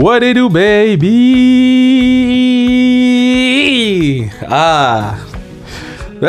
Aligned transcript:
What 0.00 0.22
it 0.22 0.36
do, 0.36 0.48
baby? 0.48 1.10
Ah! 4.48 5.16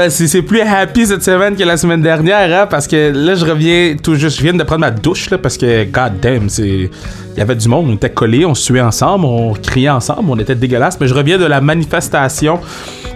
C'est 0.10 0.42
plus 0.42 0.62
happy 0.62 1.06
cette 1.06 1.22
semaine 1.22 1.56
que 1.56 1.64
la 1.64 1.78
semaine 1.78 2.02
dernière, 2.02 2.64
hein, 2.64 2.68
parce 2.68 2.88
que 2.88 3.12
là, 3.14 3.36
je 3.36 3.46
reviens 3.46 3.96
tout 4.02 4.16
juste. 4.16 4.38
Je 4.38 4.42
viens 4.42 4.54
de 4.54 4.64
prendre 4.64 4.82
ma 4.82 4.90
douche, 4.90 5.30
là, 5.30 5.38
parce 5.38 5.56
que, 5.56 5.84
god 5.84 6.20
damn. 6.20 6.48
Il 6.58 6.90
y 7.38 7.42
avait 7.42 7.56
du 7.56 7.68
monde, 7.68 7.86
on 7.90 7.94
était 7.94 8.10
collés, 8.10 8.44
on 8.44 8.56
se 8.56 8.66
tuait 8.66 8.82
ensemble, 8.82 9.26
on 9.26 9.54
criait 9.54 9.90
ensemble, 9.90 10.32
on 10.32 10.40
était 10.40 10.56
dégueulasse. 10.56 11.00
Mais 11.00 11.06
je 11.08 11.14
reviens 11.14 11.38
de 11.38 11.46
la 11.46 11.62
manifestation 11.62 12.60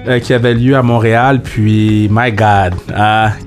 euh, 0.07 0.20
qui 0.20 0.33
avait 0.33 0.54
lieu 0.54 0.75
à 0.75 0.81
Montréal, 0.81 1.41
puis, 1.43 2.07
my 2.11 2.31
god, 2.31 2.73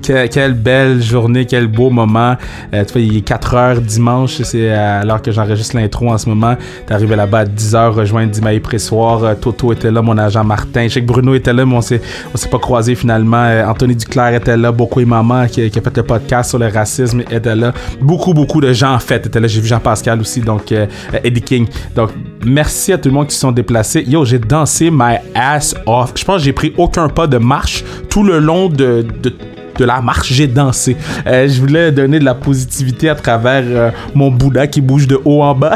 que- 0.05 0.27
quelle 0.27 0.53
belle 0.53 1.01
journée, 1.01 1.45
quel 1.45 1.67
beau 1.67 1.89
moment. 1.89 2.35
Euh, 2.73 2.83
tu 2.85 2.93
vois, 2.93 3.01
il 3.01 3.17
est 3.17 3.21
4 3.21 3.53
heures 3.55 3.81
dimanche, 3.81 4.41
c'est 4.43 4.69
l'heure 5.03 5.21
que 5.21 5.31
j'enregistre 5.31 5.75
l'intro 5.75 6.09
en 6.11 6.17
ce 6.17 6.27
moment. 6.29 6.55
T'es 6.85 6.93
arrivé 6.93 7.15
là-bas 7.15 7.39
à 7.39 7.45
10 7.45 7.75
heures, 7.75 7.95
rejoindre 7.95 8.31
Dimaï 8.31 8.59
Pressoir. 8.59 9.23
Euh, 9.23 9.35
Toto 9.35 9.71
était 9.73 9.91
là, 9.91 10.01
mon 10.01 10.17
agent 10.17 10.43
Martin. 10.43 10.83
Je 10.87 10.93
sais 10.93 11.01
que 11.01 11.05
Bruno 11.05 11.33
était 11.35 11.53
là, 11.53 11.65
mais 11.65 11.75
on 11.75 11.81
s'est, 11.81 12.01
s'est 12.35 12.49
pas 12.49 12.59
croisé 12.59 12.95
finalement. 12.95 13.43
Euh, 13.43 13.65
Anthony 13.65 13.95
Duclair 13.95 14.33
était 14.33 14.57
là, 14.57 14.71
beaucoup 14.71 14.99
et 14.99 15.05
maman 15.05 15.47
qui, 15.47 15.69
qui 15.69 15.79
a 15.79 15.81
fait 15.81 15.95
le 15.97 16.03
podcast 16.03 16.49
sur 16.49 16.59
le 16.59 16.67
racisme 16.67 17.21
était 17.31 17.55
là. 17.55 17.73
Beaucoup, 18.01 18.33
beaucoup 18.33 18.61
de 18.61 18.73
gens 18.73 18.93
en 18.93 18.99
fait 18.99 19.25
étaient 19.25 19.39
là. 19.39 19.47
J'ai 19.47 19.61
vu 19.61 19.67
Jean-Pascal 19.67 20.19
aussi, 20.19 20.41
donc 20.41 20.71
euh, 20.71 20.85
euh, 21.13 21.19
Eddie 21.23 21.41
King. 21.41 21.67
Donc, 21.95 22.09
merci 22.45 22.93
à 22.93 22.97
tout 22.97 23.09
le 23.09 23.15
monde 23.15 23.27
qui 23.27 23.35
se 23.35 23.41
sont 23.41 23.51
déplacés. 23.51 24.03
Yo, 24.07 24.25
j'ai 24.25 24.39
dansé 24.39 24.89
my 24.91 25.15
ass 25.35 25.75
off. 25.85 26.13
Je 26.15 26.23
pense 26.23 26.37
que 26.41 26.43
j'ai 26.47 26.53
pris 26.53 26.73
aucun 26.77 27.09
pas 27.09 27.27
de 27.27 27.37
marche 27.37 27.83
tout 28.09 28.23
le 28.23 28.39
long 28.39 28.69
de- 28.69 29.05
de 29.21 29.33
de 29.77 29.85
la 29.85 30.01
marche, 30.01 30.33
j'ai 30.33 30.47
dansé. 30.47 30.95
Euh, 31.25 31.47
je 31.47 31.59
voulais 31.59 31.91
donner 31.91 32.19
de 32.19 32.25
la 32.25 32.35
positivité 32.35 33.09
à 33.09 33.15
travers 33.15 33.63
euh, 33.65 33.91
mon 34.13 34.31
Bouddha 34.31 34.67
qui 34.67 34.81
bouge 34.81 35.07
de 35.07 35.19
haut 35.23 35.41
en 35.43 35.53
bas. 35.55 35.75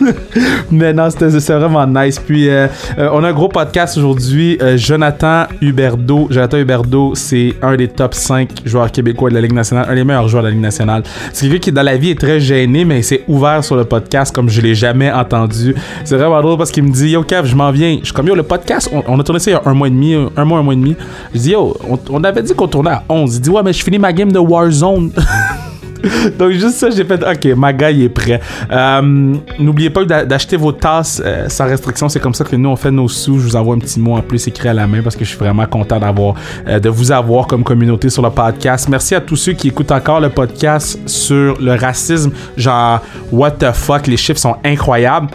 Mais 0.70 0.92
non, 0.92 1.08
c'était 1.10 1.28
vraiment 1.28 1.86
nice. 1.86 2.18
Puis, 2.18 2.48
euh, 2.48 2.66
euh, 2.98 3.10
on 3.12 3.22
a 3.24 3.28
un 3.28 3.32
gros 3.32 3.48
podcast 3.48 3.96
aujourd'hui. 3.96 4.58
Jonathan 4.76 5.44
Huberdeau. 5.60 6.28
Jonathan 6.30 6.58
Huberdeau, 6.58 7.14
c'est 7.14 7.54
un 7.62 7.76
des 7.76 7.88
top 7.88 8.14
5 8.14 8.62
joueurs 8.64 8.90
québécois 8.90 9.30
de 9.30 9.34
la 9.34 9.40
Ligue 9.40 9.52
nationale, 9.52 9.86
un 9.88 9.94
des 9.94 10.04
meilleurs 10.04 10.28
joueurs 10.28 10.42
de 10.42 10.48
la 10.48 10.52
Ligue 10.52 10.62
nationale. 10.62 11.02
C'est 11.32 11.46
quelqu'un 11.46 11.60
qui, 11.60 11.72
dans 11.72 11.82
la 11.82 11.96
vie, 11.96 12.10
est 12.10 12.18
très 12.20 12.40
gêné, 12.40 12.84
mais 12.84 12.98
il 12.98 13.04
s'est 13.04 13.22
ouvert 13.28 13.62
sur 13.62 13.76
le 13.76 13.84
podcast 13.84 14.34
comme 14.34 14.48
je 14.48 14.60
l'ai 14.60 14.74
jamais 14.74 15.12
entendu. 15.12 15.74
C'est 16.04 16.16
vraiment 16.16 16.40
drôle 16.40 16.58
parce 16.58 16.70
qu'il 16.70 16.84
me 16.84 16.90
dit 16.90 17.10
Yo, 17.10 17.22
Kev, 17.22 17.46
je 17.46 17.54
m'en 17.54 17.70
viens. 17.70 17.98
Je 18.00 18.06
suis 18.06 18.14
comme 18.14 18.26
Yo, 18.26 18.34
le 18.34 18.42
podcast, 18.42 18.90
on, 18.92 19.02
on 19.06 19.20
a 19.20 19.24
tourné 19.24 19.40
ça 19.40 19.50
il 19.50 19.54
y 19.54 19.56
a 19.56 19.62
un 19.64 19.74
mois 19.74 19.88
et 19.88 19.90
demi, 19.90 20.14
un 20.14 20.44
mois, 20.44 20.58
un 20.58 20.62
mois 20.62 20.74
et 20.74 20.76
demi. 20.76 20.96
Je 21.34 21.38
dis 21.38 21.50
Yo, 21.50 21.76
on, 21.88 21.98
on 22.10 22.24
avait 22.24 22.42
dit 22.42 22.54
qu'on 22.54 22.68
tournait 22.68 22.90
à 22.90 23.04
11. 23.08 23.41
Dit 23.42 23.50
Ouais, 23.50 23.62
mais 23.62 23.72
je 23.72 23.82
finis 23.82 23.98
ma 23.98 24.12
game 24.12 24.30
de 24.32 24.38
Warzone. 24.38 25.10
Donc 26.38 26.50
juste 26.50 26.78
ça, 26.78 26.90
j'ai 26.90 27.04
fait 27.04 27.22
OK, 27.22 27.56
ma 27.56 27.72
gars 27.72 27.90
il 27.92 28.02
est 28.02 28.08
prêt. 28.08 28.40
Euh, 28.72 29.34
N'oubliez 29.60 29.88
pas 29.88 30.04
d'a- 30.04 30.24
d'acheter 30.24 30.56
vos 30.56 30.72
tasses 30.72 31.22
euh, 31.24 31.48
sans 31.48 31.64
restriction. 31.66 32.08
C'est 32.08 32.18
comme 32.18 32.34
ça 32.34 32.42
que 32.44 32.56
nous 32.56 32.68
on 32.70 32.74
fait 32.74 32.90
nos 32.90 33.06
sous. 33.06 33.38
Je 33.38 33.44
vous 33.44 33.54
envoie 33.54 33.76
un 33.76 33.78
petit 33.78 34.00
mot 34.00 34.16
en 34.16 34.20
plus 34.20 34.48
écrit 34.48 34.68
à 34.68 34.74
la 34.74 34.88
main 34.88 35.00
parce 35.00 35.14
que 35.14 35.24
je 35.24 35.28
suis 35.30 35.38
vraiment 35.38 35.64
content 35.66 36.00
d'avoir 36.00 36.34
euh, 36.66 36.80
de 36.80 36.88
vous 36.88 37.12
avoir 37.12 37.46
comme 37.46 37.62
communauté 37.62 38.10
sur 38.10 38.20
le 38.22 38.30
podcast. 38.30 38.88
Merci 38.88 39.14
à 39.14 39.20
tous 39.20 39.36
ceux 39.36 39.52
qui 39.52 39.68
écoutent 39.68 39.92
encore 39.92 40.18
le 40.20 40.28
podcast 40.30 40.98
sur 41.06 41.56
le 41.60 41.74
racisme. 41.76 42.32
Genre 42.56 43.00
what 43.30 43.52
the 43.52 43.70
fuck, 43.72 44.08
les 44.08 44.16
chiffres 44.16 44.40
sont 44.40 44.56
incroyables. 44.64 45.28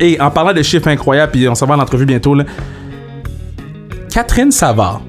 Et 0.00 0.20
en 0.20 0.30
parlant 0.32 0.52
de 0.52 0.62
chiffres 0.62 0.88
incroyables, 0.88 1.30
puis 1.30 1.48
on 1.48 1.54
s'en 1.54 1.66
va 1.66 1.76
en 1.76 1.80
entrevue 1.80 2.04
bientôt 2.06 2.34
là. 2.34 2.42
Catherine 4.10 4.50
Savard. 4.50 5.02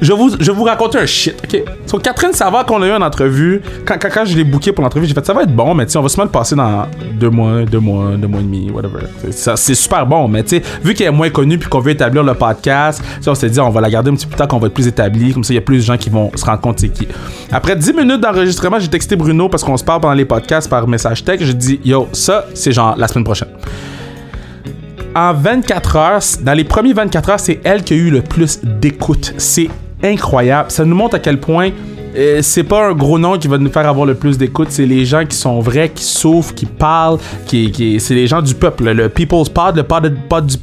Je 0.00 0.12
vous, 0.12 0.30
je 0.40 0.50
vous 0.50 0.64
raconter 0.64 0.98
un 0.98 1.06
shit, 1.06 1.34
ok? 1.44 1.62
So, 1.86 1.98
Catherine 1.98 2.32
Savard, 2.32 2.64
qu'on 2.64 2.80
a 2.82 2.86
eu 2.86 2.92
en 2.92 3.02
entrevue, 3.02 3.60
quand, 3.84 3.96
quand, 4.00 4.24
je 4.24 4.36
l'ai 4.36 4.44
booké 4.44 4.72
pour 4.72 4.82
l'entrevue, 4.82 5.06
j'ai 5.06 5.14
fait 5.14 5.24
ça 5.24 5.34
va 5.34 5.42
être 5.42 5.54
bon, 5.54 5.74
mais 5.74 5.86
tu 5.86 5.96
on 5.98 6.02
va 6.02 6.08
sûrement 6.08 6.24
le 6.24 6.30
passer 6.30 6.54
dans 6.54 6.86
deux 7.18 7.28
mois, 7.28 7.62
deux 7.64 7.80
mois, 7.80 8.16
deux 8.16 8.26
mois 8.26 8.40
et 8.40 8.44
demi, 8.44 8.70
whatever. 8.70 9.00
C'est- 9.30 9.74
super 9.74 10.06
bon, 10.06 10.26
mais 10.26 10.42
tu 10.42 10.56
sais, 10.56 10.62
vu 10.82 10.94
qu'elle 10.94 11.08
est 11.08 11.10
moins 11.10 11.30
connue 11.30 11.58
puis 11.58 11.68
qu'on 11.68 11.80
veut 11.80 11.92
établir 11.92 12.22
le 12.22 12.34
podcast, 12.34 13.02
on 13.26 13.34
s'est 13.34 13.50
dit, 13.50 13.60
on 13.60 13.70
va 13.70 13.80
la 13.80 13.90
garder 13.90 14.10
un 14.10 14.14
petit 14.14 14.26
peu 14.26 14.30
plus 14.30 14.38
tard 14.38 14.48
qu'on 14.48 14.58
va 14.58 14.68
être 14.68 14.74
plus 14.74 14.86
établi, 14.86 15.32
comme 15.32 15.44
ça, 15.44 15.52
il 15.52 15.56
y 15.56 15.58
a 15.58 15.62
plus 15.62 15.76
de 15.76 15.82
gens 15.82 15.96
qui 15.96 16.10
vont 16.10 16.30
se 16.34 16.44
rendre 16.44 16.60
compte 16.60 16.80
c'est 16.80 16.88
qui. 16.88 17.06
Après 17.52 17.76
10 17.76 17.92
minutes 17.92 18.20
d'enregistrement, 18.20 18.78
j'ai 18.78 18.88
texté 18.88 19.16
Bruno 19.16 19.48
parce 19.48 19.62
qu'on 19.62 19.76
se 19.76 19.84
parle 19.84 20.00
pendant 20.00 20.14
les 20.14 20.24
podcasts 20.24 20.68
par 20.68 20.88
message 20.88 21.24
texte. 21.24 21.46
J'ai 21.46 21.54
dit, 21.54 21.80
yo, 21.84 22.08
ça, 22.12 22.46
c'est 22.54 22.72
genre 22.72 22.94
la 22.96 23.06
semaine 23.06 23.24
prochaine 23.24 23.48
en 25.14 25.34
24 25.34 25.96
heures, 25.96 26.20
dans 26.42 26.52
les 26.52 26.64
premiers 26.64 26.92
24 26.92 27.30
heures, 27.30 27.40
c'est 27.40 27.60
elle 27.64 27.82
qui 27.82 27.94
a 27.94 27.96
eu 27.96 28.10
le 28.10 28.22
plus 28.22 28.60
d'écoute. 28.62 29.34
C'est 29.38 29.68
incroyable. 30.02 30.70
Ça 30.70 30.84
nous 30.84 30.96
montre 30.96 31.16
à 31.16 31.18
quel 31.18 31.38
point 31.38 31.70
euh, 32.16 32.40
c'est 32.42 32.64
pas 32.64 32.88
un 32.88 32.92
gros 32.92 33.18
nom 33.18 33.38
qui 33.38 33.46
va 33.46 33.56
nous 33.58 33.70
faire 33.70 33.88
avoir 33.88 34.04
le 34.04 34.14
plus 34.14 34.36
d'écoute, 34.36 34.68
c'est 34.70 34.86
les 34.86 35.04
gens 35.04 35.24
qui 35.24 35.36
sont 35.36 35.60
vrais, 35.60 35.90
qui 35.90 36.02
souffrent, 36.02 36.54
qui 36.54 36.66
parlent, 36.66 37.18
qui, 37.46 37.70
qui 37.70 38.00
c'est 38.00 38.14
les 38.14 38.26
gens 38.26 38.42
du 38.42 38.54
peuple, 38.54 38.90
le 38.90 39.08
People's 39.08 39.48
Pod, 39.48 39.76
le 39.76 39.84
pod, 39.84 40.12
pod 40.28 40.46
du 40.46 40.56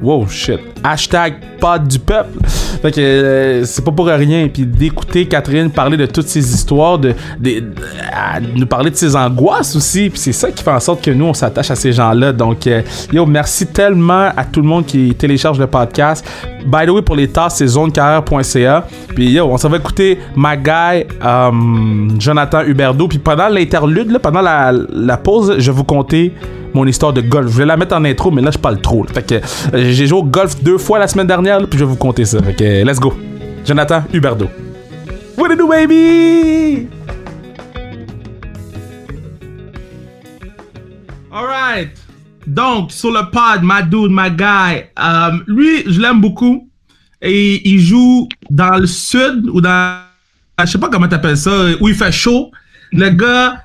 Wow, 0.00 0.28
shit. 0.28 0.60
Hashtag 0.84 1.34
pod 1.60 1.88
du 1.88 1.98
peuple. 1.98 2.38
Fait 2.82 2.92
que 2.92 3.00
euh, 3.00 3.64
c'est 3.64 3.84
pas 3.84 3.92
pour 3.92 4.06
rien. 4.06 4.48
Puis 4.48 4.64
d'écouter 4.66 5.26
Catherine 5.26 5.70
parler 5.70 5.96
de 5.96 6.06
toutes 6.06 6.28
ces 6.28 6.54
histoires, 6.54 6.98
de, 6.98 7.14
nous 8.54 8.66
parler 8.66 8.90
de 8.90 8.96
ses 8.96 9.16
angoisses 9.16 9.76
aussi. 9.76 10.10
Puis 10.10 10.18
c'est 10.18 10.32
ça 10.32 10.50
qui 10.50 10.62
fait 10.62 10.70
en 10.70 10.80
sorte 10.80 11.02
que 11.04 11.10
nous, 11.10 11.26
on 11.26 11.34
s'attache 11.34 11.70
à 11.70 11.76
ces 11.76 11.92
gens-là. 11.92 12.32
Donc, 12.32 12.66
euh, 12.66 12.82
yo, 13.12 13.26
merci 13.26 13.66
tellement 13.66 14.28
à 14.36 14.44
tout 14.44 14.60
le 14.60 14.68
monde 14.68 14.86
qui 14.86 15.14
télécharge 15.14 15.58
le 15.58 15.66
podcast. 15.66 16.24
By 16.66 16.86
the 16.86 16.90
way, 16.90 17.02
pour 17.02 17.16
les 17.16 17.28
tasses, 17.28 17.56
c'est 17.56 17.66
zonecarrière.ca. 17.66 18.86
Puis 19.14 19.30
yo, 19.30 19.46
on 19.46 19.56
s'en 19.56 19.68
va 19.68 19.78
écouter 19.78 20.18
ma 20.36 20.56
guy, 20.56 21.04
euh, 21.24 21.50
Jonathan 22.18 22.62
Huberdeau. 22.62 23.08
Puis 23.08 23.18
pendant 23.18 23.48
l'interlude, 23.48 24.10
là, 24.10 24.18
pendant 24.18 24.42
la, 24.42 25.16
pause, 25.16 25.56
je 25.58 25.70
vais 25.70 25.76
vous 25.76 25.84
conter 25.84 26.32
mon 26.74 26.86
histoire 26.86 27.12
de 27.12 27.20
golf. 27.20 27.48
Je 27.48 27.52
voulais 27.52 27.66
la 27.66 27.76
mettre 27.76 27.96
en 27.96 28.04
intro, 28.04 28.30
mais 28.30 28.42
là, 28.42 28.50
je 28.50 28.58
parle 28.58 28.80
trop. 28.80 29.04
Fait 29.12 29.22
que 29.22 29.40
j'ai 29.90 30.06
joué 30.06 30.18
au 30.18 30.22
golf 30.22 30.62
deux 30.62 30.78
fois 30.78 30.98
la 30.98 31.08
semaine 31.08 31.26
dernière, 31.26 31.60
là, 31.60 31.66
puis 31.68 31.78
je 31.78 31.84
vais 31.84 31.90
vous 31.90 31.96
conter 31.96 32.24
ça. 32.24 32.42
Fait 32.42 32.54
que 32.58 32.84
let's 32.84 32.98
go. 32.98 33.14
Jonathan 33.64 34.02
Huberdeau. 34.12 34.50
What 35.36 35.52
it 35.52 35.58
do, 35.58 35.68
baby? 35.68 36.88
Alright. 41.32 41.90
Donc, 42.46 42.90
sur 42.90 43.12
le 43.12 43.30
pod, 43.30 43.62
my 43.62 43.82
dude, 43.88 44.10
my 44.10 44.30
guy, 44.30 44.84
euh, 44.98 45.38
lui, 45.46 45.84
je 45.86 46.00
l'aime 46.00 46.20
beaucoup. 46.20 46.68
Et 47.22 47.68
il 47.68 47.80
joue 47.80 48.28
dans 48.50 48.78
le 48.78 48.86
sud 48.86 49.48
ou 49.52 49.60
dans. 49.60 50.00
Je 50.60 50.66
sais 50.66 50.78
pas 50.78 50.88
comment 50.88 51.06
t'appelles 51.06 51.36
ça, 51.36 51.50
où 51.80 51.88
il 51.88 51.94
fait 51.94 52.10
chaud. 52.10 52.50
Le 52.92 53.10
gars, 53.10 53.62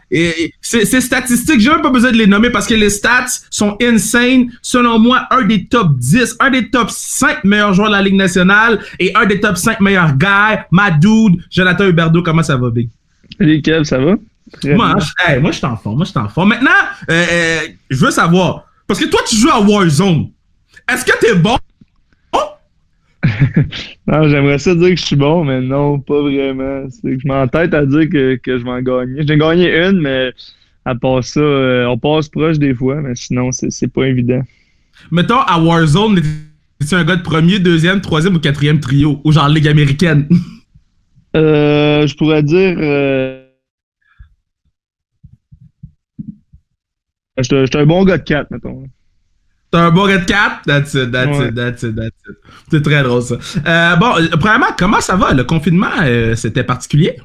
ses 0.62 0.86
ses 0.86 1.02
statistiques, 1.02 1.60
j'ai 1.60 1.70
même 1.70 1.82
pas 1.82 1.90
besoin 1.90 2.12
de 2.12 2.18
les 2.18 2.28
nommer 2.28 2.50
parce 2.50 2.68
que 2.68 2.74
les 2.74 2.90
stats 2.90 3.26
sont 3.50 3.78
insane. 3.82 4.52
Selon 4.62 5.00
moi, 5.00 5.28
un 5.32 5.44
des 5.44 5.66
top 5.66 5.98
10, 5.98 6.38
un 6.40 6.50
des 6.50 6.70
top 6.70 6.90
5 6.90 7.44
meilleurs 7.44 7.74
joueurs 7.74 7.90
de 7.90 7.94
la 7.94 8.02
Ligue 8.02 8.16
nationale 8.16 8.80
et 9.00 9.16
un 9.16 9.26
des 9.26 9.40
top 9.40 9.58
5 9.58 9.80
meilleurs 9.80 10.18
gars. 10.18 10.68
My 10.72 10.92
dude, 11.00 11.42
Jonathan 11.50 11.86
Huberdeau, 11.88 12.22
comment 12.22 12.44
ça 12.44 12.58
va, 12.58 12.70
Big? 12.70 12.90
Salut 13.38 13.62
Kev, 13.62 13.84
ça 13.84 13.98
va? 13.98 14.16
Moi, 14.66 14.96
je, 15.00 15.26
hey, 15.26 15.40
moi, 15.40 15.52
je 15.52 15.58
suis 15.58 15.66
en 15.66 15.78
forme. 15.78 15.98
Moi, 15.98 16.06
je 16.06 16.12
suis 16.12 16.20
en 16.20 16.30
forme. 16.30 16.50
Maintenant, 16.50 16.72
euh, 17.10 17.26
euh, 17.32 17.60
je 17.90 18.06
veux 18.06 18.12
savoir. 18.12 18.66
Parce 18.88 19.00
que 19.00 19.06
toi, 19.06 19.22
tu 19.28 19.36
joues 19.36 19.50
à 19.50 19.60
Warzone. 19.60 20.30
Est-ce 20.92 21.06
que 21.06 21.18
t'es 21.20 21.36
bon? 21.36 21.58
Non, 24.08 24.28
j'aimerais 24.28 24.60
ça 24.60 24.76
dire 24.76 24.90
que 24.90 24.96
je 24.98 25.06
suis 25.06 25.16
bon, 25.16 25.46
mais 25.46 25.62
non, 25.62 26.00
pas 26.00 26.22
vraiment. 26.22 26.88
C'est 26.90 27.16
que 27.16 27.20
je 27.22 27.28
m'entête 27.28 27.74
à 27.74 27.86
dire 27.86 28.10
que, 28.10 28.36
que 28.36 28.58
je 28.60 28.64
vais 28.64 28.70
en 28.70 28.82
gagner. 28.82 29.24
J'ai 29.26 29.38
gagné 29.38 29.76
une, 29.88 30.02
mais 30.02 30.32
à 30.86 30.96
part 30.96 31.24
ça, 31.24 31.40
euh, 31.40 31.86
on 31.86 31.98
passe 31.98 32.28
proche 32.30 32.60
des 32.60 32.74
fois, 32.74 33.02
mais 33.02 33.16
sinon, 33.16 33.52
c'est 33.52 33.88
pas 33.92 34.08
évident. 34.08 34.42
Mettons, 35.12 35.40
à 35.40 35.60
Warzone, 35.60 36.20
es-tu 36.20 36.96
un 36.96 37.04
gars 37.06 37.16
de 37.16 37.24
premier, 37.24 37.60
deuxième, 37.60 38.02
troisième 38.02 38.36
ou 38.36 38.40
quatrième 38.40 38.80
trio? 38.80 39.22
Ou 39.24 39.32
genre 39.32 39.50
Ligue 39.50 39.68
américaine? 39.68 40.28
Euh, 41.36 42.06
je 42.06 42.16
pourrais 42.16 42.44
dire. 42.44 42.76
Euh... 42.78 43.44
Je 47.38 47.44
suis 47.66 47.78
un- 47.78 47.86
bon 47.86 48.04
gars 48.06 48.20
de 48.20 48.24
4, 48.24 48.52
mettons. 48.52 48.84
T'as 49.74 49.88
un 49.88 49.90
bon 49.92 50.04
red 50.04 50.28
cap? 50.28 50.62
That's 50.68 50.94
it, 50.94 51.12
that's 51.12 51.36
Ouais. 51.36 51.48
it, 51.50 51.56
that's 51.56 51.82
it, 51.82 51.96
that's 51.96 52.16
it. 52.30 52.36
C'est 52.70 52.84
très 52.84 53.02
drôle, 53.02 53.24
ça. 53.24 53.38
Euh, 53.68 53.96
bon, 53.96 54.12
euh, 54.20 54.28
premièrement, 54.40 54.68
comment 54.78 55.02
ça 55.02 55.16
va? 55.16 55.34
Le 55.34 55.44
confinement, 55.44 55.88
euh, 56.04 56.36
c'était 56.36 56.64
particulier? 56.64 57.16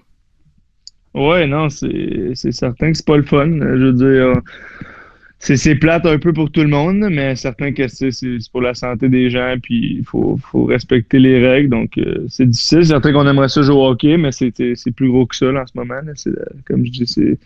Ouais, 1.12 1.47
non, 1.47 1.69
c'est 1.69 2.33
certain 2.53 2.91
que 2.93 2.97
c'est 2.97 3.05
pas 3.06 3.19
le 3.19 3.23
fun. 3.23 3.50
Je 3.50 3.85
veux 3.85 3.93
dire, 3.93 4.41
c'est 5.41 5.75
plate 5.75 6.06
un 6.06 6.19
peu 6.19 6.33
pour 6.33 6.50
tout 6.50 6.62
le 6.62 6.69
monde, 6.69 7.06
mais 7.11 7.37
certain 7.37 7.73
que 7.73 7.87
c'est 7.87 8.11
pour 8.50 8.62
la 8.62 8.73
santé 8.73 9.11
des 9.11 9.29
gens, 9.29 9.55
puis 9.62 9.97
il 9.99 10.05
faut, 10.05 10.39
faut 10.50 10.65
respecter 10.65 11.19
les 11.19 11.47
règles. 11.47 11.69
Donc, 11.69 11.99
euh, 11.99 12.25
c'est 12.31 12.47
difficile. 12.49 12.79
C'est 12.83 12.89
certain 12.93 13.12
qu'on 13.12 13.27
aimerait 13.29 13.49
ça 13.50 13.61
jouer 13.61 13.77
au 13.77 13.89
hockey, 13.89 14.17
mais 14.17 14.33
c'est 14.33 14.53
plus 14.97 15.09
gros 15.11 15.27
que 15.27 15.37
ça 15.37 15.53
là, 15.53 15.62
en 15.62 15.67
ce 15.67 15.73
moment. 15.75 16.00
là. 16.03 16.12
Comme 16.67 16.85
je 16.87 16.91
dis, 16.93 17.06
c'est 17.06 17.39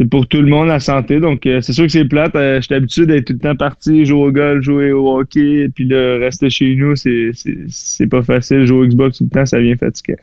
c'est 0.00 0.08
pour 0.08 0.26
tout 0.26 0.40
le 0.40 0.46
monde 0.46 0.68
la 0.68 0.80
santé. 0.80 1.20
Donc, 1.20 1.44
euh, 1.44 1.60
c'est 1.60 1.74
sûr 1.74 1.84
que 1.84 1.92
c'est 1.92 2.06
plate. 2.06 2.34
Euh, 2.34 2.58
J'étais 2.62 2.76
habitué 2.76 3.04
d'être 3.04 3.26
tout 3.26 3.32
le 3.34 3.38
temps 3.38 3.54
parti, 3.54 4.06
jouer 4.06 4.28
au 4.28 4.32
golf, 4.32 4.62
jouer 4.62 4.92
au 4.92 5.18
hockey, 5.18 5.68
puis 5.74 5.84
là, 5.84 6.16
rester 6.16 6.48
chez 6.48 6.74
nous, 6.74 6.96
c'est 6.96 8.06
pas 8.10 8.22
facile. 8.22 8.64
Jouer 8.64 8.78
au 8.78 8.86
Xbox 8.86 9.18
tout 9.18 9.24
le 9.24 9.30
temps, 9.30 9.44
ça 9.44 9.60
vient 9.60 9.76
fatiguer. 9.76 10.16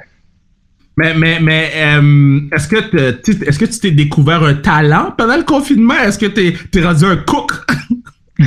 Mais, 0.97 1.13
mais, 1.13 1.39
mais 1.39 1.69
euh, 1.75 2.39
est-ce 2.55 2.67
que 2.67 2.77
est-ce 3.47 3.59
que 3.59 3.65
tu 3.65 3.79
t'es 3.79 3.91
découvert 3.91 4.41
un 4.43 4.55
talent 4.55 5.13
pendant 5.15 5.37
le 5.37 5.43
confinement? 5.43 5.93
Est-ce 5.93 6.17
que 6.17 6.25
t'es 6.25 6.55
es 6.73 6.83
rendu 6.83 7.05
un 7.05 7.17
cook? 7.17 7.51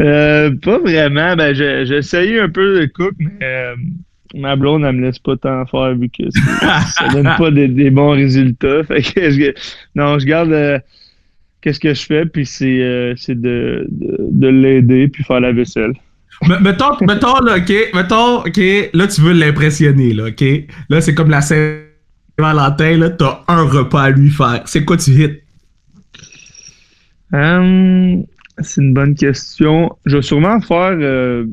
euh, 0.00 0.52
pas 0.62 0.78
vraiment. 0.78 1.34
Ben, 1.34 1.52
j'ai 1.52 1.96
essayé 1.96 2.38
un 2.38 2.48
peu 2.48 2.80
de 2.80 2.86
cook, 2.86 3.14
mais 3.18 3.74
ma 4.34 4.56
blonde, 4.56 4.84
elle 4.84 4.96
me 4.96 5.02
laisse 5.02 5.18
pas 5.18 5.36
tant 5.36 5.64
faire 5.66 5.94
vu 5.94 6.08
que 6.08 6.24
ça 6.60 7.08
donne 7.12 7.30
pas 7.38 7.50
des, 7.50 7.90
bons 7.90 8.10
résultats. 8.10 8.84
Fait 8.84 9.02
que 9.02 9.30
je, 9.30 9.52
non, 9.94 10.18
je 10.18 10.26
garde 10.26 10.52
euh, 10.52 10.78
qu'est-ce 11.60 11.80
que 11.80 11.94
je 11.94 12.04
fais, 12.04 12.26
puis 12.26 12.44
c'est 12.44 12.80
euh, 12.80 13.14
de, 13.28 13.86
de, 13.90 14.16
de 14.20 14.48
l'aider, 14.48 15.08
puis 15.08 15.22
faire 15.24 15.40
la 15.40 15.52
vaisselle. 15.52 15.92
mettons, 16.60 16.96
mettons, 17.02 17.38
là, 17.40 17.56
OK, 17.58 17.72
mettons, 17.94 18.38
OK, 18.40 18.60
là, 18.92 19.06
tu 19.06 19.20
veux 19.20 19.32
l'impressionner, 19.32 20.12
là, 20.12 20.26
OK? 20.26 20.44
Là, 20.88 21.00
c'est 21.00 21.14
comme 21.14 21.30
la 21.30 21.40
Saint-Valentin, 21.40 22.98
là, 22.98 23.10
t'as 23.10 23.44
un 23.48 23.62
repas 23.62 24.02
à 24.02 24.10
lui 24.10 24.30
faire. 24.30 24.62
C'est 24.66 24.84
quoi 24.84 24.96
tu 24.96 25.10
hits? 25.12 25.40
Um, 27.32 28.24
c'est 28.58 28.80
une 28.80 28.94
bonne 28.94 29.14
question. 29.14 29.96
Je 30.04 30.16
vais 30.16 30.22
sûrement 30.22 30.60
faire 30.60 30.96
euh, 31.00 31.46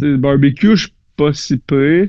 le 0.00 0.16
barbecue, 0.16 0.76
je 0.76 0.88
pas 1.16 1.32
si 1.32 1.58
peu. 1.58 2.08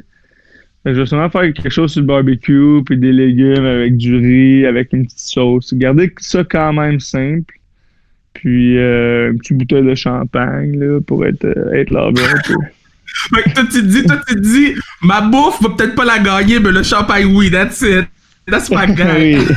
Je 0.86 0.92
vais 0.92 1.06
sûrement 1.06 1.30
faire 1.30 1.42
quelque 1.54 1.70
chose 1.70 1.92
sur 1.94 2.02
le 2.02 2.08
barbecue, 2.08 2.84
puis 2.86 2.98
des 2.98 3.14
légumes 3.14 3.66
avec 3.66 3.96
du 3.96 4.16
riz, 4.18 4.66
avec 4.66 4.92
une 4.92 5.06
petite 5.06 5.20
sauce. 5.20 5.74
Garder 5.74 6.14
ça 6.18 6.44
quand 6.44 6.74
même 6.74 7.00
simple. 7.00 7.54
Puis 8.34 8.78
euh, 8.78 9.32
un 9.32 9.38
petit 9.38 9.54
bouteille 9.54 9.84
de 9.84 9.96
champagne 9.96 10.78
là, 10.78 11.00
pour 11.00 11.26
être, 11.26 11.46
euh, 11.46 11.74
être 11.74 11.92
là 11.92 12.08
un 12.08 12.14
peu. 12.14 12.24
toi, 13.54 13.64
tu 13.72 13.82
te 13.82 13.86
dis, 13.86 14.04
toi, 14.04 14.20
tu 14.28 14.36
te 14.36 14.40
dis, 14.40 14.74
ma 15.02 15.22
bouffe 15.22 15.62
va 15.62 15.70
peut-être 15.70 15.96
pas 15.96 16.04
la 16.04 16.20
gagner, 16.20 16.60
mais 16.60 16.72
le 16.72 16.84
champagne, 16.84 17.26
oui, 17.26 17.50
that's 17.50 17.82
it. 17.82 18.08
That's 18.48 18.70
my 18.70 18.88
guy. 18.96 19.38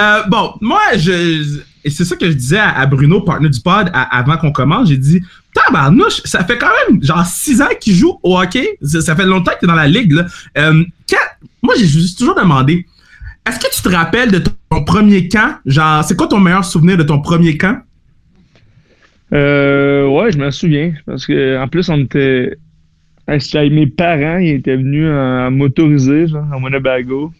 Euh, 0.00 0.22
bon, 0.28 0.54
moi, 0.60 0.80
je, 0.96 1.60
et 1.84 1.90
c'est 1.90 2.04
ça 2.04 2.16
que 2.16 2.26
je 2.26 2.32
disais 2.32 2.58
à, 2.58 2.86
Bruno, 2.86 3.20
partenaire 3.20 3.50
du 3.50 3.60
pod, 3.60 3.90
avant 3.92 4.36
qu'on 4.38 4.52
commence. 4.52 4.88
J'ai 4.88 4.96
dit, 4.96 5.22
tabarnouche, 5.52 6.22
ça 6.24 6.42
fait 6.44 6.56
quand 6.56 6.70
même 6.88 7.02
genre 7.02 7.24
six 7.26 7.60
ans 7.60 7.68
qu'il 7.78 7.94
joue 7.94 8.18
au 8.22 8.38
hockey. 8.38 8.78
Ça, 8.82 9.14
fait 9.14 9.26
longtemps 9.26 9.52
que 9.52 9.58
tu 9.60 9.64
es 9.66 9.68
dans 9.68 9.74
la 9.74 9.86
ligue. 9.86 10.12
Là. 10.12 10.26
Euh, 10.58 10.84
moi, 11.62 11.74
j'ai 11.78 11.86
toujours 12.16 12.34
demandé, 12.34 12.86
est-ce 13.46 13.58
que 13.58 13.74
tu 13.74 13.82
te 13.82 13.88
rappelles 13.88 14.30
de 14.30 14.38
ton 14.38 14.84
premier 14.84 15.28
camp? 15.28 15.58
Genre, 15.66 16.02
c'est 16.04 16.16
quoi 16.16 16.26
ton 16.26 16.40
meilleur 16.40 16.64
souvenir 16.64 16.96
de 16.96 17.02
ton 17.02 17.20
premier 17.20 17.58
camp? 17.58 17.82
Euh, 19.34 20.06
ouais, 20.06 20.32
je 20.32 20.38
me 20.38 20.50
souviens. 20.50 20.94
Parce 21.04 21.26
que 21.26 21.62
en 21.62 21.68
plus, 21.68 21.88
on 21.90 21.98
était. 21.98 22.56
Mes 23.26 23.86
parents, 23.86 24.38
ils 24.38 24.56
étaient 24.56 24.76
venus 24.76 25.08
en, 25.10 25.50
motorisé, 25.50 26.28
genre, 26.28 26.46
en 26.52 26.62
Winnebago. 26.62 27.32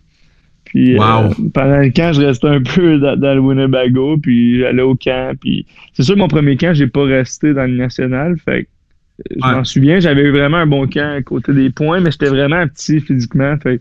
Puis 0.74 0.98
euh, 0.98 1.28
pendant 1.52 1.78
le 1.78 1.90
camp, 1.90 2.12
je 2.12 2.20
restais 2.20 2.48
un 2.48 2.60
peu 2.60 2.98
dans, 2.98 3.34
le 3.34 3.38
Winnebago, 3.38 4.18
puis 4.18 4.58
j'allais 4.58 4.82
au 4.82 4.96
camp. 4.96 5.36
Puis 5.40 5.64
c'est 5.92 6.02
sûr, 6.02 6.16
mon 6.16 6.26
premier 6.26 6.56
camp, 6.56 6.74
j'ai 6.74 6.88
pas 6.88 7.04
resté 7.04 7.54
dans 7.54 7.70
le 7.70 7.76
national. 7.76 8.36
Fait 8.44 8.66
je 9.30 9.38
m'en 9.38 9.62
souviens, 9.62 10.00
j'avais 10.00 10.22
eu 10.22 10.32
vraiment 10.32 10.56
un 10.56 10.66
bon 10.66 10.88
camp 10.88 11.14
à 11.16 11.22
côté 11.22 11.52
des 11.52 11.70
points, 11.70 12.00
mais 12.00 12.10
j'étais 12.10 12.26
vraiment 12.26 12.66
petit 12.66 13.00
physiquement. 13.00 13.56
Fait 13.62 13.78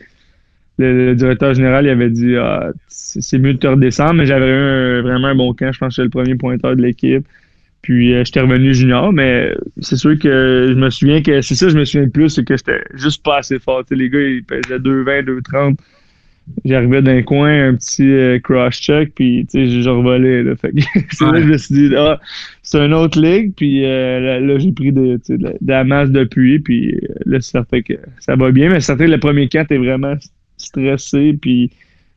le, 0.78 1.16
directeur 1.16 1.56
général 1.56 1.86
il 1.86 1.90
avait 1.90 2.12
dit 2.12 2.36
ah, 2.36 2.70
c'est 2.88 3.40
mieux 3.40 3.56
de 3.56 3.60
te 3.60 3.66
redescendre, 3.66 4.14
mais 4.14 4.28
j'avais 4.28 4.50
eu 4.50 5.02
vraiment 5.02 5.30
un 5.30 5.36
bon 5.36 5.52
camp. 5.56 5.72
Je 5.72 5.80
pense 5.80 5.96
que 5.96 6.04
j'étais 6.04 6.16
le 6.16 6.24
premier 6.24 6.36
pointeur 6.36 6.76
de 6.76 6.82
l'équipe. 6.84 7.26
Puis 7.82 8.14
euh, 8.14 8.24
j'étais 8.24 8.42
revenu 8.42 8.72
junior, 8.76 9.12
mais 9.12 9.52
c'est 9.80 9.98
sûr 9.98 10.18
que 10.20 10.68
je 10.70 10.76
me 10.76 10.92
souviens 10.92 11.24
que 11.24 11.42
c'est 11.42 11.56
ça, 11.56 11.70
je 11.70 11.76
me 11.76 11.86
souviens 11.86 12.06
le 12.06 12.12
plus, 12.12 12.30
c'est 12.30 12.46
que 12.46 12.56
j'étais 12.56 12.84
juste 12.94 13.24
pas 13.24 13.40
assez 13.40 13.58
fort. 13.58 13.84
les 13.90 14.12
gars, 14.12 14.22
ils 14.22 14.44
pesaient 14.44 14.78
2,20, 14.78 15.26
2,30 15.26 15.76
j'arrivais 16.66 17.02
d'un 17.02 17.22
coin, 17.22 17.70
un 17.70 17.76
petit 17.76 18.10
euh, 18.10 18.40
cross-check, 18.40 19.14
puis 19.16 19.48
je 19.54 19.90
revolais. 19.90 20.44
Fait 20.56 20.72
c'est 21.12 21.26
là 21.26 21.32
que 21.34 21.42
je 21.42 21.48
me 21.48 21.58
suis 21.58 21.76
dit, 21.90 21.96
ah, 21.96 22.20
c'est 22.62 22.84
une 22.86 22.94
autre 22.94 23.20
ligue, 23.20 23.54
puis 23.56 23.86
euh, 23.86 24.40
là, 24.40 24.58
j'ai 24.60 24.72
pris 24.72 24.92
de, 24.92 25.20
de, 25.30 25.58
la 25.66 25.84
masse 25.84 26.10
depuis, 26.10 26.60
puis 26.60 26.96
euh, 26.96 27.00
là, 27.26 27.42
c'est 27.42 27.52
certain 27.52 27.82
que 27.82 27.94
ça 28.20 28.36
va 28.36 28.52
bien, 28.52 28.70
mais 28.70 28.80
c'est 28.80 28.88
certain 28.88 29.06
que 29.06 29.12
le 29.12 29.20
premier 29.20 29.48
camp, 29.48 29.66
t'es 29.68 29.78
vraiment 29.78 30.16
stressé, 30.58 31.38
puis 31.42 31.72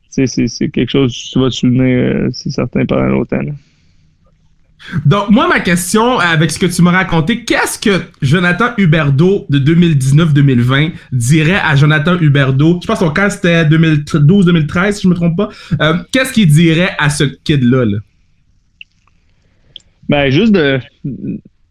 c'est 0.09 0.69
quelque 0.71 0.89
chose 0.89 1.13
que 1.13 1.33
tu 1.33 1.39
vas 1.39 1.49
te 1.49 1.55
souvenir, 1.55 2.27
c'est 2.31 2.49
certain, 2.49 2.85
pendant 2.85 3.07
longtemps. 3.07 3.41
Donc, 5.05 5.29
moi, 5.29 5.47
ma 5.47 5.59
question, 5.59 6.19
avec 6.19 6.51
ce 6.51 6.59
que 6.59 6.65
tu 6.65 6.81
m'as 6.81 6.91
raconté, 6.91 7.43
qu'est-ce 7.43 7.79
que 7.79 8.03
Jonathan 8.21 8.69
Huberdeau 8.77 9.45
de 9.49 9.59
2019-2020 9.59 10.91
dirait 11.11 11.59
à 11.63 11.75
Jonathan 11.75 12.17
Huberdeau? 12.19 12.79
Je 12.81 12.87
pense 12.87 12.99
que 12.99 13.13
cas 13.13 13.29
c'était 13.29 13.65
2012-2013, 13.65 14.91
si 14.93 15.03
je 15.03 15.07
me 15.07 15.15
trompe 15.15 15.35
pas. 15.35 15.49
Euh, 15.81 15.95
qu'est-ce 16.11 16.31
qu'il 16.31 16.47
dirait 16.47 16.91
à 16.99 17.09
ce 17.09 17.23
kid-là? 17.23 17.85
Ben, 20.09 20.29
juste 20.29 20.53
de. 20.53 20.79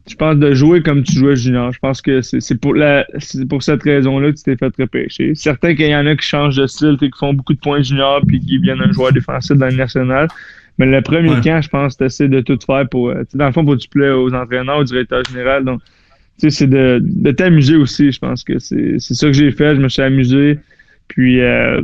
Je 0.08 0.14
pense 0.14 0.36
de 0.36 0.54
jouer 0.54 0.82
comme 0.82 1.02
tu 1.02 1.14
jouais 1.14 1.34
junior. 1.34 1.72
Je 1.72 1.78
pense 1.80 2.00
que 2.00 2.20
c'est 2.20 2.60
pour 2.60 2.74
la 2.74 3.04
pour 3.48 3.62
cette 3.64 3.82
raison-là 3.82 4.30
que 4.30 4.36
tu 4.36 4.44
t'es 4.44 4.56
fait 4.56 4.72
repêcher. 4.78 5.34
Certains 5.34 5.74
qu'il 5.74 5.88
y 5.88 5.96
en 5.96 6.06
a 6.06 6.14
qui 6.14 6.24
changent 6.24 6.56
de 6.56 6.66
style 6.68 6.96
et 7.02 7.10
qui 7.10 7.18
font 7.18 7.34
beaucoup 7.34 7.54
de 7.54 7.58
points 7.58 7.82
junior 7.82 8.20
puis 8.24 8.38
qui 8.38 8.58
viennent 8.58 8.80
un 8.80 8.92
joueur 8.92 9.12
défensif 9.12 9.56
dans 9.56 9.66
le 9.66 9.74
national. 9.74 10.28
Mais 10.78 10.86
le 10.86 11.00
premier 11.00 11.40
camp, 11.40 11.60
je 11.62 11.68
pense, 11.68 11.96
tu 11.96 12.28
de 12.28 12.40
tout 12.40 12.58
faire 12.64 12.88
pour. 12.88 13.10
Euh, 13.10 13.22
dans 13.34 13.46
le 13.46 13.52
fond, 13.52 13.64
pour 13.64 13.74
que 13.74 13.80
tu 13.80 13.88
plais 13.88 14.10
aux 14.10 14.32
entraîneurs, 14.34 14.78
au 14.78 14.84
directeur 14.84 15.24
général. 15.24 15.64
Donc, 15.64 15.80
tu 16.38 16.50
sais, 16.50 16.50
c'est 16.50 16.66
de, 16.66 17.00
de 17.02 17.30
t'amuser 17.30 17.76
aussi. 17.76 18.12
Je 18.12 18.18
pense 18.18 18.44
que 18.44 18.58
c'est 18.58 18.98
ça 18.98 19.26
que 19.26 19.32
j'ai 19.32 19.50
fait. 19.52 19.74
Je 19.74 19.80
me 19.80 19.88
suis 19.88 20.02
amusé. 20.02 20.58
Puis, 21.08 21.40
euh, 21.40 21.80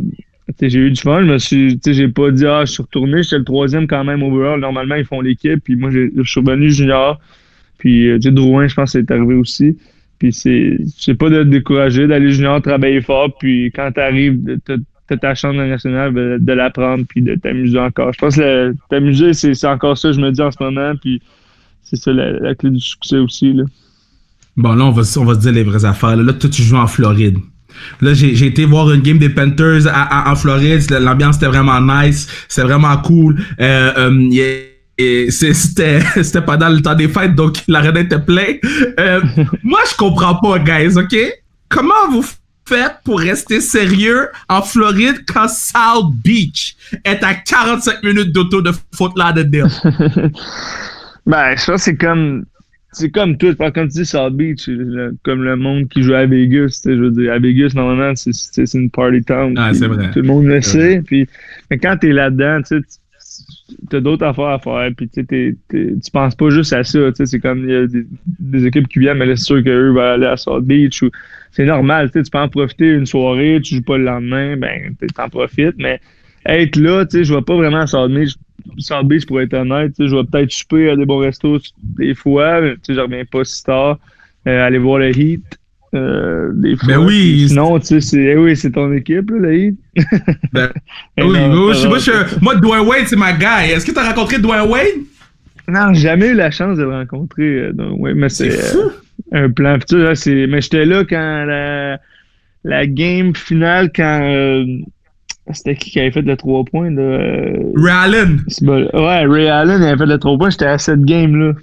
j'ai 0.61 0.79
eu 0.79 0.91
du 0.91 1.01
fun. 1.01 1.23
Je 1.23 1.33
me 1.33 1.39
suis, 1.39 1.81
j'ai 1.85 2.09
pas 2.09 2.31
dit, 2.31 2.45
ah, 2.47 2.65
je 2.67 2.73
suis 2.73 2.83
retourné. 2.83 3.23
J'étais 3.23 3.39
le 3.39 3.45
troisième 3.45 3.87
quand 3.87 4.05
même 4.05 4.23
overall. 4.23 4.61
Normalement, 4.61 4.97
ils 4.97 5.07
font 5.07 5.23
l'équipe. 5.23 5.65
Puis, 5.65 5.77
moi, 5.77 5.91
je 5.91 6.23
suis 6.25 6.41
revenu 6.41 6.71
junior. 6.71 7.19
Puis, 7.79 8.09
euh, 8.09 8.17
tu 8.19 8.29
sais, 8.29 8.31
Drouin, 8.31 8.67
je 8.67 8.75
pense, 8.75 8.93
c'est 8.93 9.11
arrivé 9.11 9.35
aussi. 9.35 9.79
Puis, 10.19 10.33
c'est 10.33 11.15
pas 11.15 11.31
de 11.31 11.43
te 11.43 11.49
décourager, 11.49 12.07
d'aller 12.07 12.31
junior, 12.31 12.61
travailler 12.61 13.01
fort. 13.01 13.37
Puis, 13.39 13.73
quand 13.75 13.91
tu 13.93 14.01
arrives, 14.01 14.39
ta 15.09 15.35
chambre 15.35 15.63
nationale, 15.63 16.15
de, 16.15 16.53
l'apprendre 16.53 17.05
puis 17.09 17.23
de 17.23 17.35
t'amuser 17.35 17.79
encore. 17.79 18.13
Je 18.13 18.19
pense 18.19 18.37
que 18.37 18.75
t'amuser, 18.89 19.33
c'est 19.35 19.67
encore 19.67 19.99
ça, 19.99 20.13
je 20.13 20.21
me 20.21 20.31
dis 20.31 20.41
en 20.41 20.51
ce 20.51 20.63
moment, 20.63 20.95
puis 21.01 21.21
c'est 21.83 21.97
ça 21.97 22.13
la, 22.13 22.55
clé 22.55 22.71
du 22.71 22.81
succès 22.81 23.19
aussi. 23.19 23.53
Là. 23.53 23.65
Bon, 24.57 24.75
là, 24.75 24.85
on 24.85 24.91
va, 24.91 25.03
on 25.17 25.25
va 25.25 25.35
se 25.35 25.41
dire 25.41 25.53
les 25.53 25.65
vraies 25.65 25.85
affaires. 25.85 26.17
Là, 26.17 26.33
toi, 26.33 26.49
tu 26.49 26.63
joues 26.63 26.77
en 26.77 26.87
Floride. 26.87 27.39
Là, 28.01 28.15
j'ai 28.15 28.47
été 28.47 28.65
voir 28.65 28.91
une 28.91 29.01
game 29.01 29.19
des 29.19 29.31
Panthers 29.31 29.87
en 29.87 30.35
Floride. 30.35 30.91
L'ambiance 30.91 31.37
était 31.37 31.47
vraiment 31.47 31.81
nice. 31.81 32.29
C'était 32.49 32.67
vraiment 32.67 32.97
cool. 32.99 33.43
Euh, 33.61 34.21
euh, 35.01 35.31
c'était 35.31 36.43
pendant 36.45 36.69
le 36.69 36.81
temps 36.81 36.95
des 36.95 37.09
fêtes, 37.09 37.35
donc 37.35 37.59
l'arène 37.69 37.97
était 37.97 38.21
plein. 38.21 38.55
Euh, 39.01 39.21
moi, 39.63 39.81
je 39.91 39.97
comprends 39.97 40.35
pas, 40.37 40.59
guys, 40.59 40.97
OK? 40.97 41.17
Comment 41.69 42.11
vous 42.11 42.25
fait 42.73 42.93
pour 43.05 43.21
rester 43.21 43.61
sérieux 43.61 44.29
en 44.49 44.63
Floride 44.63 45.25
quand 45.27 45.49
South 45.49 46.15
Beach 46.25 46.77
est 47.05 47.23
à 47.23 47.35
45 47.35 48.03
minutes 48.03 48.33
d'auto 48.33 48.63
de 48.63 48.71
Fort 48.95 49.15
Lauderdale? 49.17 49.69
ben, 51.27 51.57
ça, 51.57 51.79
c'est 51.79 51.97
comme. 51.97 52.45
C'est 52.95 53.09
comme 53.09 53.39
tout, 53.39 53.55
comme 53.57 53.89
tu 53.89 54.01
dis 54.01 54.05
South 54.05 54.35
Beach, 54.35 54.69
comme 55.23 55.43
le 55.43 55.57
monde 55.57 55.89
qui 55.89 56.03
joue 56.03 56.13
à 56.13 56.27
Vegas. 56.27 56.83
Je 56.85 56.91
veux 56.91 57.11
dire, 57.11 57.33
à 57.33 57.39
Vegas, 57.39 57.73
normalement, 57.75 58.13
c'est 58.15 58.75
une 58.75 58.91
party 58.91 59.23
town. 59.23 59.55
Ah, 59.57 59.73
c'est 59.73 59.87
vrai. 59.87 60.11
Tout 60.11 60.21
le 60.21 60.27
monde 60.27 60.45
le 60.45 60.61
sait. 60.61 61.03
Puis, 61.07 61.27
mais 61.71 61.79
quand 61.79 61.97
tu 61.97 62.11
es 62.11 62.13
là-dedans, 62.13 62.61
tu 62.63 63.97
as 63.97 64.01
d'autres 64.01 64.27
affaires 64.27 64.49
à 64.49 64.59
faire. 64.59 64.91
Puis, 64.95 65.09
tu 65.09 65.25
tu 65.71 66.11
penses 66.13 66.35
pas 66.35 66.51
juste 66.51 66.75
à 66.75 66.85
ça. 66.85 66.99
C'est 67.15 67.41
comme 67.41 67.61
il 67.67 67.71
y 67.71 67.77
a 67.77 67.87
des, 68.39 68.67
équipes 68.67 68.89
qui 68.89 68.99
viennent, 68.99 69.17
mais 69.17 69.37
c'est 69.37 69.45
sûr 69.45 69.65
qu'eux 69.65 69.93
vont 69.93 70.13
aller 70.13 70.27
à 70.27 70.37
South 70.37 70.67
Beach. 70.67 71.01
Ou, 71.01 71.11
c'est 71.53 71.67
normal, 71.67 72.11
tu 72.11 72.23
peux 72.23 72.39
en 72.39 72.49
profiter 72.49 72.89
une 72.89 73.07
soirée, 73.07 73.61
tu 73.63 73.77
joues 73.77 73.83
pas 73.83 73.99
le 73.99 74.05
lendemain, 74.05 74.57
ben, 74.57 74.95
tu 75.01 75.07
en 75.21 75.29
profites, 75.29 75.77
mais 75.79 76.01
être 76.47 76.77
là, 76.77 77.05
tu 77.05 77.19
sais, 77.19 77.25
je 77.25 77.33
vois 77.33 77.45
pas 77.45 77.55
vraiment 77.55 77.87
South 77.87 78.11
Beach, 78.11 78.35
South 78.79 79.07
Beach 79.07 79.27
pour 79.27 79.41
être 79.41 79.55
honnête, 79.55 79.93
je 79.99 80.17
vais 80.17 80.25
peut-être 80.25 80.51
choper 80.51 80.91
à 80.91 80.97
des 80.97 81.05
bons 81.05 81.19
restos 81.19 81.59
des 81.83 82.15
fois, 82.15 82.61
mais 82.63 82.73
tu 82.75 82.81
sais, 82.87 82.95
je 82.95 83.01
reviens 83.01 83.25
pas 83.31 83.45
si 83.45 83.63
tard, 83.63 83.99
euh, 84.49 84.67
aller 84.67 84.79
voir 84.79 84.99
le 84.99 85.17
Heat, 85.17 85.45
euh, 85.95 86.51
des 86.55 86.75
fois. 86.75 86.89
Ben 86.89 86.99
oui. 87.05 87.47
Sinon, 87.49 87.79
tu 87.79 87.87
sais, 87.87 88.01
c'est, 88.01 88.23
eh 88.23 88.37
oui, 88.37 88.57
c'est 88.57 88.71
ton 88.71 88.91
équipe, 88.93 89.31
là, 89.31 89.39
le 89.39 89.55
Heat. 89.55 89.79
ben, 90.53 90.71
oui, 91.19 91.39
moi, 91.49 91.75
je, 91.75 92.41
moi, 92.41 92.55
Dwayne 92.57 92.87
Wade, 92.87 93.07
c'est 93.07 93.17
ma 93.17 93.35
guy. 93.35 93.73
Est-ce 93.73 93.85
que 93.85 93.93
tu 93.93 93.99
as 93.99 94.09
rencontré 94.09 94.39
Dwayne 94.39 94.71
Wade? 94.71 95.03
Non, 95.69 95.93
j'ai 95.93 96.01
jamais 96.01 96.29
eu 96.29 96.35
la 96.35 96.51
chance 96.51 96.79
de 96.79 96.83
le 96.83 96.91
rencontrer. 96.91 97.43
Euh, 97.43 97.73
donc, 97.73 98.01
ouais, 98.01 98.15
mais 98.15 98.31
c'est, 98.31 98.51
fou 98.51 98.91
un 99.33 99.51
plan 99.51 99.79
futur. 99.81 100.17
c'est... 100.17 100.47
Mais 100.47 100.61
j'étais 100.61 100.85
là 100.85 101.05
quand 101.05 101.45
la, 101.45 101.99
la 102.65 102.87
game 102.87 103.35
finale, 103.35 103.91
quand. 103.95 104.21
Euh, 104.23 104.65
c'était 105.53 105.75
qui 105.75 105.91
qui 105.91 106.01
avait 106.01 106.13
fait 106.13 106.23
le 106.23 106.37
3 106.37 106.65
points? 106.65 106.91
Là? 106.91 107.19
Ray 107.75 107.93
Allen. 107.93 108.41
Ouais, 108.63 109.27
Ray 109.27 109.49
Allen 109.49 109.83
avait 109.83 109.99
fait 109.99 110.07
le 110.07 110.19
3 110.19 110.39
points. 110.39 110.51
J'étais 110.51 110.67
à 110.67 110.79
cette 110.79 111.05
game-là. 111.05 111.55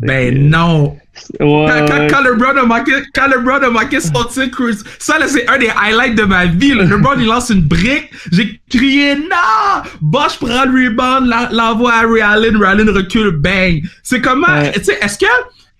Ben 0.00 0.50
non! 0.50 0.96
quand, 1.38 2.06
quand, 2.10 2.22
LeBron 2.22 2.56
a 2.58 2.66
manqué, 2.66 2.92
quand 3.14 3.28
LeBron 3.28 3.62
a 3.62 3.70
manqué 3.70 4.00
son 4.00 4.24
titre, 4.30 4.62
ça 4.98 5.18
là 5.18 5.26
c'est 5.26 5.48
un 5.48 5.56
des 5.56 5.70
highlights 5.70 6.16
de 6.16 6.24
ma 6.24 6.44
vie. 6.44 6.74
LeBron 6.74 7.18
il 7.18 7.26
lance 7.26 7.48
une 7.48 7.62
brique, 7.62 8.10
j'ai 8.30 8.60
crié 8.68 9.14
non! 9.16 9.82
Bosch 10.02 10.38
prend 10.38 10.66
le 10.66 10.88
rebound, 10.88 11.32
l'envoie 11.52 11.94
à 11.94 12.02
Ray 12.02 12.20
Allen, 12.20 12.56
Ray 12.58 12.72
Allen 12.72 12.90
recule, 12.90 13.30
bang! 13.30 13.82
C'est 14.02 14.20
comment, 14.20 14.70
tu 14.74 14.84
sais, 14.84 14.98
est-ce 15.00 15.18
que, 15.18 15.26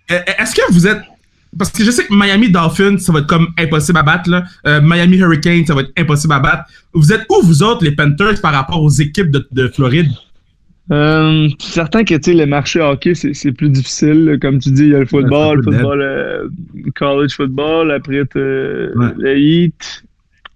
est-ce 0.09 0.55
que 0.55 0.73
vous 0.73 0.87
êtes 0.87 1.01
parce 1.59 1.71
que 1.71 1.83
je 1.83 1.91
sais 1.91 2.05
que 2.05 2.15
Miami 2.15 2.51
Dolphins, 2.51 2.99
ça 2.99 3.13
va 3.13 3.21
être 3.21 3.27
comme 3.27 3.49
impossible 3.59 3.99
à 3.99 4.03
battre. 4.03 4.29
Là. 4.29 4.45
Euh, 4.67 4.81
Miami 4.83 5.17
Hurricane, 5.17 5.65
ça 5.65 5.75
va 5.75 5.83
être 5.83 5.93
impossible 5.97 6.35
à 6.35 6.41
battre. 6.41 6.65
Vous 6.93 7.13
êtes 7.13 7.25
où, 7.31 7.41
vous 7.43 7.63
autres, 7.63 7.83
les 7.83 7.93
Panthers, 7.93 8.41
par 8.43 8.53
rapport 8.53 8.83
aux 8.83 8.91
équipes 8.91 9.31
de, 9.31 9.47
de 9.53 9.69
Floride? 9.69 10.11
Euh, 10.93 11.49
certain 11.59 12.05
que 12.05 12.15
le 12.15 12.45
marché 12.45 12.81
hockey, 12.81 13.15
c'est 13.15 13.53
plus 13.53 13.71
difficile. 13.71 14.39
Comme 14.41 14.59
tu 14.59 14.71
dis, 14.71 14.85
il 14.85 14.91
y 14.91 14.95
a 14.95 15.01
le 15.01 15.07
football, 15.07 15.59
le 15.59 15.63
football, 15.63 16.01
euh, 16.01 16.49
college 16.95 17.35
football, 17.35 17.91
après 17.91 18.21
ouais. 18.21 18.27
le 18.35 19.37
Heat. 19.37 20.05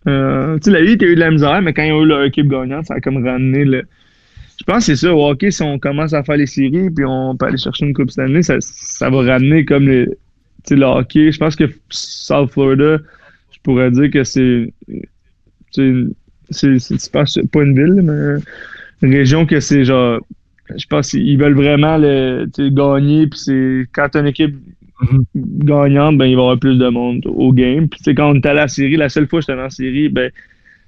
Euh, 0.06 0.58
tu 0.58 0.70
sais, 0.70 0.78
le 0.78 0.86
Heat, 0.86 1.02
il 1.02 1.04
y 1.04 1.08
a 1.08 1.12
eu 1.12 1.14
de 1.16 1.20
la 1.20 1.30
misère, 1.30 1.62
mais 1.62 1.72
quand 1.72 1.82
ils 1.82 1.92
ont 1.92 2.02
eu 2.02 2.06
leur 2.06 2.22
équipe 2.24 2.48
gagnante, 2.48 2.86
ça 2.86 2.94
a 2.94 3.00
comme 3.00 3.24
ramené 3.26 3.64
le. 3.64 3.84
Je 4.60 4.64
pense 4.66 4.86
que 4.86 4.94
c'est 4.94 5.06
ça, 5.06 5.14
au 5.14 5.26
hockey, 5.26 5.50
si 5.50 5.62
on 5.62 5.78
commence 5.78 6.12
à 6.12 6.22
faire 6.22 6.36
les 6.36 6.46
séries, 6.46 6.90
puis 6.90 7.04
on 7.06 7.34
peut 7.34 7.46
aller 7.46 7.56
chercher 7.56 7.86
une 7.86 7.94
Coupe 7.94 8.10
cette 8.10 8.42
ça, 8.42 8.56
ça 8.60 9.08
va 9.08 9.22
ramener 9.22 9.64
comme 9.64 9.88
les, 9.88 10.06
le 10.70 10.84
hockey. 10.84 11.32
Je 11.32 11.38
pense 11.38 11.56
que 11.56 11.64
South 11.88 12.50
Florida, 12.52 12.98
je 13.52 13.58
pourrais 13.62 13.90
dire 13.90 14.10
que 14.10 14.22
c'est. 14.22 14.72
C'est 15.72 17.10
pas 17.12 17.62
une 17.62 17.74
ville, 17.74 18.02
mais 18.02 19.08
région 19.16 19.46
que 19.46 19.60
c'est 19.60 19.84
genre. 19.84 20.20
Je 20.76 20.86
pense 20.86 21.10
qu'ils 21.10 21.38
veulent 21.38 21.54
vraiment 21.54 21.96
le, 21.96 22.46
gagner. 22.68 23.28
Puis 23.28 23.40
c'est 23.40 23.86
quand 23.92 24.10
tu 24.10 24.18
une 24.18 24.26
équipe 24.26 24.56
mm-hmm. 25.02 25.64
gagnante, 25.64 26.18
ben, 26.18 26.26
il 26.26 26.36
va 26.36 26.42
y 26.42 26.44
avoir 26.44 26.58
plus 26.58 26.76
de 26.76 26.88
monde 26.88 27.24
au 27.26 27.52
game. 27.52 27.88
Puis 27.88 28.14
quand 28.14 28.30
on 28.30 28.34
était 28.34 28.50
à 28.50 28.54
la 28.54 28.68
série, 28.68 28.96
la 28.96 29.08
seule 29.08 29.26
fois 29.26 29.38
que 29.38 29.44
j'étais 29.44 29.56
dans 29.56 29.62
la 29.62 29.70
série, 29.70 30.10
ben, 30.10 30.30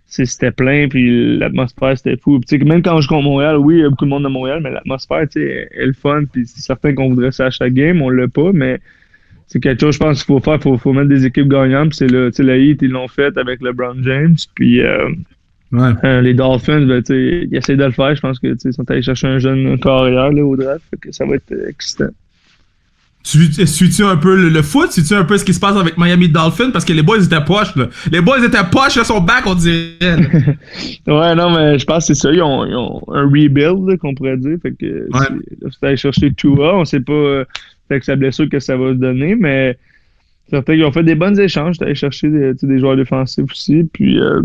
c'était 0.06 0.50
plein, 0.50 0.88
puis 0.88 1.38
l'atmosphère, 1.38 1.96
c'était 1.96 2.16
fou. 2.16 2.38
Puis, 2.40 2.58
même 2.64 2.82
quand 2.82 3.00
je 3.00 3.08
joue 3.08 3.16
à 3.16 3.22
Montréal, 3.22 3.56
oui, 3.56 3.76
il 3.76 3.80
y 3.80 3.84
a 3.84 3.88
beaucoup 3.88 4.04
de 4.04 4.10
monde 4.10 4.26
à 4.26 4.28
Montréal, 4.28 4.60
mais 4.62 4.70
l'atmosphère, 4.70 5.22
tu 5.28 5.40
sais, 5.40 5.68
est 5.70 5.86
le 5.86 5.94
fun. 5.94 6.24
Puis 6.30 6.46
c'est 6.46 6.60
certain 6.60 6.94
qu'on 6.94 7.08
voudrait 7.08 7.32
ça 7.32 7.46
à 7.46 7.50
chaque 7.50 7.72
game, 7.72 8.02
on 8.02 8.10
l'a 8.10 8.28
pas, 8.28 8.52
mais 8.52 8.78
c'est 9.52 9.60
quelque 9.60 9.80
chose, 9.80 9.94
je 9.94 10.00
pense 10.00 10.24
qu'il 10.24 10.34
faut 10.34 10.40
faire. 10.40 10.54
Il 10.54 10.62
faut, 10.62 10.78
faut, 10.78 10.92
mettre 10.92 11.08
des 11.08 11.26
équipes 11.26 11.48
gagnantes. 11.48 11.94
C'est 11.94 12.06
le, 12.06 12.30
la 12.38 12.56
Heat, 12.56 12.80
ils 12.82 12.90
l'ont 12.90 13.08
fait 13.08 13.36
avec 13.36 13.60
LeBron 13.60 14.02
James. 14.02 14.36
Puis 14.54 14.80
euh, 14.80 15.10
euh, 15.74 16.20
les 16.20 16.34
Dolphins, 16.34 16.86
ben, 16.86 17.02
ils 17.10 17.54
essaient 17.54 17.76
de 17.76 17.84
le 17.84 17.92
faire. 17.92 18.14
Je 18.14 18.20
pense 18.20 18.38
qu'ils 18.38 18.56
sont 18.58 18.90
allés 18.90 19.02
chercher 19.02 19.26
un 19.26 19.38
jeune 19.38 19.78
carrière 19.78 20.32
là, 20.32 20.44
au 20.44 20.56
draft. 20.56 20.84
que 21.00 21.12
ça 21.12 21.26
va 21.26 21.36
être 21.36 21.52
euh, 21.52 21.68
excitant. 21.68 22.10
Tu 23.22 23.66
suis-tu 23.66 24.02
un 24.02 24.16
peu 24.16 24.34
le, 24.34 24.62
foot? 24.62 24.90
Suis-tu 24.90 25.14
un 25.14 25.24
peu 25.24 25.38
ce 25.38 25.44
qui 25.44 25.54
se 25.54 25.60
passe 25.60 25.76
avec 25.76 25.96
Miami 25.96 26.28
Dolphins? 26.28 26.70
Parce 26.70 26.84
que 26.84 26.92
les 26.92 27.02
boys 27.02 27.22
étaient 27.22 27.44
poches, 27.44 27.74
là. 27.76 27.86
Les 28.10 28.20
boys 28.20 28.44
étaient 28.44 28.64
poches, 28.70 28.96
là, 28.96 29.04
sont 29.04 29.20
back, 29.20 29.46
on 29.46 29.54
dirait. 29.54 29.94
ouais, 31.06 31.34
non, 31.36 31.54
mais 31.54 31.78
je 31.78 31.84
pense 31.84 32.08
que 32.08 32.14
c'est 32.14 32.20
ça. 32.20 32.32
Ils 32.32 32.42
ont, 32.42 32.64
ils 32.66 32.74
ont 32.74 33.00
un 33.12 33.22
rebuild, 33.22 33.96
qu'on 33.98 34.14
pourrait 34.14 34.36
dire. 34.36 34.58
Fait 34.60 34.72
que 34.72 35.08
ouais. 35.08 35.68
c'est 35.70 35.86
allé 35.86 35.96
chercher 35.96 36.32
Tua. 36.32 36.76
On 36.76 36.84
sait 36.84 37.00
pas 37.00 37.44
avec 37.90 38.04
sa 38.04 38.16
blessure 38.16 38.48
que 38.48 38.58
ça 38.58 38.76
va 38.76 38.88
se 38.92 38.98
donner, 38.98 39.36
mais 39.36 39.78
certains 40.50 40.76
qui 40.76 40.84
ont 40.84 40.92
fait 40.92 41.02
des 41.02 41.14
bonnes 41.14 41.38
échanges. 41.38 41.74
J'étais 41.74 41.84
allé 41.86 41.94
chercher 41.94 42.28
des, 42.28 42.54
des, 42.54 42.78
joueurs 42.78 42.96
défensifs 42.96 43.50
aussi. 43.50 43.88
Puis 43.92 44.18
euh, 44.18 44.42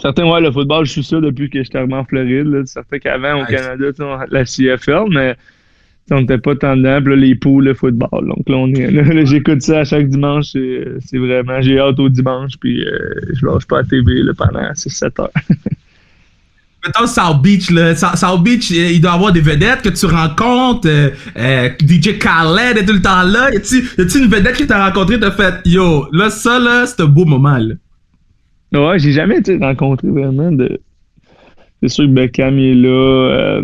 certains, 0.00 0.28
ouais, 0.28 0.40
le 0.40 0.50
football, 0.50 0.86
je 0.86 0.92
suis 0.92 1.04
ça 1.04 1.20
depuis 1.20 1.50
que 1.50 1.62
j'étais 1.62 1.78
arrivé 1.78 1.94
en 1.94 2.04
Floride. 2.04 2.46
Là. 2.46 2.66
Certains 2.66 2.98
qu'avant 2.98 3.42
au 3.42 3.46
Canada, 3.46 3.86
la 4.30 4.44
CFL, 4.44 5.04
mais 5.10 5.36
on 6.12 6.20
n'était 6.20 6.38
pas 6.38 6.54
tant 6.56 6.76
dedans. 6.76 7.00
Puis 7.00 7.10
là, 7.10 7.16
les 7.16 7.34
poules, 7.34 7.64
le 7.64 7.74
football. 7.74 8.28
Donc 8.28 8.48
là, 8.48 8.56
on 8.56 8.68
est. 8.68 9.26
j'écoute 9.26 9.62
ça 9.62 9.80
à 9.80 9.84
chaque 9.84 10.08
dimanche. 10.08 10.52
C'est 10.52 11.18
vraiment. 11.18 11.60
J'ai 11.60 11.78
hâte 11.78 11.98
au 11.98 12.08
dimanche. 12.08 12.52
Puis 12.60 12.84
euh, 12.84 13.14
je 13.34 13.46
lâche 13.46 13.66
pas 13.66 13.80
à 13.80 13.84
TV 13.84 14.22
là, 14.22 14.32
pendant 14.36 14.60
6-7 14.60 15.20
heures. 15.20 15.30
Mettons 16.84 17.06
South 17.06 17.42
Beach, 17.42 17.70
là. 17.70 17.94
South 17.94 18.42
Beach, 18.42 18.72
euh, 18.72 18.90
il 18.90 19.00
doit 19.00 19.12
y 19.12 19.14
avoir 19.14 19.32
des 19.32 19.40
vedettes 19.40 19.82
que 19.82 19.88
tu 19.88 20.06
rencontres. 20.06 20.88
Euh, 20.88 21.10
euh, 21.36 21.68
DJ 21.80 22.18
Khaled 22.18 22.76
est 22.76 22.84
tout 22.84 22.94
le 22.94 23.02
temps 23.02 23.22
là. 23.22 23.52
Y 23.52 23.56
a-tu 23.56 24.18
une 24.18 24.28
vedette 24.28 24.56
que 24.56 24.64
t'as 24.64 24.88
rencontrée, 24.88 25.20
t'as 25.20 25.30
fait 25.30 25.54
Yo, 25.64 26.08
là, 26.12 26.28
ça, 26.28 26.58
là, 26.58 26.86
c'est 26.86 27.00
un 27.02 27.06
beau 27.06 27.24
moment, 27.24 27.58
là. 27.58 27.74
Ouais, 28.72 28.98
j'ai 28.98 29.12
jamais 29.12 29.40
rencontré 29.60 30.08
vraiment 30.08 30.50
de. 30.50 30.80
C'est 31.82 31.88
sûr 31.88 32.04
que 32.04 32.10
Beckham 32.10 32.58
est 32.58 32.74
là. 32.74 33.62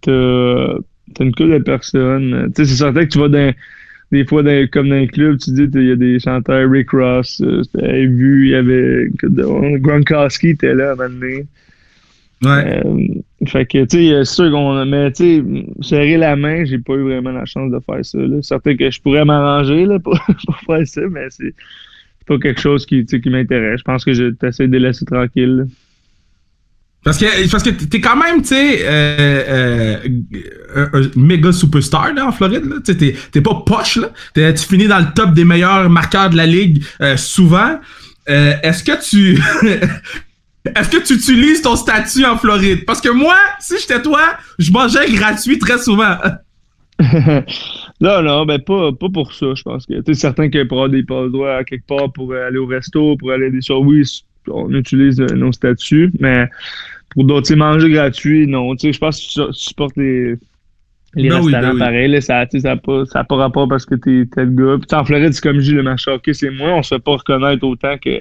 t'as, 0.00 0.78
t'as 1.14 1.24
une 1.24 1.34
couple 1.34 1.52
de 1.52 1.58
personnes. 1.58 2.52
Tu 2.54 2.64
sais, 2.64 2.70
c'est 2.70 2.78
certain 2.78 3.04
que 3.04 3.10
tu 3.10 3.18
vas 3.18 3.28
dans 3.28 3.52
des 4.12 4.24
fois, 4.24 4.42
dans, 4.42 4.68
comme 4.70 4.88
dans 4.88 4.96
un 4.96 5.06
club, 5.06 5.38
tu 5.38 5.52
dis, 5.52 5.68
il 5.72 5.88
y 5.88 5.92
a 5.92 5.96
des 5.96 6.18
chanteurs, 6.18 6.68
Rick 6.68 6.90
Ross, 6.90 7.40
euh, 7.40 7.62
vu, 7.76 8.46
il 8.46 8.50
y 8.50 8.54
avait 8.54 9.08
Gronkowski 9.78 10.50
était 10.50 10.74
là 10.74 10.90
à 10.90 10.92
un 10.92 10.96
moment 10.96 11.08
donné. 11.10 11.46
Ouais. 12.42 12.82
Euh, 12.84 13.46
fait 13.46 13.66
que, 13.66 13.84
tu 13.84 13.98
sais, 13.98 14.24
c'est 14.24 14.34
sûr 14.34 14.50
qu'on. 14.50 14.84
Mais, 14.86 15.12
tu 15.12 15.22
sais, 15.22 15.66
serrer 15.82 16.16
la 16.16 16.36
main, 16.36 16.64
j'ai 16.64 16.78
pas 16.78 16.94
eu 16.94 17.02
vraiment 17.02 17.30
la 17.30 17.44
chance 17.44 17.70
de 17.70 17.78
faire 17.80 18.04
ça. 18.04 18.18
Là. 18.18 18.42
Certain 18.42 18.76
que 18.76 18.90
je 18.90 19.00
pourrais 19.00 19.24
m'arranger 19.24 19.86
là, 19.86 19.98
pour, 20.04 20.18
pour, 20.46 20.58
faire 20.60 20.86
ça, 20.86 21.02
mais 21.10 21.26
c'est 21.30 21.54
pas 22.26 22.38
quelque 22.38 22.60
chose 22.60 22.86
qui, 22.86 23.04
qui 23.04 23.30
m'intéresse. 23.30 23.80
Je 23.80 23.84
pense 23.84 24.04
que 24.04 24.14
je 24.14 24.30
t'essaie 24.30 24.68
de 24.68 24.78
laisser 24.78 25.04
tranquille. 25.04 25.66
Parce 27.02 27.16
que, 27.16 27.50
parce 27.50 27.62
que 27.62 27.70
t'es 27.70 28.00
quand 28.00 28.16
même, 28.16 28.42
tu 28.42 28.48
sais, 28.48 28.80
euh, 28.82 29.96
euh, 30.76 30.86
un, 30.92 31.10
méga 31.16 31.50
superstar 31.50 32.12
là, 32.12 32.26
en 32.26 32.32
Floride. 32.32 32.64
Là. 32.66 32.76
T'es, 32.84 33.14
t'es 33.32 33.40
pas 33.40 33.62
poche, 33.64 33.96
là. 33.96 34.52
tu 34.52 34.64
finis 34.66 34.86
dans 34.86 34.98
le 34.98 35.06
top 35.14 35.32
des 35.32 35.44
meilleurs 35.44 35.88
marqueurs 35.88 36.28
de 36.28 36.36
la 36.36 36.46
ligue 36.46 36.82
euh, 37.00 37.16
souvent. 37.16 37.80
Est-ce 38.26 38.84
que 38.84 38.92
tu 39.02 39.42
Est-ce 40.76 40.90
que 40.90 41.02
tu 41.02 41.14
utilises 41.14 41.62
ton 41.62 41.74
statut 41.74 42.24
en 42.26 42.36
Floride? 42.36 42.84
Parce 42.84 43.00
que 43.00 43.08
moi, 43.08 43.34
si 43.60 43.78
j'étais 43.78 44.02
toi, 44.02 44.20
je 44.58 44.70
mangeais 44.70 45.10
gratuit 45.10 45.58
très 45.58 45.78
souvent. 45.78 46.16
non, 48.00 48.22
non, 48.22 48.44
ben 48.44 48.58
pas, 48.60 48.92
pas 48.92 49.08
pour 49.08 49.32
ça, 49.32 49.46
je 49.54 49.62
pense 49.62 49.86
que. 49.86 50.02
Tu 50.02 50.14
certain 50.14 50.50
que 50.50 50.62
pour 50.64 50.76
avoir 50.76 50.90
des 50.90 51.02
passe 51.02 51.30
droits 51.32 51.64
quelque 51.64 51.86
part 51.86 52.12
pour 52.12 52.34
aller 52.34 52.58
au 52.58 52.66
resto, 52.66 53.16
pour 53.16 53.32
aller 53.32 53.50
des 53.50 53.62
choses, 53.62 53.82
oui, 53.86 54.04
on 54.48 54.72
utilise 54.74 55.18
nos 55.18 55.52
statuts, 55.52 56.12
mais 56.18 56.48
pour 57.10 57.24
d'autres, 57.24 57.54
manger 57.54 57.90
gratuit, 57.90 58.46
non. 58.46 58.74
Tu 58.76 58.88
sais, 58.88 58.92
je 58.92 58.98
pense 58.98 59.20
que 59.20 59.50
tu 59.50 59.52
supportes 59.52 59.96
les, 59.96 60.36
les 61.14 61.28
ben 61.28 61.42
restaurants 61.42 61.74
ben 61.74 61.78
pareil, 61.78 62.22
ça 62.22 62.46
n'a 62.54 62.76
pas, 62.76 63.04
ça 63.06 63.24
pas 63.24 63.36
rapport 63.36 63.68
parce 63.68 63.84
que 63.84 63.96
t'es 63.96 64.26
tel 64.32 64.54
gars. 64.54 64.76
Puis 64.78 64.96
en 64.96 65.04
Floride, 65.04 65.32
c'est 65.32 65.42
comme 65.42 65.58
je 65.60 65.70
dis, 65.70 65.72
le 65.72 65.82
marché 65.82 66.10
hockey, 66.10 66.32
c'est 66.34 66.50
moi, 66.50 66.74
on 66.74 66.82
se 66.82 66.94
fait 66.94 67.02
pas 67.02 67.12
reconnaître 67.12 67.64
autant 67.66 67.98
que 67.98 68.20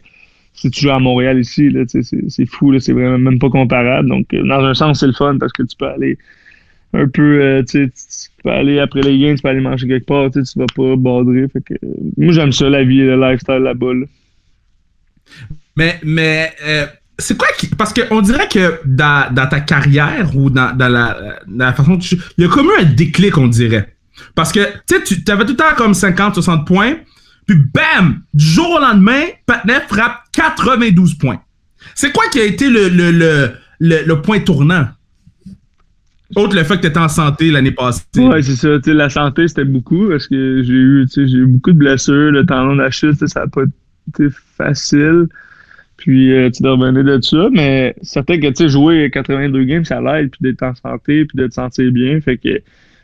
si 0.54 0.72
tu 0.72 0.82
joues 0.82 0.92
à 0.92 1.00
Montréal 1.00 1.40
ici, 1.40 1.72
c'est 1.88 2.46
fou, 2.46 2.78
c'est 2.80 2.94
vraiment 2.94 3.18
même 3.18 3.40
pas 3.40 3.50
comparable. 3.50 4.10
Donc, 4.10 4.34
euh, 4.34 4.44
dans 4.44 4.64
un 4.66 4.74
sens, 4.74 5.00
c'est 5.00 5.08
le 5.08 5.14
fun 5.14 5.38
parce 5.40 5.54
que 5.54 5.64
tu 5.64 5.76
peux 5.78 5.88
aller 5.88 6.18
un 6.94 7.08
peu, 7.08 7.42
euh, 7.42 7.64
tu, 7.64 7.92
peux 8.44 8.50
aller 8.50 8.80
après 8.80 9.02
les 9.02 9.18
games, 9.20 9.36
tu 9.36 9.44
peux 9.44 9.50
aller 9.50 9.62
manger 9.62 9.88
quelque 9.88 10.08
part, 10.08 10.32
tu 10.32 10.42
vas 10.56 10.66
pas 10.76 10.96
badrer. 10.96 11.48
Fait 11.48 11.62
que, 11.62 11.76
moi, 12.18 12.34
j'aime 12.34 12.52
ça, 12.52 12.68
la 12.70 12.84
vie, 12.84 13.02
le 13.02 13.16
lifestyle 13.16 13.60
là-bas. 13.60 13.94
Mais, 15.76 16.00
mais 16.04 16.52
euh, 16.68 16.86
c'est 17.20 17.38
quoi 17.38 17.48
qui. 17.58 17.68
Parce 17.68 17.94
qu'on 17.94 18.22
dirait 18.22 18.48
que 18.48 18.80
dans, 18.86 19.34
ta 19.50 19.60
carrière 19.60 20.36
ou 20.36 20.50
dans, 20.50 20.76
la, 20.78 21.74
façon 21.74 21.92
dont 21.92 21.98
tu 21.98 22.18
il 22.38 22.46
y 22.46 22.48
a 22.48 22.50
comme 22.50 22.68
eu 22.68 22.82
un 22.82 22.86
déclic, 22.86 23.38
on 23.38 23.48
dirait. 23.48 23.96
Parce 24.36 24.52
que, 24.52 24.60
tu 24.88 24.96
sais, 25.06 25.24
tu 25.24 25.32
avais 25.32 25.46
tout 25.46 25.52
le 25.52 25.58
temps 25.58 25.76
comme 25.78 25.94
50, 25.94 26.36
60 26.36 26.66
points. 26.66 26.96
Puis 27.46 27.58
bam! 27.74 28.22
Du 28.34 28.46
jour 28.46 28.72
au 28.72 28.80
lendemain, 28.80 29.24
Patnef 29.46 29.88
frappe 29.88 30.24
92 30.34 31.16
points. 31.16 31.42
C'est 31.96 32.12
quoi 32.12 32.26
qui 32.32 32.40
a 32.40 32.44
été 32.44 32.70
le, 32.70 34.14
point 34.22 34.40
tournant? 34.40 34.88
Autre 36.36 36.56
le 36.56 36.64
fait 36.64 36.78
que 36.78 36.82
tu 36.82 36.88
étais 36.88 37.00
en 37.00 37.10
santé 37.10 37.50
l'année 37.50 37.72
passée. 37.72 38.04
Ouais, 38.18 38.44
c'est 38.44 38.56
ça. 38.56 38.78
la 38.86 39.10
santé, 39.10 39.48
c'était 39.48 39.66
beaucoup 39.66 40.10
parce 40.10 40.28
que 40.28 40.62
j'ai 40.62 40.74
eu, 40.74 41.08
eu 41.18 41.46
beaucoup 41.48 41.72
de 41.72 41.78
blessures. 41.78 42.32
Le 42.32 42.46
tendon 42.46 42.76
d'Achille, 42.76 43.14
ça 43.16 43.40
n'a 43.40 43.48
pas 43.48 43.64
été 44.10 44.28
facile. 44.56 45.28
Puis 46.00 46.34
euh, 46.34 46.50
tu 46.50 46.64
dois 46.64 46.72
revenir 46.74 47.04
de 47.04 47.22
ça. 47.22 47.50
Mais 47.52 47.94
certain 48.02 48.40
que 48.40 48.48
tu 48.48 48.56
sais, 48.56 48.70
jouer 48.70 49.10
82 49.12 49.64
games, 49.66 49.86
ça 49.86 50.02
l'aide, 50.02 50.32
puis 50.32 50.40
d'être 50.42 50.64
en 50.64 50.74
santé, 50.74 51.26
puis 51.26 51.38
de 51.38 51.48
te 51.48 51.54
sentir 51.54 51.92
bien. 51.92 52.20
Fait 52.22 52.38
que 52.38 52.62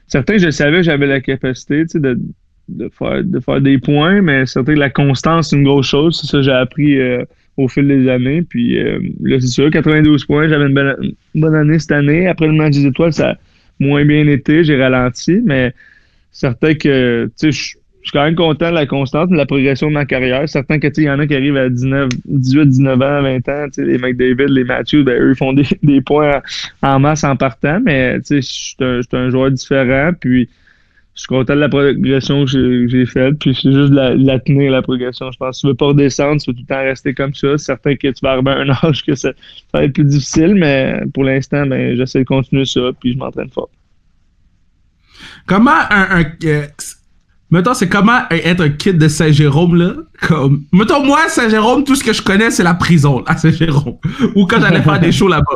certain 0.07 0.37
je 0.37 0.49
savais 0.49 0.77
que 0.77 0.83
j'avais 0.83 1.07
la 1.07 1.21
capacité 1.21 1.83
de 1.93 2.17
de 2.67 2.89
faire, 2.89 3.23
de 3.23 3.39
faire 3.39 3.61
des 3.61 3.77
points, 3.77 4.21
mais 4.21 4.45
c'est 4.45 4.63
que 4.63 4.71
la 4.71 4.89
constance, 4.89 5.49
c'est 5.49 5.55
une 5.55 5.63
grosse 5.63 5.87
chose. 5.87 6.19
C'est 6.19 6.27
ça 6.27 6.37
que 6.37 6.43
j'ai 6.43 6.51
appris 6.51 6.99
euh, 6.99 7.23
au 7.57 7.67
fil 7.67 7.87
des 7.87 8.09
années. 8.09 8.41
Puis 8.41 8.77
euh, 8.79 8.99
là, 9.21 9.39
c'est 9.39 9.47
sûr, 9.47 9.69
92 9.69 10.25
points, 10.25 10.47
j'avais 10.47 10.65
une 10.65 11.13
bonne, 11.35 11.55
année 11.55 11.79
cette 11.79 11.91
année. 11.91 12.27
Après 12.27 12.47
le 12.47 12.53
match 12.53 12.73
des 12.73 12.85
étoiles, 12.85 13.13
ça 13.13 13.31
a 13.31 13.37
moins 13.79 14.05
bien 14.05 14.27
été, 14.27 14.63
j'ai 14.63 14.81
ralenti, 14.81 15.41
mais 15.43 15.73
certain 16.31 16.73
que 16.73 17.29
tu 17.39 17.51
sais, 17.51 17.77
je 18.05 18.09
suis 18.09 18.19
quand 18.19 18.23
même 18.23 18.35
content 18.35 18.69
de 18.69 18.75
la 18.75 18.85
constance, 18.85 19.29
de 19.29 19.35
la 19.35 19.47
progression 19.47 19.87
de 19.87 19.93
ma 19.93 20.05
carrière. 20.05 20.47
Certain 20.47 20.77
que, 20.77 20.87
il 20.95 21.05
y 21.05 21.09
en 21.09 21.17
a 21.17 21.25
qui 21.25 21.33
arrivent 21.33 21.57
à 21.57 21.69
19, 21.69 22.09
18, 22.25 22.67
19 22.67 23.01
ans, 23.01 23.21
20 23.23 23.49
ans, 23.49 23.65
les 23.77 23.97
McDavid, 23.97 24.45
les 24.47 24.63
Matthews, 24.63 25.03
ben, 25.03 25.19
eux, 25.19 25.33
font 25.33 25.53
des, 25.53 25.65
des 25.81 26.01
points 26.01 26.39
en 26.83 26.99
masse 26.99 27.23
en 27.23 27.35
partant, 27.35 27.79
mais, 27.83 28.19
je 28.29 28.41
suis 28.41 28.75
un, 28.79 29.01
un, 29.11 29.29
joueur 29.31 29.49
différent, 29.49 30.11
puis 30.19 30.47
je 31.15 31.21
suis 31.21 31.27
content 31.27 31.55
de 31.55 31.61
la 31.61 31.67
progression 31.67 32.45
que 32.45 32.87
j'ai 32.87 33.07
faite, 33.07 33.39
puis 33.39 33.55
c'est 33.55 33.71
juste 33.71 33.91
de 33.91 34.23
la, 34.23 34.39
tenir, 34.39 34.71
la 34.71 34.83
progression. 34.83 35.31
Je 35.31 35.37
pense 35.39 35.57
que 35.57 35.61
tu 35.61 35.67
veux 35.67 35.73
pas 35.73 35.87
redescendre, 35.87 36.39
tu 36.39 36.51
veux 36.51 36.55
tout 36.55 36.61
le 36.69 36.75
temps 36.75 36.83
rester 36.83 37.15
comme 37.15 37.33
ça. 37.33 37.57
C'est 37.57 37.65
certain 37.65 37.95
que 37.95 38.09
tu 38.09 38.19
vas 38.21 38.33
arriver 38.33 38.51
à 38.51 38.57
un 38.59 38.69
âge 38.87 39.03
que 39.03 39.15
ça, 39.15 39.31
va 39.73 39.83
être 39.83 39.93
plus 39.93 40.03
difficile, 40.03 40.53
mais 40.53 41.01
pour 41.11 41.23
l'instant, 41.23 41.65
ben, 41.65 41.95
j'essaie 41.95 42.19
de 42.19 42.25
continuer 42.25 42.65
ça, 42.65 42.91
puis 42.99 43.13
je 43.13 43.17
m'entraîne 43.17 43.49
fort. 43.49 43.69
Comment 45.47 45.71
un. 45.89 46.19
un 46.19 46.25
euh, 46.43 46.67
mettons, 47.49 47.73
c'est 47.73 47.89
comment 47.89 48.19
être 48.29 48.61
un 48.61 48.69
kid 48.69 48.97
de 48.97 49.07
Saint-Jérôme, 49.07 49.75
là? 49.75 49.93
Comme, 50.21 50.63
mettons, 50.71 51.03
moi, 51.03 51.27
Saint-Jérôme, 51.29 51.83
tout 51.83 51.95
ce 51.95 52.03
que 52.03 52.13
je 52.13 52.21
connais, 52.21 52.51
c'est 52.51 52.63
la 52.63 52.73
prison, 52.73 53.23
à 53.25 53.37
Saint-Jérôme. 53.37 53.97
Ou 54.35 54.45
quand 54.45 54.59
j'allais 54.59 54.81
faire 54.81 54.99
des 54.99 55.11
shows 55.11 55.27
là-bas. 55.27 55.55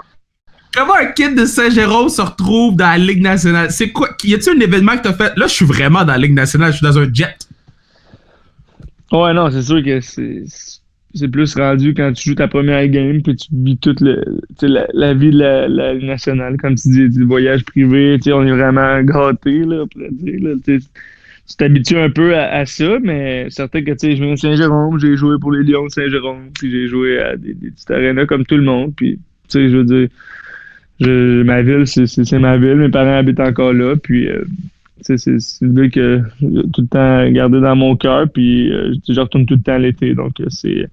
Comment 0.74 0.94
un 0.96 1.08
kid 1.08 1.36
de 1.36 1.46
Saint-Jérôme 1.46 2.10
se 2.10 2.22
retrouve 2.22 2.76
dans 2.76 2.90
la 2.90 2.98
Ligue 2.98 3.22
nationale? 3.22 3.72
C'est 3.72 3.90
quoi? 3.90 4.10
Y 4.24 4.36
a-t-il 4.36 4.58
un 4.58 4.60
événement 4.60 4.98
que 4.98 5.04
t'as 5.04 5.14
fait? 5.14 5.36
Là, 5.36 5.48
je 5.48 5.54
suis 5.54 5.66
vraiment 5.66 6.02
dans 6.02 6.14
la 6.14 6.18
Ligue 6.20 6.34
nationale, 6.34 6.72
je 6.72 6.78
suis 6.78 6.86
dans 6.86 7.00
un 7.00 7.12
jet. 7.12 7.36
Ouais, 9.12 9.34
non, 9.34 9.50
c'est 9.50 9.64
sûr 9.64 9.84
que 9.84 10.00
c'est, 10.00 10.44
c'est 11.16 11.28
plus 11.28 11.56
rendu 11.56 11.96
quand 11.96 12.14
tu 12.14 12.30
joues 12.30 12.36
ta 12.36 12.48
première 12.48 12.88
game 12.88 13.24
puis 13.24 13.36
tu 13.36 13.48
vis 13.52 13.78
toute 13.78 14.00
le, 14.00 14.24
la, 14.62 14.86
la, 14.94 15.14
vie 15.16 15.32
de 15.32 15.40
la, 15.40 15.94
Ligue 15.94 16.06
nationale. 16.08 16.58
Comme 16.58 16.76
tu 16.76 16.90
dis, 16.90 17.10
du 17.10 17.26
voyage 17.26 17.64
privé, 17.66 18.20
on 18.28 18.46
est 18.46 18.52
vraiment 18.52 19.02
gâtés, 19.02 19.66
là, 19.66 19.86
pour 19.92 20.04
dire. 20.12 20.40
Là, 20.40 20.78
tu 21.50 21.56
t'habitues 21.58 21.98
un 21.98 22.10
peu 22.10 22.38
à, 22.38 22.66
ça, 22.66 23.00
mais 23.02 23.50
certain 23.50 23.82
que 23.82 23.92
tu 23.92 23.98
sais, 24.00 24.16
je 24.16 24.24
viens 24.24 24.34
de 24.34 24.40
Saint-Jérôme, 24.40 25.00
j'ai 25.00 25.18
joué 25.18 25.38
pour 25.42 25.52
les 25.52 25.64
Lions 25.64 25.86
de 25.86 25.92
Saint-Jérôme, 25.92 26.50
puis 26.54 26.72
j'ai 26.72 26.88
joué 26.88 27.20
à 27.20 27.36
des, 27.36 27.54
petites 27.54 27.90
arénas 27.92 28.26
comme 28.26 28.46
tout 28.46 28.58
le 28.58 28.64
monde, 28.64 28.94
puis 28.96 29.16
tu 29.16 29.20
sais, 29.50 29.70
je 29.70 29.78
veux 29.78 29.84
dire 29.84 30.10
je, 31.00 31.44
ma 31.44 31.62
ville, 31.62 31.88
c'est 31.88 32.40
ma 32.40 32.58
ville. 32.58 32.76
Mes 32.76 32.90
parents 32.90 33.18
habitent 33.18 33.40
encore 33.40 33.74
là. 33.74 33.96
Puis, 33.96 34.28
euh, 34.28 34.44
c'est 35.02 35.16
une 35.62 35.82
ville 35.82 35.92
que 35.92 36.22
j'ai 36.42 36.64
tout 36.74 36.82
le 36.82 36.88
temps 36.88 37.32
gardé 37.32 37.62
dans 37.62 37.76
mon 37.76 37.96
cœur. 37.96 38.30
Puis, 38.30 38.72
euh, 38.72 38.94
je 39.08 39.20
retourne 39.20 39.46
tout 39.46 39.56
le 39.56 39.62
temps 39.62 39.78
l'été. 39.78 40.14
Donc, 40.14 40.40
euh, 40.42 40.48
c'est 40.50 40.90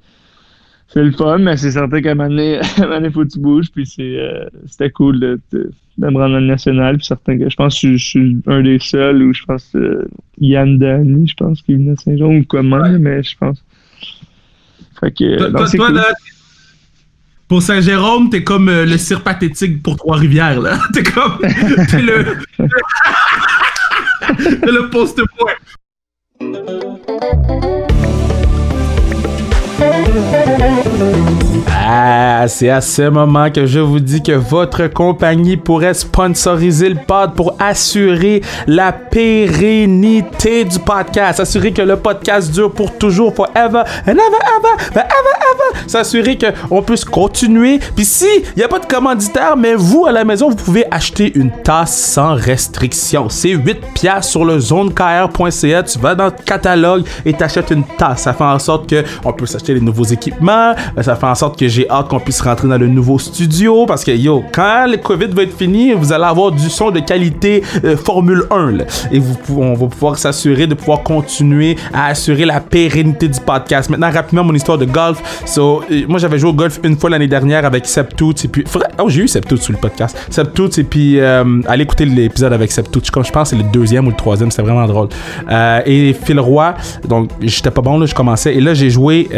c'est 0.89 1.03
le 1.03 1.13
fun, 1.13 1.39
mais 1.39 1.57
c'est 1.57 1.73
certain 1.73 2.01
qu'à 2.01 2.13
un 2.13 2.15
moment 2.15 2.29
donné, 2.29 2.61
il 2.79 3.11
faut 3.13 3.25
que 3.25 3.33
tu 3.33 3.41
bouges. 3.41 3.71
Puis, 3.73 3.87
c'était 3.87 4.91
cool 4.91 5.21
de, 5.21 5.41
de, 5.53 5.71
me 5.99 6.07
rendre 6.07 6.21
dans 6.21 6.41
le 6.41 6.47
national. 6.47 6.99
Puis, 6.99 7.07
certain 7.07 7.39
que 7.39 7.49
je 7.49 7.57
pense 7.57 7.81
que 7.81 7.97
je, 7.97 8.05
suis 8.05 8.39
un 8.47 8.63
des 8.63 8.79
seuls 8.79 9.23
où 9.23 9.35
je 9.35 9.43
pense 9.45 9.75
Yann 10.39 10.79
Dani, 10.79 11.27
je 11.27 11.35
pense, 11.35 11.63
qu'il 11.63 11.77
venait 11.77 11.95
de 11.95 12.01
Saint-Jean 12.01 12.35
ou 12.35 12.45
comment, 12.45 12.89
mais 12.99 13.23
je 13.23 13.37
pense. 13.37 13.63
Fait 15.01 15.11
que, 15.11 15.53
pour 17.49 17.63
Saint-Jérôme, 17.63 18.29
t'es 18.29 18.43
comme 18.43 18.69
euh, 18.69 18.85
le 18.85 18.99
cire 18.99 19.23
pathétique 19.23 19.81
pour 19.83 19.97
Trois-Rivières, 19.97 20.61
là. 20.61 20.79
T'es 20.93 21.05
comme. 21.05 21.39
T'es 21.39 22.03
le. 22.03 22.37
t'es 24.37 24.73
le 24.73 24.91
poste-point. 24.91 25.53
Ah, 31.89 32.49
c'est 32.49 32.69
à 32.69 32.81
ce 32.81 33.09
moment 33.09 33.51
que 33.51 33.65
je 33.65 33.79
vous 33.79 34.01
dis 34.01 34.23
que 34.23 34.33
votre 34.33 34.89
compagnie 34.89 35.57
pourrait 35.57 35.95
sponsoriser 35.95 36.89
le 36.89 36.97
pod 36.97 37.35
pour 37.35 37.55
assurer 37.61 38.43
la 38.67 38.93
pérennité 38.93 40.65
du 40.65 40.79
podcast, 40.81 41.39
assurer 41.39 41.73
que 41.73 41.83
le 41.83 41.97
podcast 41.97 42.51
dure 42.51 42.73
pour 42.73 42.99
toujours, 42.99 43.35
forever, 43.35 43.83
and 44.07 44.13
ever, 44.13 44.43
ever, 44.59 44.85
ever, 44.95 45.03
ever, 45.05 45.89
s'assurer 45.89 46.37
qu'on 46.37 46.83
puisse 46.83 47.05
continuer. 47.05 47.79
Puis 47.95 48.05
si 48.05 48.27
il 48.35 48.59
n'y 48.59 48.65
a 48.65 48.69
pas 48.69 48.81
de 48.81 48.87
commanditaire, 48.87 49.57
mais 49.57 49.75
vous 49.75 50.07
à 50.07 50.13
la 50.13 50.25
maison, 50.25 50.51
vous 50.51 50.57
pouvez 50.57 50.85
acheter 50.91 51.33
une 51.37 51.51
tasse 51.63 51.97
sans 51.97 52.35
restriction. 52.35 53.29
C'est 53.29 53.51
8 53.51 53.79
piastres 53.95 54.33
sur 54.33 54.45
le 54.45 54.59
zonekr.ca. 54.59 55.83
Tu 55.85 55.99
vas 56.01 56.15
dans 56.15 56.27
le 56.27 56.45
catalogue 56.45 57.05
et 57.25 57.33
t'achètes 57.33 57.71
une 57.71 57.85
tasse. 57.97 58.23
Ça 58.23 58.33
fait 58.33 58.45
en 58.45 58.59
sorte 58.59 58.93
qu'on 58.93 59.33
peut 59.33 59.47
s'acheter 59.47 59.75
les 59.75 59.81
nouveaux 59.87 60.05
équipements. 60.05 60.75
Ça 61.01 61.17
fait 61.17 61.27
en 61.27 61.35
sorte 61.35 61.59
que 61.59 61.69
j'ai 61.69 61.89
hâte 61.89 62.09
qu'on 62.09 62.21
puisse 62.21 62.41
rentrer 62.41 62.69
dans 62.69 62.79
le 62.79 62.89
nouveau 62.89 63.19
studio 63.19 63.87
parce 63.87 64.05
que 64.05 64.11
yo, 64.11 64.45
quand 64.53 64.87
le 64.89 64.97
COVID 64.99 65.29
va 65.29 65.43
être 65.43 65.57
fini, 65.57 65.93
vous 65.93 66.13
allez 66.13 66.25
avoir 66.25 66.53
du 66.53 66.69
son 66.69 66.91
de 66.91 67.01
qualité 67.01 67.63
euh, 67.85 67.97
Formule 67.97 68.45
1 68.51 68.79
et 69.13 69.19
vous, 69.19 69.37
on 69.61 69.75
va 69.75 69.87
pouvoir 69.87 70.19
s'assurer 70.19 70.67
de 70.67 70.75
pouvoir 70.75 71.03
continuer 71.03 71.77
à 71.93 72.07
assurer 72.07 72.45
la 72.45 72.61
pérennité 72.61 73.29
du 73.29 73.41
podcast. 73.41 73.91
Maintenant, 73.91 74.11
rapidement, 74.11 74.45
mon 74.45 74.55
histoire 74.55 74.79
de 74.79 74.85
golf. 74.85 75.23
So, 75.47 75.83
euh, 75.91 76.03
moi, 76.09 76.19
j'avais 76.19 76.39
joué 76.39 76.51
au 76.51 76.55
golf 76.55 76.81
une 76.83 76.97
fois 76.97 77.11
l'année 77.11 77.29
dernière 77.29 77.65
avec 77.65 77.87
Septoots 77.87 78.45
et 78.45 78.49
puis. 78.49 78.65
Oh, 78.99 79.09
j'ai 79.09 79.23
eu 79.23 79.29
Septoots 79.29 79.63
sur 79.63 79.73
le 79.73 79.79
podcast. 79.79 80.17
Septoots 80.31 80.79
et 80.79 80.85
puis 80.85 81.21
euh, 81.21 81.61
allez 81.67 81.85
écouter 81.85 82.05
l'épisode 82.05 82.53
avec 82.53 82.73
Septoots. 82.73 83.05
Je 83.05 83.31
pense 83.31 83.51
que 83.51 83.57
c'est 83.57 83.63
le 83.63 83.69
deuxième 83.71 84.07
ou 84.07 84.11
le 84.11 84.17
troisième, 84.17 84.51
c'était 84.51 84.63
vraiment 84.63 84.87
drôle. 84.87 85.09
et 85.87 86.15
Phil 86.25 86.41
Roy, 86.41 86.75
donc 87.09 87.31
j'étais 87.41 87.71
pas 87.71 87.83
bon 87.83 87.99
là, 87.99 88.07
je 88.07 88.15
commençais 88.15 88.55
et 88.55 88.61
là 88.61 88.75
j'ai 88.75 88.91
joué 88.91 89.29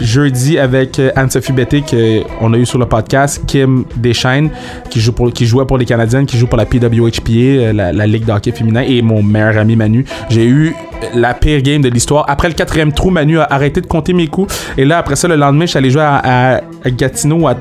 jeudi 0.00 0.58
avec 0.58 1.00
Anne-Sophie 1.14 1.52
Betté 1.52 1.82
qu'on 1.82 2.52
a 2.52 2.56
eu 2.56 2.66
sur 2.66 2.78
le 2.78 2.86
podcast, 2.86 3.42
Kim 3.46 3.84
Deschaines 3.96 4.50
qui, 4.90 5.00
joue 5.00 5.12
pour, 5.12 5.30
jouait 5.34 5.64
pour 5.64 5.78
les 5.78 5.84
Canadiennes, 5.84 6.26
qui 6.26 6.36
joue 6.38 6.46
pour 6.46 6.58
la 6.58 6.66
PWHPA, 6.66 7.30
euh, 7.30 7.72
la, 7.72 8.06
Ligue 8.06 8.24
d'hockey 8.24 8.52
féminin, 8.52 8.82
et 8.86 9.02
mon 9.02 9.22
meilleur 9.22 9.58
ami 9.58 9.76
Manu. 9.76 10.04
J'ai 10.28 10.46
eu 10.46 10.74
la 11.14 11.34
pire 11.34 11.60
game 11.60 11.82
de 11.82 11.88
l'histoire. 11.88 12.24
Après 12.28 12.48
le 12.48 12.54
quatrième 12.54 12.92
trou, 12.92 13.10
Manu 13.10 13.38
a 13.38 13.46
arrêté 13.50 13.80
de 13.80 13.86
compter 13.86 14.12
mes 14.12 14.28
coups. 14.28 14.54
Et 14.78 14.84
là, 14.84 14.98
après 14.98 15.16
ça, 15.16 15.28
le 15.28 15.36
lendemain, 15.36 15.66
je 15.66 15.70
suis 15.70 15.78
allé 15.78 15.90
jouer 15.90 16.02
à, 16.02 16.60
Gatineau, 16.86 17.46
à, 17.48 17.56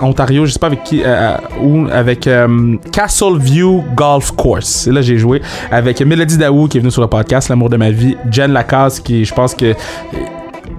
Ontario, 0.00 0.46
je 0.46 0.52
sais 0.52 0.58
pas 0.58 0.68
avec 0.68 0.84
qui, 0.84 1.02
euh, 1.04 1.36
avec 1.92 2.26
euh, 2.26 2.76
Castle 2.92 3.38
View 3.38 3.84
Golf 3.94 4.32
Course. 4.32 4.86
Et 4.86 4.92
là, 4.92 5.02
j'ai 5.02 5.18
joué 5.18 5.42
avec 5.70 6.00
Mélodie 6.00 6.38
Daou 6.38 6.66
qui 6.66 6.78
est 6.78 6.80
venue 6.80 6.90
sur 6.90 7.02
le 7.02 7.08
podcast, 7.08 7.48
L'amour 7.48 7.68
de 7.68 7.76
ma 7.76 7.90
vie, 7.90 8.16
Jen 8.30 8.52
Lacasse 8.52 9.00
qui, 9.00 9.24
je 9.24 9.34
pense 9.34 9.54
que 9.54 9.74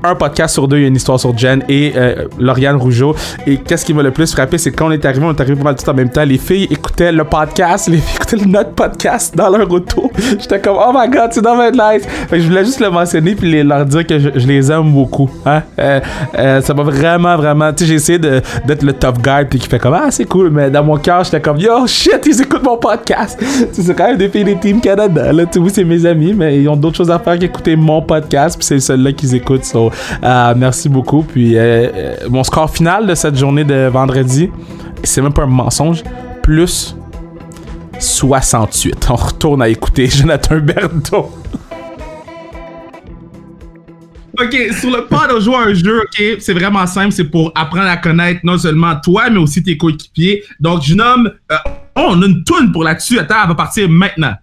un 0.04 0.16
podcast 0.16 0.54
sur 0.54 0.68
deux, 0.68 0.78
il 0.78 0.82
y 0.82 0.86
a 0.86 0.88
une 0.88 0.96
histoire 0.96 1.20
sur 1.20 1.38
Jen 1.38 1.64
et 1.70 1.94
euh, 1.96 2.28
Lauriane 2.40 2.76
Rougeau. 2.76 3.16
Et 3.46 3.58
qu'est-ce 3.58 3.86
qui 3.86 3.94
m'a 3.94 4.04
le 4.04 4.12
plus 4.12 4.32
frappé, 4.32 4.58
c'est 4.58 4.72
quand 4.72 4.88
on 4.88 4.92
est 4.92 5.06
arrivé, 5.06 5.26
on 5.26 5.32
est 5.32 5.42
arrivé 5.42 5.62
pas 5.62 5.74
tout 5.74 5.88
en 5.90 5.94
même 5.94 6.10
temps. 6.10 6.24
Les 6.24 6.38
filles 6.38 6.68
écoutaient 6.70 7.12
le 7.12 7.24
podcast, 7.24 7.88
les 7.88 7.98
filles 7.98 8.16
écoutaient 8.16 8.46
notre 8.46 8.72
podcast 8.72 9.36
dans 9.36 9.50
leur 9.50 9.70
auto. 9.72 10.12
J'étais 10.40 10.60
comme, 10.60 10.78
oh 10.78 10.92
my 10.94 11.10
god, 11.10 11.30
c'est 11.32 11.42
dans 11.42 11.56
ma 11.56 11.72
nice. 11.72 12.06
Fait 12.30 12.38
que 12.38 12.40
je 12.40 12.48
voulais 12.48 12.66
juste 12.66 12.80
le 12.80 12.90
mentionner 12.90 13.36
puis 13.36 13.64
leur 13.64 13.86
dire 13.86 14.06
que 14.06 14.20
je, 14.20 14.30
les 14.30 14.72
aime 14.72 14.92
beaucoup. 14.92 15.30
Hein? 15.46 15.62
Euh, 15.80 16.00
euh, 16.38 16.62
ça 16.62 16.74
m'a 16.74 16.84
vraiment, 16.84 17.36
vraiment. 17.38 17.72
Tu 17.74 17.84
sais, 17.84 17.90
j'ai 17.90 17.96
essayé 17.96 18.20
d'être 18.20 18.84
le 18.84 18.94
tough 18.94 19.22
guy 19.22 19.46
puis 19.50 19.60
qui 19.60 19.68
fait 19.68 19.80
comme, 19.80 19.94
ah, 19.94 20.10
c'est 20.10 20.26
cool, 20.26 20.50
mais 20.50 20.70
dans 20.70 20.84
mon 20.84 20.98
cœur, 20.98 21.24
j'étais 21.24 21.42
comme, 21.42 21.58
yo, 21.58 21.86
shit, 21.88 22.22
ils 22.26 22.42
écoutent 22.42 22.64
mon 22.64 22.78
podcast. 22.78 23.40
c'est 23.72 23.96
quand 23.96 24.08
même 24.08 24.18
des 24.18 24.30
filles 24.30 24.44
des 24.44 24.56
Team 24.56 24.82
Canada. 24.82 25.32
Là, 25.32 25.44
oui, 25.56 25.72
c'est 25.74 25.84
mes 25.84 26.06
amis, 26.06 26.34
mais 26.34 26.62
ils 26.62 26.68
ont 26.70 26.76
d'autres 26.76 26.98
choses 26.98 27.12
à 27.12 27.20
faire 27.20 27.38
qu'écouter 27.38 27.76
mon 27.76 28.02
podcast, 28.02 28.58
puis 28.58 28.66
c'est 28.66 28.80
celui-là 28.80 29.12
qu'ils 29.14 29.36
écoutent. 29.36 29.66
Euh, 30.24 30.54
merci 30.56 30.90
beaucoup. 30.90 31.24
Puis 31.24 31.58
euh, 31.58 31.62
euh, 31.94 32.16
mon 32.30 32.44
score 32.44 32.70
final 32.70 33.08
de 33.08 33.16
cette 33.16 33.38
journée 33.38 33.64
de 33.64 33.88
vendredi, 33.88 34.50
c'est 35.04 35.22
même 35.22 35.34
pas 35.34 35.44
un 35.44 35.48
mensonge, 35.48 36.04
plus 36.42 36.96
68. 38.00 39.08
On 39.10 39.16
retourne 39.16 39.62
à 39.62 39.70
écouter 39.70 40.08
Jonathan 40.10 40.58
Berto. 40.58 41.32
Ok, 44.40 44.56
sur 44.80 44.90
le 44.90 45.06
pod, 45.06 45.30
on 45.36 45.40
joue 45.40 45.54
à 45.54 45.66
un 45.66 45.74
jeu, 45.74 46.00
ok? 46.00 46.38
C'est 46.40 46.54
vraiment 46.54 46.88
simple, 46.88 47.12
c'est 47.12 47.26
pour 47.26 47.52
apprendre 47.54 47.90
à 47.90 47.98
connaître 47.98 48.40
non 48.44 48.58
seulement 48.58 48.96
toi, 49.04 49.30
mais 49.30 49.38
aussi 49.38 49.62
tes 49.62 49.78
coéquipiers. 49.78 50.44
Donc, 50.60 50.82
je 50.84 50.96
nomme. 50.96 51.32
on 51.96 52.22
a 52.22 52.26
une 52.26 52.44
toune 52.44 52.72
pour 52.72 52.84
là-dessus. 52.84 53.20
Attends, 53.20 53.36
elle 53.44 53.50
va 53.50 53.56
partir 53.56 53.90
maintenant. 53.90 54.34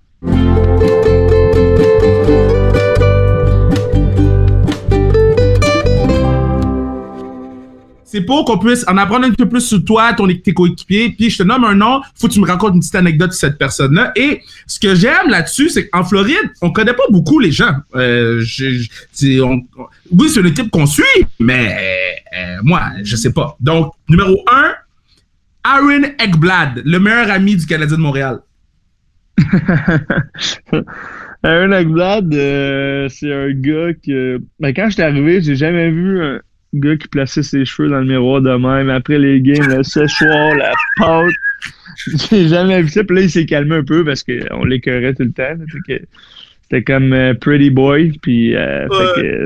C'est 8.19 8.25
pour 8.25 8.45
qu'on 8.45 8.59
puisse 8.59 8.85
en 8.89 8.97
apprendre 8.97 9.27
un 9.27 9.31
peu 9.31 9.49
plus 9.49 9.61
sur 9.61 9.85
toi, 9.85 10.13
ton, 10.13 10.27
tes 10.27 10.53
coéquipiers, 10.53 11.11
puis 11.11 11.31
je 11.31 11.39
te 11.39 11.45
nomme 11.45 11.63
un 11.63 11.77
nom, 11.77 12.01
faut 12.17 12.27
que 12.27 12.33
tu 12.33 12.41
me 12.41 12.47
racontes 12.47 12.75
une 12.75 12.81
petite 12.81 12.97
anecdote 12.97 13.31
sur 13.33 13.39
cette 13.49 13.59
personne-là. 13.59 14.11
Et 14.17 14.43
ce 14.67 14.81
que 14.81 14.97
j'aime 14.97 15.29
là-dessus, 15.29 15.69
c'est 15.69 15.89
qu'en 15.89 16.03
Floride, 16.03 16.51
on 16.61 16.73
connaît 16.73 16.95
pas 16.95 17.05
beaucoup 17.11 17.39
les 17.39 17.53
gens. 17.53 17.75
Euh, 17.95 18.43
oui, 20.11 20.29
c'est 20.29 20.41
une 20.41 20.47
équipe 20.47 20.69
qu'on 20.71 20.87
suit, 20.87 21.05
mais 21.39 21.77
euh, 22.37 22.57
moi, 22.65 22.83
je 23.05 23.15
sais 23.15 23.33
pas. 23.33 23.57
Donc, 23.61 23.93
numéro 24.09 24.45
un, 24.51 24.73
Aaron 25.63 26.03
Ekblad, 26.19 26.83
le 26.85 26.99
meilleur 26.99 27.31
ami 27.31 27.55
du 27.55 27.67
Canadien 27.67 27.99
de 27.99 28.03
Montréal. 28.03 28.41
Aaron 31.45 31.71
Ekblad, 31.71 32.35
euh, 32.35 33.09
c'est 33.11 33.33
un 33.33 33.53
gars 33.53 33.93
que... 34.05 34.41
Ben, 34.59 34.75
quand 34.75 34.87
je 34.89 34.95
suis 34.95 35.03
arrivé, 35.03 35.41
j'ai 35.41 35.55
jamais 35.55 35.89
vu 35.91 36.41
gars 36.75 36.97
qui 36.97 37.09
plaçait 37.09 37.43
ses 37.43 37.65
cheveux 37.65 37.89
dans 37.89 38.01
le 38.01 38.07
miroir 38.07 38.41
de 38.41 38.51
même. 38.51 38.91
Après 38.91 39.19
les 39.19 39.41
games, 39.41 39.69
le 39.69 39.83
séchoir, 39.83 40.55
la 40.55 40.73
pâte. 40.99 41.33
J'ai 42.31 42.49
jamais 42.49 42.83
vu 42.83 42.89
ça. 42.89 43.05
Puis 43.05 43.17
là, 43.17 43.23
il 43.23 43.31
s'est 43.31 43.47
calmé 43.47 43.77
un 43.77 43.85
peu 43.85 44.05
parce 44.05 44.23
qu'on 44.23 44.65
l'écœurait 44.65 45.15
tout 45.15 45.25
le 45.25 45.33
temps. 45.33 45.57
C'était 46.63 46.85
comme 46.85 47.13
euh, 47.13 47.35
Pretty 47.35 47.71
Boy. 47.71 48.19
Puis 48.23 48.55
euh, 48.55 48.87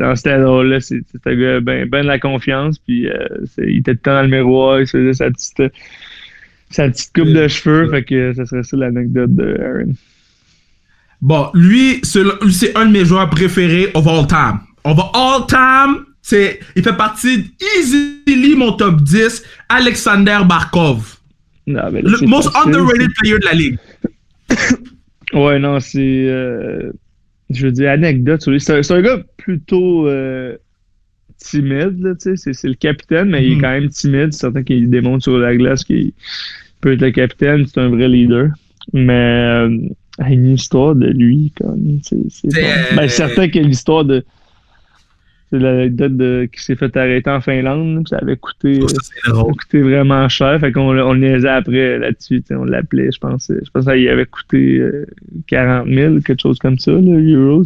dans 0.00 0.16
ce 0.16 0.42
drôle-là, 0.42 0.80
c'était 0.80 1.04
un 1.26 1.35
gars 1.35 1.61
ben, 1.61 1.88
ben 1.88 2.02
de 2.02 2.08
la 2.08 2.18
confiance. 2.18 2.78
Puis 2.78 3.08
euh, 3.08 3.14
il 3.58 3.78
était 3.78 3.92
tout 3.92 3.98
le 3.98 4.02
temps 4.02 4.14
dans 4.14 4.22
le 4.22 4.28
miroir. 4.28 4.80
Il 4.80 4.87
faisait 4.87 5.14
sa 5.14 5.30
petite, 5.30 5.62
sa 6.70 6.88
petite 6.88 7.12
coupe 7.14 7.32
de 7.32 7.48
cheveux. 7.48 7.88
Fait 7.90 8.02
que 8.02 8.32
ça 8.35 8.44
serait 8.46 8.62
ça 8.62 8.76
l'anecdote 8.76 9.35
de 9.35 9.56
Aaron. 9.61 9.94
Bon, 11.22 11.50
lui, 11.54 12.00
c'est 12.02 12.76
un 12.76 12.87
de 12.87 12.90
mes 12.90 13.04
joueurs 13.04 13.30
préférés 13.30 13.88
of 13.94 14.08
all 14.08 14.26
time. 14.26 14.58
On 14.85 14.92
va 14.92 15.08
all 15.14 15.46
time, 15.46 16.04
c'est, 16.22 16.61
il 16.76 16.85
fait 16.85 16.96
partie 16.96 17.52
easily 17.78 18.54
mon 18.56 18.72
top 18.72 19.02
10, 19.02 19.42
Alexander 19.68 20.38
Barkov. 20.48 21.18
le 21.66 22.26
most 22.26 22.48
underrated 22.54 23.11
player 23.18 23.38
de 23.40 23.44
la 23.44 23.52
ligue. 23.52 23.78
ouais, 25.35 25.58
non, 25.58 25.80
c'est. 25.80 25.98
Euh, 26.00 26.92
je 27.50 27.66
veux 27.66 27.72
dire, 27.72 27.90
anecdote 27.90 28.40
sur 28.40 28.52
lui. 28.52 28.61
C'est 28.61 28.92
un, 28.92 29.02
gars 29.02 29.18
plutôt 29.37 30.06
euh, 30.06 30.56
timide, 31.38 32.16
tu 32.22 32.37
sais. 32.37 32.52
C'est 32.52 32.68
le 32.68 32.74
capitaine, 32.74 33.28
mais 33.28 33.44
il 33.44 33.52
est 33.52 33.56
mhm. 33.56 33.61
quand 33.61 33.70
même 33.70 33.88
timide. 33.88 34.32
C'est 34.32 34.40
certain 34.40 34.62
qu'il 34.62 34.88
démontre 34.90 35.24
sur 35.24 35.38
la 35.38 35.56
glace 35.56 35.82
qu'il 35.82 36.12
peut 36.80 36.92
être 36.92 37.02
le 37.02 37.11
capitaine. 37.11 37.66
C'est 37.66 37.80
un 37.80 37.88
vrai 37.88 38.08
leader. 38.08 38.48
Mais. 38.92 39.12
Euh, 39.12 39.78
une 40.28 40.52
histoire 40.52 40.94
de 40.94 41.06
lui, 41.06 41.52
quand 41.58 41.74
même. 41.74 41.98
C'est 42.02 42.48
ben, 42.94 43.08
certain 43.08 43.48
que 43.48 43.58
l'histoire 43.58 44.04
de 44.04 44.24
l'anecdote 45.58 46.16
de, 46.16 46.48
qui 46.52 46.62
s'est 46.62 46.76
fait 46.76 46.96
arrêter 46.96 47.30
en 47.30 47.40
Finlande. 47.40 48.06
Ça 48.08 48.18
avait 48.18 48.36
coûté, 48.36 48.80
oh, 49.32 49.52
coûté 49.52 49.82
vraiment 49.82 50.28
cher. 50.28 50.58
Fait 50.60 50.72
qu'on 50.72 50.98
on 50.98 51.12
le 51.12 51.46
après 51.46 51.98
là-dessus. 51.98 52.42
On 52.50 52.64
l'appelait, 52.64 53.10
je 53.12 53.18
pense. 53.18 53.50
Je 53.50 53.70
pense 53.70 53.84
qu'il 53.84 54.08
avait 54.08 54.26
coûté 54.26 54.82
40 55.48 55.86
euh, 55.86 55.94
000, 55.94 56.20
quelque 56.20 56.42
chose 56.42 56.58
comme 56.58 56.78
ça, 56.78 56.92
là, 56.92 56.98
euros. 57.00 57.64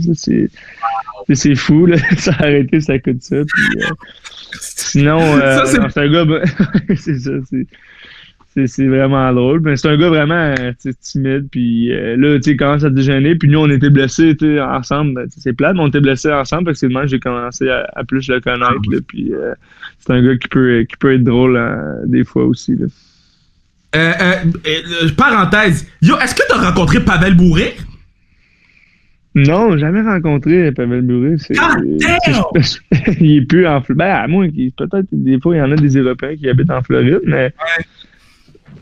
C'est 1.35 1.55
fou, 1.55 1.87
là. 1.87 1.97
ça 2.19 2.33
a 2.39 2.45
arrêté, 2.45 2.81
ça 2.81 2.99
coûte 2.99 3.23
ça. 3.23 3.37
Puis, 3.37 3.83
euh, 3.83 3.95
sinon, 4.61 5.21
euh, 5.21 5.65
c'est 5.65 5.99
un 5.99 6.09
gars. 6.09 6.43
c'est 6.97 7.19
ça. 7.19 7.33
C'est 8.65 8.87
vraiment 8.87 9.33
drôle. 9.35 9.61
Mais 9.61 9.77
c'est 9.77 9.89
un 9.89 9.99
gars 9.99 10.09
vraiment 10.09 10.55
timide. 11.01 11.49
Puis 11.51 11.93
euh, 11.93 12.17
là, 12.17 12.37
tu 12.37 12.43
sais, 12.43 12.51
il 12.53 12.57
commence 12.57 12.85
à 12.85 12.91
déjeuner. 12.91 13.35
Puis 13.35 13.49
nous, 13.51 13.59
on 13.59 13.69
était 13.69 13.91
blessés 13.91 14.35
ensemble. 14.61 15.15
Ben, 15.15 15.27
c'est 15.37 15.53
plate, 15.53 15.75
mais 15.75 15.83
on 15.83 15.89
était 15.89 16.01
blessés 16.01 16.33
ensemble 16.33 16.65
parce 16.65 16.81
que 16.81 16.89
c'est 16.89 16.95
que 16.95 17.07
j'ai 17.07 17.21
commencé 17.21 17.69
à, 17.69 18.05
plus 18.05 18.29
le 18.29 18.41
connaître. 18.41 18.81
puis 19.07 19.35
euh, 19.35 19.53
c'est 19.99 20.13
un 20.13 20.23
gars 20.23 20.37
qui 20.37 20.49
peut, 20.49 20.87
qui 20.89 20.97
peut 20.97 21.15
être 21.15 21.25
drôle 21.25 21.57
hein, 21.59 21.97
des 22.07 22.25
fois 22.25 22.45
aussi. 22.45 22.77
Là. 22.77 22.87
Euh, 23.95 24.35
parenthèse, 25.17 25.87
yo, 26.03 26.17
est-ce 26.19 26.35
que 26.35 26.43
tu 26.47 26.53
as 26.53 26.69
rencontré 26.69 27.01
Pavel 27.01 27.35
Bourré? 27.35 27.77
Non, 29.35 29.77
jamais 29.77 30.01
rencontré 30.01 30.73
Pavel 30.73 31.03
Bourré. 31.03 31.37
C'est, 31.39 31.55
il 33.21 33.37
est 33.37 33.41
plus 33.43 33.67
en 33.67 33.83
Floride. 33.83 33.99
Ben, 33.99 34.15
à 34.15 34.27
moins 34.27 34.49
peut-être 34.49 35.07
des 35.13 35.39
fois, 35.41 35.57
il 35.57 35.59
y 35.59 35.63
en 35.63 35.73
a 35.73 35.77
des 35.77 35.97
Européens 35.97 36.37
qui 36.37 36.49
habitent 36.49 36.71
en 36.71 36.83
Floride, 36.83 37.21
mais 37.25 37.53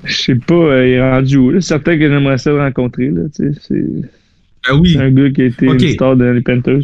je 0.05 0.14
sais 0.14 0.35
pas, 0.35 0.55
euh, 0.55 0.87
il 0.87 0.92
est 0.92 1.11
rendu 1.11 1.37
où. 1.37 1.53
C'est 1.55 1.61
certain 1.61 1.99
que 1.99 2.09
j'aimerais 2.09 2.38
ça 2.38 2.51
le 2.51 2.59
rencontrer. 2.59 3.09
Là, 3.11 3.23
c'est, 3.33 3.51
ben 3.70 4.79
oui. 4.79 4.97
un 4.99 5.11
gars 5.11 5.31
qui 5.31 5.42
a 5.42 5.44
été 5.47 5.66
une 5.66 5.79
star 5.79 6.16
de 6.16 6.25
les 6.25 6.40
Panthers. 6.40 6.83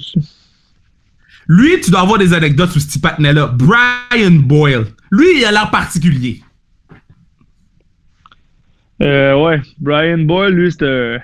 Lui, 1.48 1.80
tu 1.80 1.90
dois 1.90 2.00
avoir 2.00 2.18
des 2.18 2.32
anecdotes 2.32 2.70
sur 2.70 2.80
ce 2.80 2.86
petit 2.86 2.98
patinet-là. 2.98 3.54
Brian 3.54 4.30
Boyle. 4.30 4.86
Lui, 5.10 5.38
il 5.38 5.44
a 5.44 5.50
l'air 5.50 5.70
particulier. 5.70 6.42
Euh, 9.02 9.42
ouais, 9.42 9.60
Brian 9.78 10.18
Boyle, 10.18 10.54
lui, 10.54 10.70
c'est, 10.70 10.82
euh, 10.82 11.18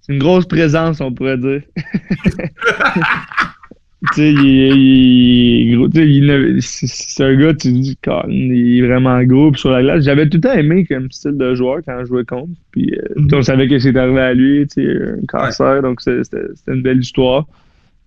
c'est 0.00 0.14
une 0.14 0.18
grosse 0.18 0.46
présence, 0.46 1.00
on 1.00 1.12
pourrait 1.12 1.38
dire. 1.38 1.62
tu 4.12 4.14
sais, 4.14 4.32
il, 4.32 5.88
il, 5.94 6.62
c'est 6.62 7.24
un 7.24 7.34
gars, 7.36 7.54
tu 7.54 7.72
dis, 7.72 7.98
il 8.06 8.78
est 8.78 8.86
vraiment 8.86 9.22
gros 9.22 9.54
sur 9.54 9.70
la 9.70 9.82
glace. 9.82 10.04
J'avais 10.04 10.28
tout 10.28 10.38
le 10.38 10.42
temps 10.42 10.52
aimé 10.52 10.84
comme 10.84 11.10
style 11.10 11.36
de 11.38 11.54
joueur 11.54 11.80
quand 11.86 11.98
je 12.00 12.06
jouais 12.06 12.24
contre. 12.24 12.52
Puis 12.70 12.92
euh, 12.92 13.20
mm-hmm. 13.20 13.36
on 13.36 13.42
savait 13.42 13.68
que 13.68 13.78
c'était 13.78 13.98
arrivé 13.98 14.20
à 14.20 14.34
lui, 14.34 14.66
tu 14.66 14.84
sais, 14.84 15.02
un 15.02 15.26
cancer, 15.26 15.82
donc 15.82 16.00
c'était 16.00 16.38
une 16.68 16.82
belle 16.82 17.00
histoire. 17.00 17.46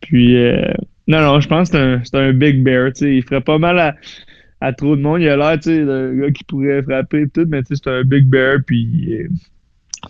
Puis 0.02 0.38
euh, 0.38 0.72
non, 1.08 1.22
non, 1.22 1.40
je 1.40 1.48
pense 1.48 1.70
que 1.72 2.00
c'est 2.04 2.18
un, 2.18 2.30
un, 2.30 2.34
big 2.34 2.64
bear, 2.64 2.92
tu 2.94 3.06
sais, 3.06 3.16
il 3.16 3.24
ferait 3.24 3.42
pas 3.42 3.58
mal 3.58 3.80
à, 3.80 3.96
à 4.62 4.74
trop 4.74 4.96
de 4.96 5.02
monde. 5.02 5.22
Il 5.22 5.30
a 5.30 5.38
l'air, 5.38 5.60
tu 5.60 5.70
sais, 5.70 5.86
d'un 5.86 6.14
gars 6.14 6.32
qui 6.32 6.44
pourrait 6.44 6.84
frapper 6.84 7.22
et 7.22 7.30
tout, 7.30 7.46
mais 7.48 7.64
tu 7.64 7.76
sais, 7.76 7.82
c'est 7.84 7.90
un 7.90 8.04
big 8.04 8.26
bear, 8.26 8.60
puis 8.66 9.14
euh, 9.14 9.28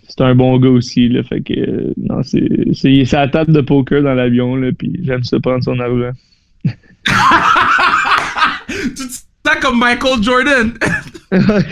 c'est 0.08 0.22
un 0.22 0.34
bon 0.34 0.58
gars 0.58 0.70
aussi. 0.70 1.08
Là, 1.08 1.22
fait 1.22 1.42
que, 1.42 1.92
non, 1.96 2.22
c'est, 2.22 2.48
c'est, 2.72 3.04
c'est 3.04 3.16
la 3.16 3.28
table 3.28 3.52
de 3.52 3.60
poker 3.60 4.02
dans 4.02 4.14
l'avion, 4.14 4.56
là, 4.56 4.70
puis 4.76 4.98
j'aime 5.02 5.22
ça 5.22 5.38
prendre 5.38 5.62
son 5.62 5.78
argent. 5.78 6.10
tu 6.64 6.72
te 8.94 9.02
sens 9.02 9.26
comme 9.60 9.78
Michael 9.78 10.20
Jordan. 10.22 10.72
euh, 11.32 11.62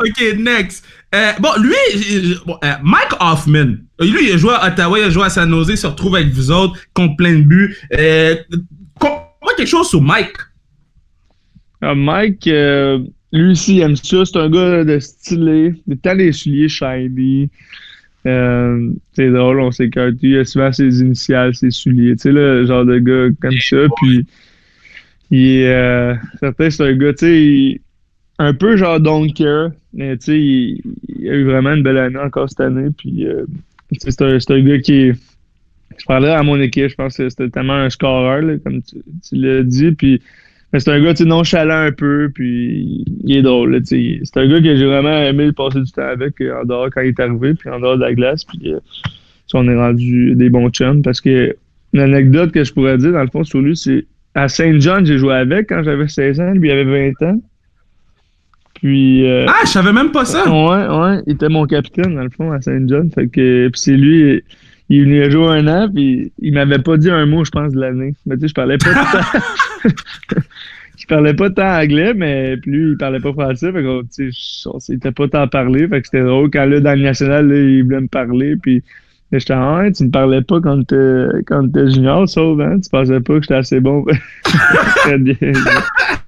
ok, 0.00 0.36
next. 0.38 0.84
Euh, 1.14 1.32
bon, 1.40 1.50
lui, 1.60 1.74
bon, 2.46 2.58
euh, 2.64 2.74
Mike 2.82 3.12
Hoffman, 3.20 3.76
lui, 4.00 4.28
il 4.28 4.32
a 4.32 4.36
joué 4.36 4.54
à 4.54 4.66
Ottawa, 4.68 4.98
il 4.98 5.04
a 5.04 5.10
joué 5.10 5.24
à 5.24 5.30
San 5.30 5.50
Jose, 5.50 5.70
il 5.70 5.78
se 5.78 5.86
retrouve 5.86 6.16
avec 6.16 6.28
vous 6.28 6.50
autres, 6.50 6.80
compte 6.94 7.16
plein 7.16 7.34
de 7.34 7.42
buts. 7.42 7.76
Moi, 7.92 9.54
quelque 9.56 9.66
chose 9.66 9.88
sur 9.88 10.02
Mike. 10.02 10.36
Ah, 11.80 11.94
Mike, 11.94 12.48
lui 13.32 13.52
aussi, 13.52 13.76
il 13.76 13.80
aime 13.82 13.96
ça. 13.96 14.24
C'est 14.24 14.36
un 14.36 14.50
gars 14.50 14.84
de 14.84 14.98
stylé. 14.98 15.74
De 15.86 15.94
temps 15.94 16.14
les 16.14 16.32
souliers 16.32 16.68
shiny. 16.68 17.50
Euh, 18.26 18.90
c'est 19.12 19.30
drôle, 19.30 19.60
on 19.60 19.70
s'écarte. 19.70 20.16
Il 20.22 20.38
a 20.38 20.44
souvent 20.44 20.72
ses 20.72 21.00
initiales, 21.00 21.54
ses 21.54 21.70
souliers. 21.70 22.16
Tu 22.16 22.22
sais, 22.22 22.32
le 22.32 22.66
genre 22.66 22.84
de 22.84 22.98
gars 22.98 23.34
comme 23.40 23.58
ça. 23.60 23.86
Puis, 23.96 24.26
il 25.30 25.46
est. 25.46 25.72
Euh, 25.72 26.14
certain, 26.40 26.70
c'est 26.70 26.84
un 26.84 26.92
gars, 26.94 27.12
tu 27.12 27.18
sais, 27.18 27.80
un 28.38 28.54
peu 28.54 28.76
genre 28.76 29.00
don't 29.00 29.32
care. 29.32 29.70
Mais, 29.92 30.16
tu 30.16 30.24
sais, 30.24 30.40
il, 30.40 31.28
a 31.28 31.34
eu 31.34 31.44
vraiment 31.44 31.72
une 31.74 31.82
belle 31.82 31.98
année 31.98 32.18
encore 32.18 32.48
cette 32.48 32.60
année. 32.60 32.88
Puis, 32.96 33.26
euh, 33.26 33.44
c'est 33.98 34.22
un, 34.22 34.36
un, 34.36 34.62
gars 34.62 34.78
qui 34.80 34.92
est. 34.92 35.12
Je 35.98 36.04
parlais 36.06 36.30
à 36.30 36.42
mon 36.42 36.58
équipe, 36.60 36.88
je 36.88 36.94
pense 36.94 37.16
que 37.16 37.28
c'était 37.28 37.50
tellement 37.50 37.74
un 37.74 37.90
scoreur, 37.90 38.40
là, 38.42 38.58
comme 38.58 38.82
tu, 38.82 38.96
tu 39.28 39.34
l'as 39.36 39.62
dit. 39.62 39.92
Puis, 39.92 40.20
mais 40.72 40.78
c'est 40.78 40.90
un 40.90 41.02
gars 41.02 41.14
nonchalant 41.24 41.86
un 41.86 41.92
peu, 41.92 42.30
puis 42.32 43.04
il 43.24 43.36
est 43.36 43.42
drôle. 43.42 43.80
C'est 43.84 44.36
un 44.36 44.48
gars 44.48 44.60
que 44.60 44.76
j'ai 44.76 44.86
vraiment 44.86 45.18
aimé 45.22 45.52
passer 45.52 45.80
du 45.80 45.90
temps 45.90 46.02
avec 46.02 46.40
euh, 46.40 46.60
en 46.60 46.64
dehors 46.64 46.88
quand 46.94 47.00
il 47.00 47.08
est 47.08 47.20
arrivé, 47.20 47.54
puis 47.54 47.68
en 47.70 47.80
dehors 47.80 47.96
de 47.96 48.02
la 48.02 48.14
glace. 48.14 48.44
Puis 48.44 48.72
euh, 48.72 48.78
on 49.54 49.68
est 49.68 49.76
rendu 49.76 50.34
des 50.36 50.48
bons 50.48 50.70
chums. 50.70 51.02
Parce 51.02 51.20
que 51.20 51.56
l'anecdote 51.92 52.52
que 52.52 52.62
je 52.62 52.72
pourrais 52.72 52.98
dire, 52.98 53.12
dans 53.12 53.22
le 53.22 53.28
fond, 53.28 53.42
sur 53.42 53.60
lui, 53.60 53.76
c'est 53.76 54.06
à 54.34 54.48
Saint 54.48 54.78
John, 54.78 55.04
j'ai 55.04 55.18
joué 55.18 55.34
avec 55.34 55.68
quand 55.68 55.82
j'avais 55.82 56.06
16 56.06 56.40
ans, 56.40 56.52
lui 56.52 56.68
il 56.68 56.72
avait 56.72 57.12
20 57.20 57.26
ans. 57.26 57.40
Puis, 58.74 59.28
euh, 59.28 59.44
ah, 59.48 59.60
je 59.64 59.70
savais 59.70 59.92
même 59.92 60.10
pas 60.10 60.24
ça! 60.24 60.48
Ouais, 60.48 60.86
ouais, 60.88 61.22
il 61.26 61.34
était 61.34 61.50
mon 61.50 61.66
capitaine, 61.66 62.14
dans 62.14 62.22
le 62.22 62.30
fond, 62.30 62.50
à 62.50 62.62
Saint 62.62 62.86
John. 62.86 63.10
Fait 63.10 63.26
que, 63.26 63.68
puis 63.68 63.80
c'est 63.80 63.96
lui, 63.96 64.42
il 64.90 64.98
est 64.98 65.04
venu 65.04 65.30
jouer 65.30 65.48
un 65.60 65.68
an, 65.68 65.88
puis 65.88 66.32
il 66.40 66.52
m'avait 66.52 66.80
pas 66.80 66.96
dit 66.96 67.10
un 67.10 67.24
mot, 67.24 67.44
je 67.44 67.50
pense, 67.50 67.72
de 67.72 67.80
l'année. 67.80 68.14
Mais 68.26 68.34
tu 68.34 68.42
sais, 68.42 68.48
je 68.48 68.54
parlais 68.54 68.76
pas 68.76 68.90
de 68.90 69.90
je 70.98 71.06
parlais 71.06 71.32
pas 71.32 71.48
tant 71.50 71.80
anglais, 71.80 72.12
mais 72.12 72.56
plus 72.56 72.92
il 72.92 72.96
parlait 72.98 73.20
pas 73.20 73.32
français. 73.32 73.72
Fait 73.72 73.82
que, 73.82 74.02
tu 74.12 74.32
sais, 74.32 74.68
on 74.68 74.80
s'était 74.80 75.12
pas 75.12 75.28
tant 75.28 75.46
parlé. 75.46 75.86
Fait 75.86 76.00
que 76.00 76.08
c'était 76.08 76.24
drôle. 76.24 76.50
Quand 76.50 76.64
là, 76.64 76.80
dans 76.80 76.98
le 76.98 77.04
national, 77.04 77.48
là, 77.48 77.56
il 77.56 77.84
voulait 77.84 78.00
me 78.00 78.08
parler, 78.08 78.56
puis 78.56 78.82
j'étais 79.30 79.54
ah, 79.54 79.84
tu 79.96 80.04
me 80.04 80.10
parlais 80.10 80.42
pas 80.42 80.60
quand 80.60 80.82
t'étais 80.82 81.90
junior, 81.90 82.28
sauf, 82.28 82.58
hein? 82.60 82.80
Tu 82.80 82.90
pensais 82.90 83.20
pas 83.20 83.34
que 83.36 83.42
j'étais 83.42 83.54
assez 83.54 83.78
bon. 83.78 84.04
Très 84.42 85.18
bien. 85.18 85.36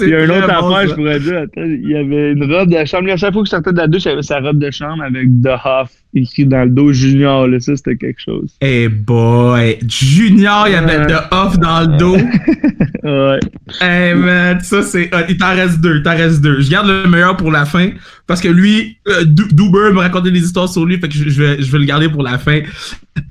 Il 0.00 0.08
y 0.08 0.14
a 0.14 0.24
une 0.24 0.30
autre 0.30 0.50
affaire, 0.50 0.88
je 0.88 0.94
pourrais 0.94 1.20
dire. 1.20 1.46
il 1.56 1.90
y 1.90 1.96
avait 1.96 2.32
une 2.32 2.52
robe 2.52 2.70
de 2.70 2.84
chambre. 2.84 3.10
À 3.10 3.16
chaque 3.16 3.32
fois 3.32 3.42
que 3.42 3.46
je 3.46 3.50
sortais 3.50 3.72
de 3.72 3.78
la 3.78 3.86
douche, 3.86 4.04
il 4.04 4.10
avait 4.10 4.22
sa 4.22 4.40
robe 4.40 4.58
de 4.58 4.70
chambre 4.70 5.02
avec 5.02 5.28
The 5.42 5.54
Huff 5.64 5.90
écrit 6.14 6.46
dans 6.46 6.64
le 6.64 6.70
dos 6.70 6.92
Junior. 6.92 7.46
Là, 7.46 7.60
ça, 7.60 7.76
c'était 7.76 7.96
quelque 7.96 8.20
chose. 8.20 8.56
Hey 8.60 8.88
boy! 8.88 9.78
Junior, 9.86 10.68
il 10.68 10.72
y 10.72 10.76
avait 10.76 11.06
The 11.06 11.32
Huff 11.32 11.58
dans 11.58 11.80
le 11.80 11.96
dos. 11.98 12.16
ouais. 13.04 13.40
Hey 13.80 14.14
man, 14.14 14.60
ça 14.60 14.82
c'est. 14.82 15.10
il 15.28 15.36
t'en 15.36 15.54
reste 15.54 15.80
deux, 15.80 15.96
il 15.96 16.02
t'en 16.02 16.16
reste 16.16 16.40
deux. 16.40 16.60
Je 16.60 16.70
garde 16.70 16.88
le 16.88 17.08
meilleur 17.08 17.36
pour 17.36 17.50
la 17.50 17.64
fin. 17.64 17.90
Parce 18.26 18.40
que 18.40 18.48
lui, 18.48 18.98
euh, 19.08 19.24
Duber 19.24 19.92
me 19.92 20.00
racontait 20.00 20.30
des 20.30 20.40
histoires 20.40 20.68
sur 20.68 20.84
lui, 20.84 20.98
fait 20.98 21.08
que 21.08 21.14
je, 21.14 21.42
vais, 21.42 21.62
je 21.62 21.72
vais 21.72 21.78
le 21.78 21.84
garder 21.84 22.08
pour 22.08 22.22
la 22.22 22.38
fin. 22.38 22.60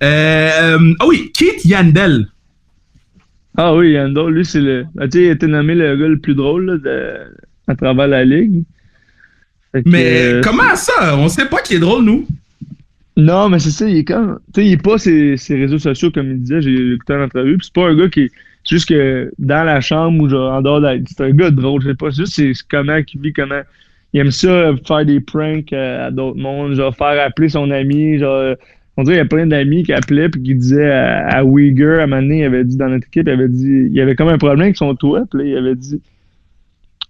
Euh, 0.03 0.93
ah 0.99 1.05
oui, 1.07 1.31
Keith 1.33 1.63
Yandel. 1.65 2.27
Ah 3.59 3.73
oui, 3.75 3.93
Yandel, 3.93 4.27
lui, 4.27 4.45
c'est 4.45 4.61
le. 4.61 4.85
Ben, 4.93 5.09
tu 5.09 5.17
sais, 5.17 5.25
il 5.25 5.29
a 5.29 5.31
été 5.33 5.47
nommé 5.47 5.73
le 5.73 5.97
gars 5.97 6.07
le 6.07 6.19
plus 6.19 6.35
drôle 6.35 6.79
de, 6.79 7.13
à 7.67 7.75
travers 7.75 8.07
la 8.07 8.23
ligue. 8.23 8.63
mais 9.85 10.25
euh, 10.25 10.41
comment 10.41 10.75
ça? 10.75 11.17
On 11.17 11.27
sait 11.27 11.47
pas 11.47 11.61
qu'il 11.63 11.77
est 11.77 11.79
drôle, 11.79 12.05
nous. 12.05 12.27
Non, 13.17 13.49
mais 13.49 13.57
c'est 13.57 13.71
ça, 13.71 13.89
il 13.89 13.97
est 13.97 14.03
comme. 14.03 14.39
Tu 14.53 14.61
sais, 14.61 14.67
il 14.67 14.73
est 14.73 14.83
pas 14.83 14.99
ses, 14.99 15.37
ses, 15.37 15.55
réseaux 15.55 15.79
sociaux, 15.79 16.11
comme 16.11 16.29
il 16.29 16.43
disait, 16.43 16.61
j'ai 16.61 16.93
écouté 16.93 17.13
l'entrevue, 17.13 17.57
puis 17.57 17.65
c'est 17.65 17.73
pas 17.73 17.89
un 17.89 17.95
gars 17.95 18.09
qui 18.09 18.21
est. 18.21 18.31
Juste 18.69 18.89
que 18.89 19.31
dans 19.39 19.63
la 19.63 19.79
chambre 19.79 20.21
ou 20.21 20.29
genre 20.29 20.53
en 20.53 20.61
dehors 20.61 20.79
de 20.79 20.85
la. 20.85 20.95
C'est 21.07 21.23
un 21.23 21.31
gars 21.31 21.49
drôle, 21.49 21.81
je 21.81 21.89
sais 21.89 21.95
pas. 21.95 22.11
Juste 22.11 22.33
c'est 22.35 22.51
comment 22.69 22.97
il 22.97 23.21
vit, 23.21 23.33
comment. 23.33 23.61
Il 24.13 24.19
aime 24.19 24.31
ça 24.31 24.71
faire 24.85 25.05
des 25.05 25.19
pranks 25.19 25.73
à, 25.73 26.11
d'autres 26.11 26.37
mondes, 26.37 26.75
genre 26.75 26.95
faire 26.95 27.25
appeler 27.25 27.49
son 27.49 27.71
ami, 27.71 28.19
genre 28.19 28.55
on 28.97 29.03
dirait 29.03 29.15
qu'il 29.15 29.23
y 29.23 29.25
a 29.25 29.25
plein 29.25 29.45
d'amis 29.47 29.83
qui 29.83 29.93
appelaient 29.93 30.29
puis 30.29 30.41
qui 30.41 30.55
disaient 30.55 30.89
à, 30.89 31.27
à 31.27 31.43
Uyghur, 31.43 31.99
à 31.99 32.03
un 32.03 32.07
moment 32.07 32.21
donné, 32.21 32.39
il 32.39 32.43
avait 32.45 32.63
dit 32.63 32.77
dans 32.77 32.89
notre 32.89 33.07
équipe, 33.07 33.27
il 33.27 33.31
avait 33.31 33.47
dit, 33.47 33.87
il 33.89 33.93
y 33.93 34.01
avait 34.01 34.15
comme 34.15 34.29
un 34.29 34.37
problème 34.37 34.61
avec 34.61 34.77
son 34.77 34.95
toit, 34.95 35.23
puis 35.29 35.43
là, 35.43 35.49
il 35.49 35.57
avait 35.57 35.75
dit, 35.75 36.01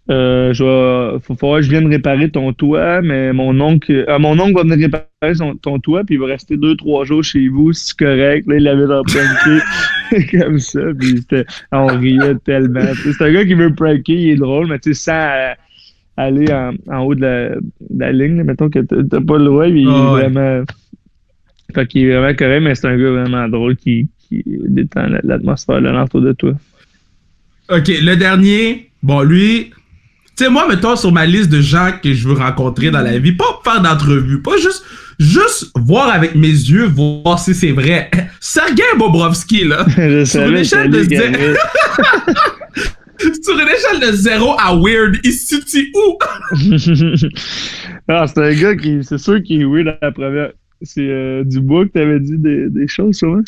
euh, 0.09 0.53
je 0.53 0.63
vais, 0.63 1.19
faut 1.19 1.35
falloir 1.35 1.59
que 1.59 1.65
je 1.65 1.69
vienne 1.69 1.87
réparer 1.87 2.29
ton 2.29 2.53
toit, 2.53 3.01
mais 3.01 3.33
mon 3.33 3.59
oncle, 3.59 4.05
euh, 4.07 4.19
mon 4.19 4.39
oncle 4.39 4.53
va 4.53 4.63
venir 4.63 4.77
réparer 4.77 5.35
son, 5.35 5.55
ton 5.55 5.79
toit, 5.79 6.03
puis 6.05 6.15
il 6.15 6.21
va 6.21 6.27
rester 6.27 6.55
deux, 6.55 6.75
trois 6.75 7.03
jours 7.03 7.23
chez 7.23 7.47
vous, 7.49 7.73
si 7.73 7.87
c'est 7.87 7.99
correct. 8.05 8.47
Là, 8.47 8.55
il 8.57 8.67
avait 8.67 8.87
dans 8.87 9.03
pranké 9.03 10.27
comme 10.37 10.59
ça, 10.59 10.79
puis 10.97 11.25
on 11.71 11.87
riait 11.87 12.35
tellement. 12.45 12.81
C'est 12.95 13.21
un 13.25 13.33
gars 13.33 13.45
qui 13.45 13.53
veut 13.53 13.73
pranker, 13.73 14.13
il 14.13 14.29
est 14.31 14.35
drôle, 14.35 14.67
mais 14.67 14.79
tu 14.79 14.93
sais, 14.93 15.05
sans 15.11 15.29
euh, 15.29 15.53
aller 16.15 16.51
en, 16.53 16.73
en, 16.89 17.01
haut 17.03 17.15
de 17.15 17.21
la, 17.21 17.49
de 17.49 17.99
la 17.99 18.11
ligne, 18.13 18.43
mettons 18.43 18.69
que 18.69 18.79
t'as 18.79 19.21
pas 19.21 19.37
le 19.37 19.45
droit, 19.45 19.67
il 19.67 19.77
est 19.77 19.85
Ah 19.89 20.13
ouais. 20.13 20.21
vraiment. 20.29 20.63
Fait 21.75 21.85
qu'il 21.87 22.05
est 22.05 22.17
vraiment 22.17 22.35
correct, 22.35 22.61
mais 22.61 22.75
c'est 22.75 22.87
un 22.87 22.97
gars 22.97 23.09
vraiment 23.11 23.47
drôle 23.49 23.75
qui, 23.75 24.07
qui 24.27 24.43
détend 24.45 25.07
la- 25.07 25.19
l'atmosphère 25.23 25.81
là, 25.81 26.03
autour 26.03 26.21
de 26.21 26.31
toi. 26.33 26.53
Ok, 27.69 27.87
le 27.89 28.15
dernier, 28.15 28.89
bon, 29.03 29.21
lui, 29.21 29.71
tu 30.37 30.43
sais, 30.45 30.49
moi, 30.49 30.67
mettons 30.69 30.95
sur 30.95 31.11
ma 31.11 31.25
liste 31.25 31.49
de 31.49 31.59
gens 31.59 31.91
que 32.01 32.13
je 32.13 32.27
veux 32.27 32.35
rencontrer 32.35 32.89
dans 32.91 33.01
la 33.01 33.17
vie, 33.19 33.33
pas 33.33 33.59
faire 33.63 33.81
d'entrevue, 33.81 34.41
pas 34.41 34.55
juste, 34.57 34.85
juste 35.19 35.71
voir 35.75 36.09
avec 36.09 36.35
mes 36.35 36.47
yeux, 36.47 36.85
voir 36.85 37.37
si 37.39 37.53
c'est 37.53 37.71
vrai. 37.71 38.09
Sergei 38.39 38.83
Bobrovski, 38.97 39.65
là, 39.65 39.85
Je 39.97 40.23
Sur 40.23 40.39
savais 40.39 40.49
une 40.51 40.57
échelle 40.57 40.89
de 40.91 41.03
sur 43.43 43.59
une 43.59 43.67
échelle 43.67 43.99
de 44.11 44.15
0 44.15 44.55
à 44.59 44.75
weird, 44.75 45.17
il 45.23 45.33
se 45.33 45.55
situe 45.57 45.91
où? 45.95 46.17
ah, 48.07 48.25
c'est 48.27 48.37
un 48.39 48.53
gars 48.53 48.75
qui, 48.75 48.99
c'est 49.03 49.17
sûr 49.17 49.41
qu'il 49.43 49.61
est 49.61 49.65
weird 49.65 49.87
à 49.89 49.97
la 50.01 50.11
première. 50.11 50.51
C'est 50.81 51.07
euh, 51.07 51.43
Dubois 51.43 51.85
que 51.85 51.91
t'avais 51.91 52.19
dit 52.19 52.37
des, 52.37 52.69
des 52.69 52.87
choses, 52.87 53.17
souvent. 53.17 53.41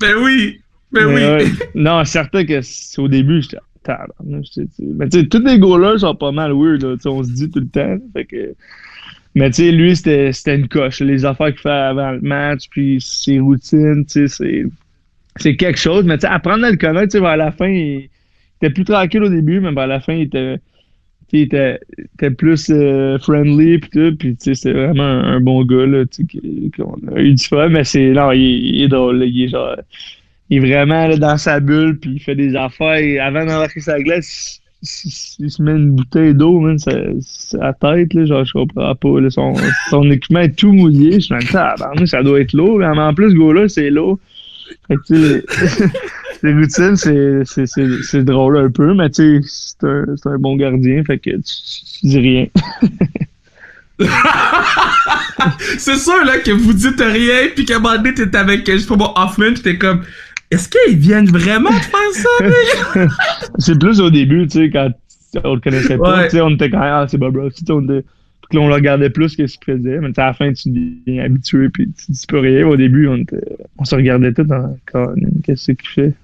Ben 0.00 0.14
oui, 0.22 0.60
ben 0.92 1.06
Mais 1.08 1.44
oui. 1.44 1.52
Non, 1.74 2.04
certain 2.04 2.44
que 2.44 2.60
c'est 2.60 3.00
au 3.00 3.08
début, 3.08 3.42
j'étais. 3.42 3.58
Mais 4.78 5.08
tu 5.08 5.20
sais, 5.20 5.26
tous 5.26 5.44
les 5.44 5.58
goalers 5.58 6.00
sont 6.00 6.14
pas 6.14 6.32
mal 6.32 6.52
weird, 6.52 6.82
là. 6.82 6.96
On 7.06 7.22
se 7.22 7.30
dit 7.30 7.50
tout 7.50 7.60
le 7.60 7.68
temps. 7.68 7.98
Fait 8.12 8.24
que. 8.24 8.54
Mais 9.34 9.50
tu 9.50 9.62
sais, 9.62 9.72
lui, 9.72 9.96
c'était 9.96 10.54
une 10.54 10.68
coche. 10.68 11.00
Les 11.00 11.24
affaires 11.24 11.48
qu'il 11.48 11.60
fait 11.60 11.70
avant 11.70 12.12
le 12.12 12.20
match, 12.20 12.68
puis 12.70 13.00
ses 13.00 13.40
routines, 13.40 14.04
tu 14.06 14.28
sais, 14.28 14.28
c'est. 14.28 14.64
C'est 15.36 15.56
quelque 15.56 15.78
chose. 15.78 16.04
Mais 16.04 16.18
tu 16.18 16.22
sais, 16.22 16.26
apprendre 16.26 16.64
à 16.64 16.70
le 16.70 16.76
connaître, 16.76 17.06
tu 17.06 17.12
sais, 17.12 17.20
vers 17.20 17.38
la 17.38 17.50
fin, 17.52 17.68
il 17.68 18.10
était 18.60 18.72
plus 18.72 18.84
tranquille 18.84 19.22
au 19.22 19.30
début, 19.30 19.60
mais 19.60 19.72
vers 19.72 19.86
la 19.86 20.00
fin, 20.00 20.12
il 20.12 20.22
était. 20.22 20.58
Il 21.32 21.42
était, 21.42 21.78
plus 22.36 22.68
euh, 22.70 23.18
friendly 23.18 23.78
puis 23.78 23.90
tout, 23.90 24.16
puis 24.16 24.36
tu 24.36 24.44
sais, 24.44 24.54
c'est 24.54 24.72
vraiment 24.72 25.02
un, 25.02 25.40
bon 25.40 25.64
gars, 25.64 25.86
là, 25.86 26.04
qu'on 26.76 27.14
a 27.14 27.20
eu 27.20 27.32
du 27.32 27.44
fun, 27.44 27.68
mais 27.70 27.84
c'est, 27.84 28.10
non, 28.10 28.32
il, 28.32 28.40
il 28.40 28.82
est 28.82 28.88
drôle, 28.88 29.18
là, 29.20 29.24
il 29.24 29.44
est 29.44 29.48
genre, 29.48 29.76
il 30.52 30.60
vraiment 30.60 31.08
dans 31.16 31.38
sa 31.38 31.60
bulle, 31.60 31.98
puis 31.98 32.10
il 32.16 32.20
fait 32.20 32.34
des 32.34 32.54
affaires. 32.54 32.96
Et 32.96 33.18
avant 33.18 33.46
d'embarquer 33.46 33.80
sa 33.80 33.98
glace, 34.00 34.60
il, 34.82 35.50
se 35.50 35.62
met 35.62 35.72
une 35.72 35.92
bouteille 35.92 36.34
d'eau, 36.34 36.62
sa, 36.76 36.92
sa 37.20 37.72
tête, 37.72 38.12
là, 38.12 38.26
genre, 38.26 38.44
je 38.44 38.52
comprends 38.52 38.94
pas. 38.94 39.30
Son, 39.30 39.54
son 39.88 40.10
équipement 40.10 40.40
est 40.40 40.54
tout 40.54 40.72
mouillé. 40.72 41.20
Je 41.20 41.32
me 41.32 41.40
dis, 41.40 41.46
ah, 41.54 41.74
ça 42.04 42.22
doit 42.22 42.40
être 42.40 42.52
l'eau. 42.52 42.76
Mais 42.76 42.86
en 42.86 43.14
plus, 43.14 43.30
ce 43.30 43.36
gars-là, 43.36 43.68
c'est 43.68 43.88
l'eau. 43.88 44.20
Fait 44.88 44.96
que, 45.08 45.42
les 46.42 46.52
routines, 46.54 46.96
c'est, 46.96 47.42
c'est, 47.44 47.66
c'est, 47.66 47.86
c'est 48.02 48.24
drôle 48.24 48.56
un 48.58 48.70
peu, 48.70 48.94
mais 48.94 49.10
tu 49.10 49.40
sais, 49.42 49.74
c'est 49.80 49.86
un, 49.88 50.04
c'est 50.16 50.28
un 50.28 50.38
bon 50.38 50.56
gardien, 50.56 51.02
fait 51.04 51.18
que 51.18 51.30
tu, 51.30 51.42
tu 52.00 52.06
dis 52.06 52.18
rien. 52.18 52.46
C'est 55.78 55.96
sûr, 55.96 56.24
là, 56.24 56.38
que 56.38 56.50
vous 56.50 56.72
dites 56.72 57.00
rien, 57.00 57.48
puis 57.54 57.64
qu'à 57.64 57.76
un 57.76 57.78
moment 57.80 57.96
donné, 57.96 58.14
t'es 58.14 58.36
avec, 58.36 58.68
je 58.70 58.78
sais 58.78 58.86
pas 58.86 58.96
moi, 58.96 59.12
Hoffman, 59.16 59.54
pis 59.54 59.62
t'es 59.62 59.78
comme, 59.78 60.02
est-ce 60.50 60.68
qu'ils 60.68 60.98
viennent 60.98 61.28
vraiment 61.30 61.70
de 61.70 61.74
faire 61.74 62.12
ça? 62.12 63.08
C'est 63.58 63.78
plus 63.78 64.00
au 64.00 64.10
début, 64.10 64.46
tu 64.46 64.58
sais, 64.58 64.70
quand 64.70 64.90
on 65.44 65.54
le 65.54 65.60
connaissait 65.60 65.96
pas, 65.98 66.16
Ouais. 66.18 66.24
tu 66.28 66.36
sais, 66.36 66.40
on 66.42 66.50
était 66.50 66.70
quand 66.70 66.80
même, 66.80 66.92
ah, 66.92 67.06
c'est 67.08 67.18
Bob 67.18 67.36
Ross, 67.36 67.54
tu 67.54 67.64
sais, 67.64 67.72
on 67.72 67.82
était- 67.82 68.04
là, 68.54 68.60
on 68.60 68.68
le 68.68 68.74
regardait 68.74 69.10
plus 69.10 69.36
que 69.36 69.46
ce 69.46 69.58
qu'il 69.58 69.74
faisait, 69.74 69.98
mais 70.00 70.10
à 70.18 70.26
la 70.26 70.34
fin, 70.34 70.52
tu 70.52 70.70
deviens 70.70 71.24
habitué, 71.24 71.68
puis 71.68 71.86
tu 71.92 72.12
dis 72.12 72.26
plus 72.26 72.38
rien. 72.38 72.66
Au 72.66 72.76
début, 72.76 73.08
on, 73.08 73.84
se 73.84 73.94
regardait 73.94 74.32
tout 74.32 74.46
en 74.50 74.76
Colin, 74.90 75.14
qu'est-ce 75.44 75.72
qu'il 75.72 75.88
fait? 75.88 76.14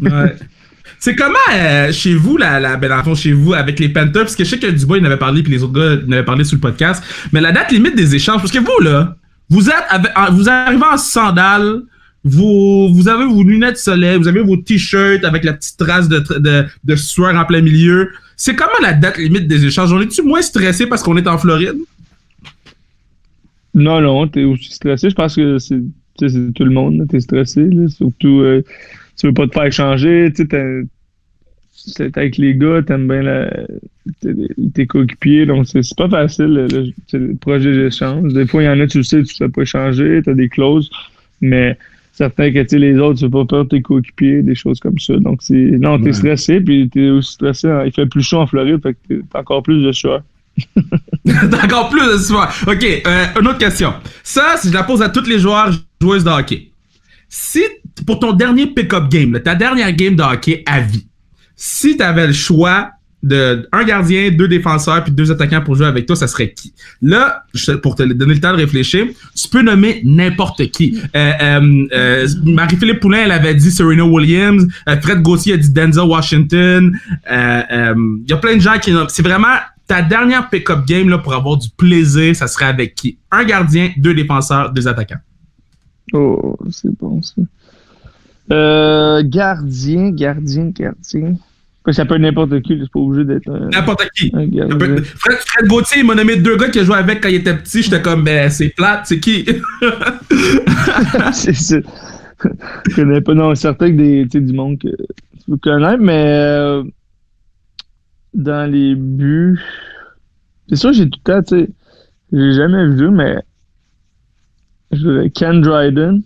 Ouais. 0.00 0.34
C'est 0.98 1.14
comment 1.14 1.34
euh, 1.54 1.92
chez 1.92 2.14
vous, 2.14 2.36
la, 2.36 2.58
la, 2.58 2.76
ben, 2.76 2.88
dans 2.88 2.96
le 2.96 3.02
fond, 3.02 3.14
chez 3.14 3.32
vous, 3.32 3.52
avec 3.54 3.78
les 3.80 3.88
Panthers, 3.88 4.22
parce 4.22 4.36
que 4.36 4.44
je 4.44 4.50
sais 4.50 4.58
que 4.58 4.66
Dubois, 4.68 4.98
il 4.98 5.02
en 5.02 5.06
avait 5.06 5.18
parlé, 5.18 5.42
puis 5.42 5.52
les 5.52 5.62
autres 5.62 5.74
gars, 5.74 6.00
il 6.02 6.08
en 6.08 6.12
avaient 6.12 6.24
parlé 6.24 6.44
sur 6.44 6.56
le 6.56 6.60
podcast, 6.60 7.02
mais 7.32 7.40
la 7.40 7.52
date 7.52 7.70
limite 7.70 7.96
des 7.96 8.14
échanges, 8.14 8.38
parce 8.40 8.52
que 8.52 8.58
vous, 8.58 8.82
là, 8.82 9.16
vous 9.50 9.68
êtes, 9.68 9.74
avec- 9.90 10.12
vous 10.32 10.48
arrivez 10.48 10.82
en 10.84 10.96
sandales, 10.96 11.82
vous, 12.24 12.88
vous 12.92 13.08
avez 13.08 13.24
vos 13.24 13.42
lunettes 13.44 13.74
de 13.74 13.78
soleil, 13.78 14.16
vous 14.16 14.26
avez 14.26 14.40
vos 14.42 14.56
t-shirts 14.56 15.24
avec 15.24 15.44
la 15.44 15.52
petite 15.52 15.76
trace 15.76 16.08
de, 16.08 16.18
tra- 16.18 16.40
de, 16.40 16.64
de 16.82 16.96
sueur 16.96 17.36
en 17.36 17.44
plein 17.44 17.60
milieu. 17.60 18.10
C'est 18.36 18.54
comment 18.54 18.78
la 18.82 18.92
date 18.92 19.16
limite 19.16 19.48
des 19.48 19.64
échanges? 19.64 19.92
On 19.92 20.00
est-tu 20.00 20.22
moins 20.22 20.42
stressé 20.42 20.86
parce 20.86 21.02
qu'on 21.02 21.16
est 21.16 21.26
en 21.26 21.38
Floride? 21.38 21.76
Non, 23.74 24.00
non, 24.00 24.28
t'es 24.28 24.44
aussi 24.44 24.72
stressé. 24.72 25.10
Je 25.10 25.14
pense 25.14 25.36
que 25.36 25.58
c'est 25.58 25.80
tout 26.18 26.64
le 26.64 26.70
monde, 26.70 27.06
t'es 27.08 27.20
stressé. 27.20 27.64
Là, 27.64 27.88
surtout, 27.88 28.40
euh, 28.40 28.62
tu 29.18 29.26
veux 29.26 29.34
pas 29.34 29.46
te 29.46 29.52
faire 29.52 29.72
changer. 29.72 30.30
Tu 30.34 30.42
sais, 30.42 30.48
t'as- 30.48 32.10
t'es 32.10 32.18
avec 32.18 32.36
les 32.36 32.54
gars, 32.54 32.82
t'aimes 32.82 33.08
bien 33.08 33.22
la, 33.22 33.50
t'es, 34.74 34.86
coéquipiers. 34.86 35.46
Donc, 35.46 35.66
c'est, 35.66 35.82
pas 35.96 36.08
facile, 36.08 36.92
le, 37.12 37.34
projet 37.34 37.72
d'échange. 37.72 38.32
Des 38.32 38.46
fois, 38.46 38.62
il 38.62 38.66
y 38.66 38.68
en 38.68 38.80
a, 38.80 38.86
tu 38.86 38.98
le 38.98 39.04
sais, 39.04 39.22
tu 39.22 39.34
sais 39.34 39.48
pas 39.48 39.62
échanger, 39.62 40.20
t'as 40.24 40.34
des 40.34 40.48
clauses. 40.48 40.90
Mais 41.40 41.78
certain 42.16 42.50
que 42.52 42.60
tu 42.62 42.68
sais, 42.70 42.78
les 42.78 42.98
autres, 42.98 43.18
tu 43.18 43.24
veux 43.24 43.30
pas 43.30 43.44
perdre 43.44 43.68
tes 43.70 43.82
coéquipiers, 43.82 44.42
des 44.42 44.54
choses 44.54 44.80
comme 44.80 44.98
ça. 44.98 45.16
Donc, 45.18 45.40
c'est 45.42 45.54
non, 45.54 45.98
t'es 45.98 46.06
Ouais. 46.06 46.12
stressé, 46.12 46.60
puis 46.60 46.88
t'es 46.88 47.08
aussi 47.10 47.32
stressé. 47.34 47.68
hein. 47.68 47.82
Il 47.86 47.92
fait 47.92 48.06
plus 48.06 48.22
chaud 48.22 48.38
en 48.38 48.46
Floride, 48.46 48.80
fait 48.82 48.94
que 49.08 49.20
t'as 49.32 49.40
encore 49.40 49.62
plus 49.62 49.82
de 49.82 49.92
choix. 49.92 50.22
T'as 51.26 51.64
encore 51.64 51.90
plus 51.90 52.00
de 52.12 52.16
soir. 52.16 52.50
Ok, 52.66 52.82
euh, 53.06 53.26
une 53.40 53.46
autre 53.48 53.58
question. 53.58 53.92
Ça, 54.22 54.54
si 54.56 54.68
je 54.68 54.72
la 54.74 54.84
pose 54.84 55.02
à 55.02 55.10
tous 55.10 55.28
les 55.28 55.38
joueurs, 55.38 55.70
joueuses 56.00 56.24
de 56.24 56.30
hockey. 56.30 56.70
Si, 57.28 57.62
pour 58.06 58.18
ton 58.20 58.32
dernier 58.32 58.66
pick-up 58.66 59.10
game, 59.10 59.32
là, 59.34 59.40
ta 59.40 59.54
dernière 59.54 59.92
game 59.92 60.14
de 60.16 60.22
hockey 60.22 60.62
à 60.64 60.80
vie, 60.80 61.06
si 61.56 61.96
t'avais 61.98 62.28
le 62.28 62.32
choix 62.32 62.90
un 63.72 63.84
gardien, 63.84 64.30
deux 64.30 64.48
défenseurs, 64.48 65.02
puis 65.04 65.12
deux 65.12 65.30
attaquants 65.30 65.62
pour 65.62 65.74
jouer 65.74 65.86
avec 65.86 66.06
toi, 66.06 66.16
ça 66.16 66.26
serait 66.26 66.52
qui? 66.52 66.72
Là, 67.02 67.44
pour 67.82 67.94
te 67.94 68.02
donner 68.02 68.34
le 68.34 68.40
temps 68.40 68.52
de 68.52 68.58
réfléchir, 68.58 69.06
tu 69.34 69.48
peux 69.48 69.62
nommer 69.62 70.00
n'importe 70.04 70.70
qui. 70.70 71.00
Euh, 71.14 71.32
euh, 71.40 71.86
euh, 71.92 72.28
Marie-Philippe 72.44 73.00
Poulain, 73.00 73.22
elle 73.24 73.32
avait 73.32 73.54
dit 73.54 73.70
Serena 73.70 74.04
Williams. 74.04 74.66
Fred 75.02 75.22
Gauthier 75.22 75.54
a 75.54 75.56
dit 75.56 75.70
Denzel 75.70 76.04
Washington. 76.04 76.96
Il 77.28 78.24
y 78.28 78.32
a 78.32 78.36
plein 78.36 78.56
de 78.56 78.60
gens 78.60 78.78
qui... 78.78 78.92
C'est 79.08 79.22
vraiment 79.22 79.56
ta 79.86 80.02
dernière 80.02 80.48
pick-up 80.48 80.86
game 80.86 81.16
pour 81.22 81.34
avoir 81.34 81.56
du 81.56 81.68
plaisir, 81.70 82.34
ça 82.34 82.48
serait 82.48 82.66
avec 82.66 82.94
qui? 82.94 83.18
Un 83.30 83.44
gardien, 83.44 83.92
deux 83.96 84.14
défenseurs, 84.14 84.72
deux 84.72 84.88
attaquants. 84.88 85.20
Oh, 86.12 86.56
c'est 86.70 86.96
bon 86.98 87.20
ça. 87.22 87.42
Gardien, 89.22 90.10
gardien, 90.10 90.70
gardien. 90.70 91.36
Ça 91.92 92.04
peut 92.04 92.14
être 92.14 92.20
n'importe 92.20 92.60
qui, 92.62 92.78
c'est 92.80 92.90
pas 92.90 92.98
obligé 92.98 93.24
d'être 93.24 93.48
un, 93.48 93.68
N'importe 93.68 94.08
qui. 94.16 94.30
peut 94.30 95.02
Fred, 95.02 95.38
Fred 95.38 95.68
Gauthier, 95.68 96.00
il 96.00 96.06
m'a 96.06 96.14
nommé 96.14 96.36
deux 96.36 96.56
gars 96.56 96.68
qui 96.68 96.84
jouaient 96.84 96.96
avec 96.96 97.22
quand 97.22 97.28
il 97.28 97.36
était 97.36 97.56
petit. 97.56 97.82
J'étais 97.82 98.02
comme, 98.02 98.24
ben, 98.24 98.50
c'est 98.50 98.70
plate, 98.70 99.02
c'est 99.04 99.20
qui? 99.20 99.46
c'est 101.32 101.54
ça. 101.54 101.76
Je 102.88 102.94
connais 102.94 103.20
pas, 103.20 103.34
non, 103.34 103.54
certain 103.54 103.90
que 103.90 103.96
des, 103.96 104.24
du 104.26 104.52
monde 104.52 104.78
que 104.78 104.88
tu 104.88 105.50
peux 105.50 105.56
connaître, 105.56 106.02
mais 106.02 106.24
euh, 106.26 106.82
dans 108.34 108.70
les 108.70 108.94
buts, 108.94 109.58
c'est 110.68 110.76
sûr, 110.76 110.92
j'ai 110.92 111.08
tout 111.08 111.20
le 111.26 111.32
temps, 111.32 111.42
tu 111.42 111.60
sais, 111.60 111.70
j'ai 112.32 112.52
jamais 112.52 112.86
vu, 112.88 113.10
mais 113.10 113.36
je 114.92 115.28
Ken 115.28 115.60
Dryden 115.60 116.22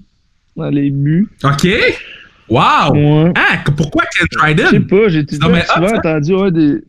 dans 0.57 0.71
les 0.71 0.91
buts. 0.91 1.29
OK. 1.45 1.69
Wow! 2.51 2.93
Ouais. 2.95 3.33
Ah, 3.37 3.59
pourquoi 3.77 4.03
Ken 4.05 4.27
Je 4.33 4.39
sais 4.39 4.55
Dryden? 4.55 4.87
pas, 4.89 5.09
j'ai 5.09 5.25
souvent 5.29 5.55
ça. 5.65 5.97
entendu 5.99 6.35
ouais, 6.35 6.51
des. 6.51 6.83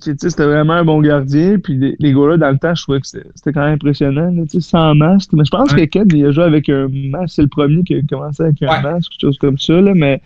c'était 0.00 0.44
vraiment 0.44 0.74
un 0.74 0.84
bon 0.84 1.00
gardien. 1.00 1.58
Puis 1.58 1.74
les, 1.78 1.96
les 1.98 2.12
gars-là, 2.12 2.36
dans 2.36 2.50
le 2.50 2.58
temps, 2.58 2.74
je 2.74 2.82
trouvais 2.82 3.00
que 3.00 3.06
c'était 3.06 3.52
quand 3.54 3.62
même 3.64 3.74
impressionnant. 3.74 4.30
là, 4.30 4.42
sans 4.60 4.94
masque. 4.94 5.30
Mais 5.32 5.44
je 5.46 5.50
pense 5.50 5.72
Ouais. 5.72 5.86
que 5.86 5.98
Ken, 5.98 6.06
il 6.12 6.26
a 6.26 6.30
joué 6.30 6.44
avec 6.44 6.68
un 6.68 6.88
masque. 6.90 7.34
C'est 7.36 7.42
le 7.42 7.48
premier 7.48 7.82
qui 7.84 7.94
a 7.94 8.00
commencé 8.08 8.42
avec 8.42 8.62
un 8.62 8.82
masque, 8.82 9.12
quelque 9.12 9.20
chose 9.22 9.38
comme 9.38 9.58
ça. 9.58 9.80
Là, 9.80 9.92
mais 9.94 10.20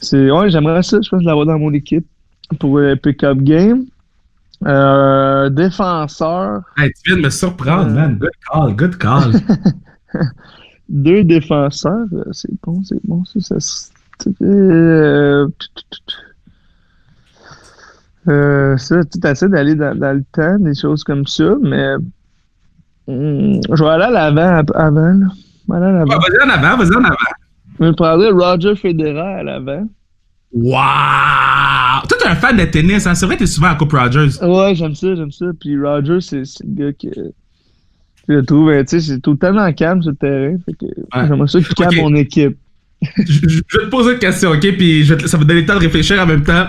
c'est. 0.00 0.30
Ouais, 0.30 0.48
j'aimerais 0.50 0.82
ça, 0.82 0.98
je 1.02 1.08
pense, 1.10 1.22
l'avoir 1.22 1.44
dans 1.46 1.58
mon 1.58 1.72
équipe 1.74 2.06
pour 2.58 2.78
le 2.78 2.96
pick-up 2.96 3.38
game. 3.38 3.84
Euh, 4.66 5.50
défenseur. 5.50 6.62
Hey, 6.78 6.90
tu 6.94 7.10
viens 7.10 7.16
de 7.18 7.22
me 7.26 7.30
surprendre, 7.30 7.90
Euh. 7.90 7.94
man. 7.94 8.18
Good 8.18 8.30
call, 8.50 8.74
good 8.74 8.96
call. 8.96 9.32
Deux 10.88 11.24
défenseurs. 11.24 12.06
euh, 12.12 12.24
C'est 12.32 12.50
bon, 12.62 12.82
c'est 12.84 13.00
bon. 13.04 13.24
Ça, 13.24 13.58
ça, 13.58 14.30
euh, 14.42 15.48
euh, 18.28 18.76
ça, 18.76 19.04
tu 19.04 19.26
essaies 19.26 19.48
d'aller 19.48 19.74
dans, 19.74 19.94
dans 19.96 20.12
le 20.16 20.24
temps, 20.32 20.58
des 20.58 20.74
choses 20.74 21.04
comme 21.04 21.26
ça, 21.26 21.56
mais 21.62 21.94
hum, 23.06 23.60
je 23.72 23.82
vais 23.82 23.90
aller 23.90 24.04
à 24.04 24.10
l'avant 24.10 24.62
avant. 24.74 25.12
Là. 25.12 25.26
Ouais, 25.68 25.78
vas-y 25.80 26.44
en 26.44 26.50
avant, 26.50 26.76
vas-y 26.76 26.96
en 26.96 27.04
avant. 27.04 27.16
Je 27.80 27.90
prendrais 27.92 28.30
Roger 28.30 28.74
Federer 28.76 29.18
à 29.20 29.42
l'avant. 29.42 29.86
Wow! 30.52 30.72
Toi, 32.08 32.18
t'es 32.18 32.28
un 32.28 32.36
fan 32.36 32.56
de 32.56 32.64
tennis, 32.64 33.06
hein? 33.06 33.14
C'est 33.14 33.26
vrai 33.26 33.34
que 33.34 33.40
t'es 33.40 33.46
souvent 33.46 33.68
à 33.68 33.74
Coupe 33.74 33.92
Rogers. 33.92 34.42
Ouais, 34.42 34.74
j'aime 34.74 34.94
ça, 34.94 35.14
j'aime 35.14 35.30
ça. 35.32 35.46
Puis 35.60 35.78
Rogers, 35.78 36.20
c'est 36.20 36.42
le 36.64 36.74
gars 36.74 36.92
que 36.92 37.32
je 38.28 38.38
trouve, 38.40 38.72
tu 38.84 38.84
sais, 38.86 39.00
c'est 39.00 39.20
tout 39.20 39.32
le 39.32 39.38
temps 39.38 39.52
dans 39.52 39.66
le 39.66 39.72
calme 39.72 40.02
sur 40.02 40.10
le 40.10 40.16
terrain. 40.16 40.56
Fait 40.64 40.72
que 40.72 40.86
j'aimerais 41.14 41.48
ça 41.48 41.60
qu'il 41.60 41.74
calme 41.74 41.96
mon 41.96 42.14
équipe. 42.14 42.56
je, 43.28 43.40
vais 43.40 43.84
te 43.84 43.90
poser 43.90 44.12
une 44.12 44.18
question, 44.18 44.50
ok? 44.50 44.76
Puis 44.76 45.04
je 45.04 45.14
ça 45.26 45.36
va 45.36 45.42
te 45.42 45.48
donner 45.48 45.60
le 45.60 45.66
temps 45.66 45.74
de 45.74 45.80
réfléchir 45.80 46.20
en 46.20 46.26
même 46.26 46.42
temps. 46.42 46.66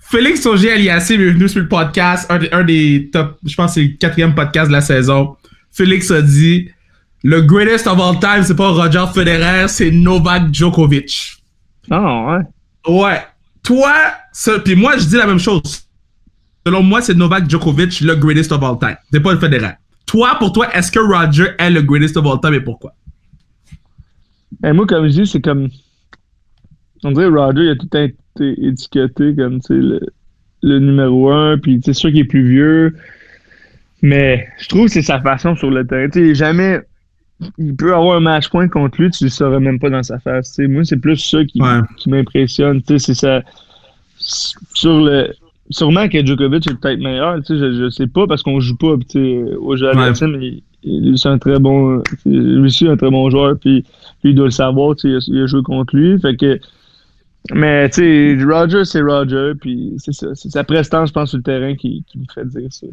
Félix 0.00 0.44
Auger 0.44 0.72
aliassé 0.72 1.16
venu 1.16 1.48
sur 1.48 1.60
le 1.60 1.68
podcast, 1.68 2.26
un 2.30 2.38
des, 2.38 2.48
un 2.50 2.64
des 2.64 3.10
top, 3.12 3.38
je 3.46 3.54
pense 3.54 3.74
que 3.74 3.74
c'est 3.74 3.86
le 3.86 3.96
quatrième 3.96 4.34
podcast 4.34 4.66
de 4.68 4.72
la 4.72 4.80
saison. 4.80 5.36
Félix 5.70 6.10
a 6.10 6.20
dit 6.20 6.68
le 7.22 7.42
greatest 7.42 7.86
of 7.86 8.00
all 8.00 8.18
time, 8.18 8.42
c'est 8.42 8.56
pas 8.56 8.70
Roger 8.70 9.04
Federer, 9.14 9.68
c'est 9.68 9.92
Novak 9.92 10.52
Djokovic. 10.52 11.36
Ah 11.90 12.38
ouais. 12.86 12.92
Ouais. 12.92 13.22
Toi, 13.62 13.94
puis 14.64 14.74
moi 14.74 14.96
je 14.98 15.04
dis 15.04 15.16
la 15.16 15.26
même 15.26 15.38
chose. 15.38 15.86
Selon 16.66 16.82
moi, 16.82 17.00
c'est 17.00 17.14
Novak 17.14 17.48
Djokovic 17.48 18.00
le 18.00 18.16
greatest 18.16 18.52
of 18.52 18.62
all 18.62 18.78
time. 18.78 18.96
C'est 19.12 19.20
pas 19.20 19.32
le 19.32 19.38
Federer. 19.38 19.74
Toi, 20.10 20.34
pour 20.40 20.52
toi, 20.52 20.66
est-ce 20.74 20.90
que 20.90 20.98
Roger 20.98 21.50
est 21.56 21.70
le 21.70 21.82
greatest 21.82 22.16
of 22.16 22.26
all 22.26 22.40
time 22.40 22.54
et 22.54 22.60
pourquoi? 22.60 22.96
Et 24.64 24.72
moi, 24.72 24.84
comme 24.84 25.06
je 25.06 25.22
dis, 25.22 25.26
c'est 25.26 25.40
comme. 25.40 25.68
On 27.04 27.12
dirait 27.12 27.28
Roger, 27.28 27.62
il 27.62 27.68
a 27.68 27.76
tout 27.76 27.96
été 27.96 28.66
étiqueté 28.66 29.36
comme 29.36 29.60
le, 29.68 30.00
le 30.64 30.78
numéro 30.80 31.30
un, 31.30 31.58
puis 31.58 31.80
c'est 31.84 31.92
sûr 31.92 32.10
qu'il 32.10 32.18
est 32.18 32.24
plus 32.24 32.44
vieux. 32.44 32.96
Mais 34.02 34.48
je 34.58 34.66
trouve 34.66 34.86
que 34.86 34.90
c'est 34.90 35.02
sa 35.02 35.20
façon 35.20 35.54
sur 35.54 35.70
le 35.70 35.86
terrain. 35.86 36.34
jamais. 36.34 36.80
Il 37.56 37.76
peut 37.76 37.94
avoir 37.94 38.16
un 38.16 38.20
match 38.20 38.48
point 38.48 38.66
contre 38.66 39.00
lui, 39.00 39.10
tu 39.12 39.22
le 39.22 39.30
saurais 39.30 39.60
même 39.60 39.78
pas 39.78 39.90
dans 39.90 40.02
sa 40.02 40.18
face. 40.18 40.58
moi, 40.58 40.82
c'est 40.82 40.96
plus 40.96 41.18
ça 41.18 41.44
qui, 41.44 41.60
qui 41.98 42.10
m'impressionne. 42.10 42.82
C'est 42.84 43.14
ça. 43.14 43.42
Sur 44.18 45.04
le. 45.04 45.32
Sûrement 45.70 46.08
que 46.08 46.24
Djokovic 46.24 46.66
est 46.66 46.74
peut-être 46.74 46.98
meilleur, 47.00 47.38
je, 47.48 47.54
je 47.54 47.90
sais 47.90 48.08
pas 48.08 48.26
parce 48.26 48.42
qu'on 48.42 48.58
joue 48.58 48.76
pas 48.76 48.96
au 49.60 49.76
jeu 49.76 49.88
à 49.88 49.94
mais 49.94 50.62
il, 50.82 51.18
c'est 51.18 51.28
un 51.28 51.38
très 51.38 51.58
bon. 51.58 52.02
Lui 52.24 52.66
aussi 52.66 52.88
un 52.88 52.96
très 52.96 53.10
bon 53.10 53.28
joueur, 53.30 53.56
puis 53.58 53.84
lui 54.24 54.30
il 54.30 54.34
doit 54.34 54.46
le 54.46 54.50
savoir, 54.50 54.96
il 55.04 55.16
a, 55.16 55.18
il 55.26 55.42
a 55.42 55.46
joué 55.46 55.62
contre 55.62 55.96
lui. 55.96 56.18
Fait 56.18 56.36
que. 56.36 56.58
Mais 57.52 57.88
tu 57.88 58.02
sais, 58.02 58.44
Roger, 58.44 58.84
c'est 58.84 59.00
Roger, 59.00 59.52
puis 59.58 59.94
c'est 59.98 60.12
ça. 60.12 60.34
C'est 60.34 60.50
sa 60.50 60.64
prestance, 60.64 61.08
je 61.08 61.12
pense, 61.14 61.30
sur 61.30 61.38
le 61.38 61.42
terrain 61.42 61.74
qui, 61.74 62.04
qui 62.06 62.18
me 62.18 62.24
fait 62.34 62.46
dire 62.46 62.70
ça. 62.70 62.86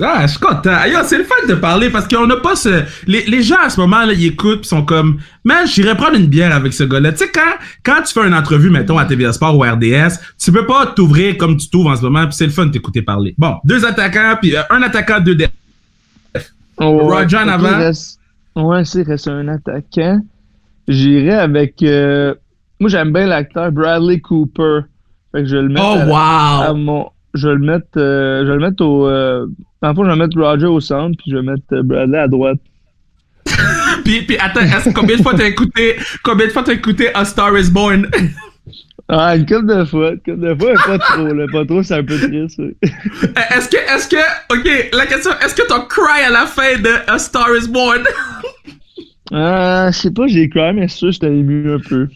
Ah, 0.00 0.22
je 0.22 0.32
suis 0.32 0.40
content. 0.40 0.74
c'est 1.04 1.18
le 1.18 1.24
fun 1.24 1.46
de 1.46 1.54
parler 1.54 1.90
parce 1.90 2.08
qu'on 2.08 2.26
n'a 2.26 2.36
pas 2.36 2.56
ce. 2.56 2.82
Les, 3.06 3.24
les, 3.26 3.42
gens 3.42 3.60
à 3.62 3.68
ce 3.68 3.78
moment, 3.78 4.04
là, 4.06 4.14
ils 4.14 4.26
écoutent 4.26 4.64
sont 4.64 4.84
comme. 4.84 5.18
Mais 5.44 5.66
j'irais 5.66 5.94
prendre 5.94 6.16
une 6.16 6.28
bière 6.28 6.54
avec 6.54 6.72
ce 6.72 6.84
gars-là. 6.84 7.12
Tu 7.12 7.18
sais, 7.18 7.30
quand, 7.30 7.40
quand 7.84 8.02
tu 8.02 8.14
fais 8.14 8.26
une 8.26 8.32
entrevue, 8.32 8.70
mettons, 8.70 8.96
à 8.96 9.04
TVA 9.04 9.34
Sport 9.34 9.56
ou 9.56 9.62
RDS, 9.62 10.18
tu 10.42 10.50
peux 10.50 10.66
pas 10.66 10.86
t'ouvrir 10.86 11.36
comme 11.36 11.58
tu 11.58 11.68
t'ouvres 11.68 11.90
en 11.90 11.96
ce 11.96 12.02
moment, 12.02 12.24
puis 12.24 12.34
c'est 12.34 12.46
le 12.46 12.52
fun 12.52 12.66
de 12.66 12.70
t'écouter 12.70 13.02
parler. 13.02 13.34
Bon, 13.36 13.56
deux 13.64 13.84
attaquants, 13.84 14.36
puis 14.40 14.56
euh, 14.56 14.62
un 14.70 14.82
attaquant, 14.82 15.20
deux 15.20 15.34
def. 15.34 15.50
Oh, 16.78 16.98
Roger 17.00 17.36
en 17.36 17.48
avant. 17.48 17.92
Ouais, 18.56 18.84
c'est 18.84 19.02
reste 19.02 19.28
un 19.28 19.46
attaquant. 19.48 20.20
J'irais 20.88 21.38
avec. 21.38 21.82
Euh, 21.82 22.34
moi, 22.80 22.88
j'aime 22.88 23.12
bien 23.12 23.26
l'acteur 23.26 23.70
Bradley 23.70 24.20
Cooper. 24.20 24.80
Fait 25.32 25.42
que 25.42 25.48
je 25.48 25.56
vais 25.56 25.62
le 25.62 25.68
mettre. 25.68 25.86
Oh, 25.86 26.70
wow! 26.70 26.74
mon... 26.76 27.10
Je 27.34 27.48
vais 27.48 27.54
le 27.54 27.60
mettre, 27.60 27.86
euh, 27.96 28.44
je 28.44 28.48
vais 28.48 28.56
le 28.56 28.60
mettre 28.60 28.84
au. 28.84 29.06
Dans 29.82 29.88
le 29.88 29.94
fond, 29.94 30.04
je 30.04 30.10
vais 30.10 30.16
mettre 30.16 30.40
Roger 30.40 30.66
au 30.66 30.80
centre, 30.80 31.16
puis 31.18 31.32
je 31.32 31.36
vais 31.36 31.42
mettre 31.42 31.64
euh, 31.72 31.82
Bradley 31.82 32.18
à 32.18 32.28
droite. 32.28 32.58
puis, 34.04 34.22
puis 34.22 34.38
attends, 34.38 34.60
combien 34.94 35.16
de 35.16 35.22
fois 35.22 35.34
t'as 35.34 35.48
écouté, 35.48 35.96
combien 36.22 36.46
de 36.46 36.52
fois 36.52 36.62
t'as 36.62 36.74
écouté 36.74 37.12
A 37.14 37.24
Star 37.24 37.56
Is 37.58 37.70
Born? 37.70 38.08
Ah, 39.08 39.36
une 39.36 39.44
couple 39.44 39.66
de 39.66 39.84
fois, 39.84 40.12
une 40.12 40.20
couple 40.20 40.40
de 40.40 40.54
fois, 40.54 40.72
pas 40.86 40.98
trop, 40.98 41.26
là, 41.26 41.46
pas 41.52 41.66
trop, 41.66 41.82
c'est 41.82 41.94
un 41.94 42.04
peu 42.04 42.18
triste. 42.18 42.60
Euh, 42.62 43.56
est-ce 43.56 43.68
que, 43.68 43.76
est-ce 43.76 44.08
que, 44.08 44.16
ok, 44.54 44.90
la 44.94 45.06
question, 45.06 45.32
est-ce 45.44 45.54
que 45.54 45.66
t'as 45.68 45.80
cry 45.80 46.22
à 46.24 46.30
la 46.30 46.46
fin 46.46 46.78
de 46.78 47.10
A 47.10 47.18
Star 47.18 47.48
Is 47.54 47.68
Born? 47.68 48.04
Ah, 49.32 49.90
je 49.92 49.98
sais 49.98 50.10
pas, 50.10 50.26
j'ai 50.28 50.48
cry, 50.48 50.72
mais 50.72 50.88
c'est 50.88 50.96
sûr, 50.96 51.12
j'étais 51.12 51.26
ému 51.26 51.74
un 51.74 51.80
peu. 51.80 52.08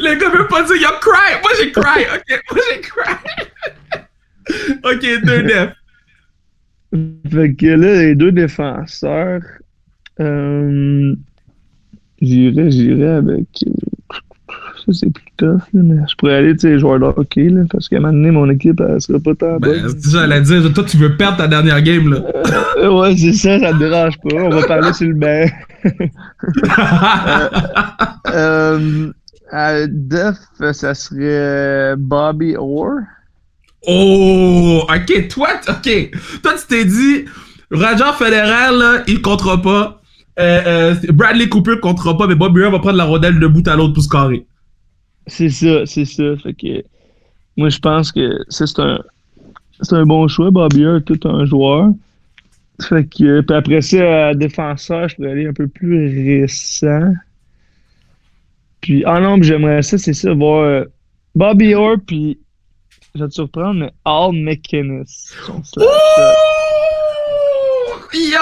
Les 0.00 0.18
gars 0.18 0.28
veulent 0.28 0.48
pas 0.48 0.64
dire, 0.64 0.76
y'a 0.76 0.92
cry! 1.00 1.40
Moi, 1.40 1.52
j'ai 1.58 1.72
cry, 1.72 2.02
ok? 2.14 2.42
Moi, 2.50 2.60
j'ai 2.68 2.80
cry! 2.80 3.51
ok, 4.84 5.24
deux 5.24 5.42
def. 5.42 5.72
Fait 7.30 7.54
que 7.54 7.66
là, 7.66 8.02
les 8.02 8.14
deux 8.14 8.32
défenseurs, 8.32 9.40
euh, 10.20 11.14
j'irais, 12.20 12.70
j'irais 12.70 13.12
avec. 13.12 13.46
Ça, 14.84 14.92
c'est 14.92 15.10
plus 15.10 15.24
tough, 15.36 15.62
là, 15.72 15.82
mais 15.82 15.96
je 16.10 16.16
pourrais 16.16 16.34
aller, 16.34 16.54
tu 16.54 16.60
sais, 16.62 16.78
joueur 16.78 16.98
de 16.98 17.04
hockey, 17.04 17.48
là, 17.48 17.62
parce 17.70 17.88
qu'à 17.88 17.96
un 17.96 18.00
moment 18.00 18.12
donné, 18.12 18.30
mon 18.32 18.50
équipe, 18.50 18.80
elle 18.80 19.00
sera 19.00 19.20
pas 19.20 19.34
tant 19.34 19.58
ben, 19.58 19.80
bonne. 19.80 19.94
J'allais 20.10 20.40
dire, 20.42 20.72
toi, 20.72 20.84
tu 20.84 20.96
veux 20.96 21.16
perdre 21.16 21.38
ta 21.38 21.46
dernière 21.46 21.80
game, 21.82 22.12
là. 22.12 22.18
Euh, 22.78 22.90
ouais, 22.92 23.16
c'est 23.16 23.32
ça, 23.32 23.60
ça 23.60 23.72
me 23.72 23.78
dérange 23.78 24.18
pas. 24.18 24.34
On 24.34 24.50
va 24.50 24.66
parler 24.66 24.92
sur 24.92 25.06
le 25.06 25.14
bain. 25.14 25.46
euh, 28.34 29.12
euh, 29.54 29.86
Def, 29.88 30.36
ça 30.72 30.94
serait 30.94 31.94
Bobby 31.96 32.56
Orr. 32.56 33.00
Oh, 33.86 34.84
ok, 34.88 35.28
toi, 35.28 35.48
ok. 35.68 36.10
Toi, 36.42 36.52
tu 36.54 36.66
t'es 36.68 36.84
dit, 36.84 37.24
Roger 37.70 38.12
Federer, 38.16 38.76
là, 38.76 39.02
il 39.08 39.20
comptera 39.22 39.60
pas. 39.60 40.00
Euh, 40.38 40.94
euh, 40.94 41.12
Bradley 41.12 41.48
Cooper 41.48 41.78
comptera 41.80 42.16
pas, 42.16 42.26
mais 42.26 42.34
Bob 42.34 42.54
Burr 42.54 42.70
va 42.70 42.78
prendre 42.78 42.96
la 42.96 43.04
rondelle 43.04 43.38
de 43.38 43.46
bout 43.46 43.66
à 43.68 43.76
l'autre 43.76 43.94
pour 43.94 44.02
se 44.02 44.08
carrer. 44.08 44.46
C'est 45.26 45.50
ça, 45.50 45.84
c'est 45.86 46.04
ça. 46.04 46.36
Fait 46.42 46.54
que, 46.54 46.84
moi, 47.56 47.68
je 47.68 47.78
pense 47.78 48.12
que 48.12 48.38
c'est 48.48 48.78
un, 48.78 48.98
c'est 49.80 49.94
un 49.94 50.06
bon 50.06 50.28
choix. 50.28 50.50
Bob 50.50 50.72
Burr 50.74 51.02
tout 51.04 51.20
un 51.24 51.44
joueur. 51.44 51.90
Fait 52.80 53.04
que, 53.04 53.40
puis 53.40 53.56
après 53.56 53.82
ça, 53.82 54.34
défenseur, 54.34 55.08
je 55.08 55.16
pourrais 55.16 55.32
aller 55.32 55.46
un 55.46 55.52
peu 55.52 55.68
plus 55.68 56.40
récent. 56.40 57.12
Puis, 58.80 59.04
en 59.06 59.20
nombre, 59.20 59.44
j'aimerais 59.44 59.82
ça, 59.82 59.98
c'est 59.98 60.14
ça, 60.14 60.32
voir 60.34 60.64
euh, 60.64 60.84
Bobby 61.34 61.74
Orr, 61.74 61.96
puis 62.04 62.38
je 63.14 63.22
vais 63.22 63.28
te 63.28 63.34
surprendre, 63.34 63.80
mais 63.80 63.92
Al 64.04 64.32
McInnes. 64.32 65.04
Yo, 68.14 68.38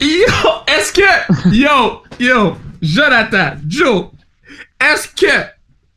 yo, 0.00 0.26
est-ce 0.66 0.92
que, 0.92 1.50
yo, 1.50 2.02
yo, 2.20 2.56
Jonathan, 2.82 3.56
Joe, 3.66 4.10
est-ce 4.80 5.08
que, 5.08 5.32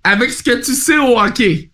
avec 0.03 0.31
ce 0.31 0.41
que 0.41 0.63
tu 0.63 0.73
sais 0.73 0.97
au 0.97 1.19
hockey, 1.19 1.69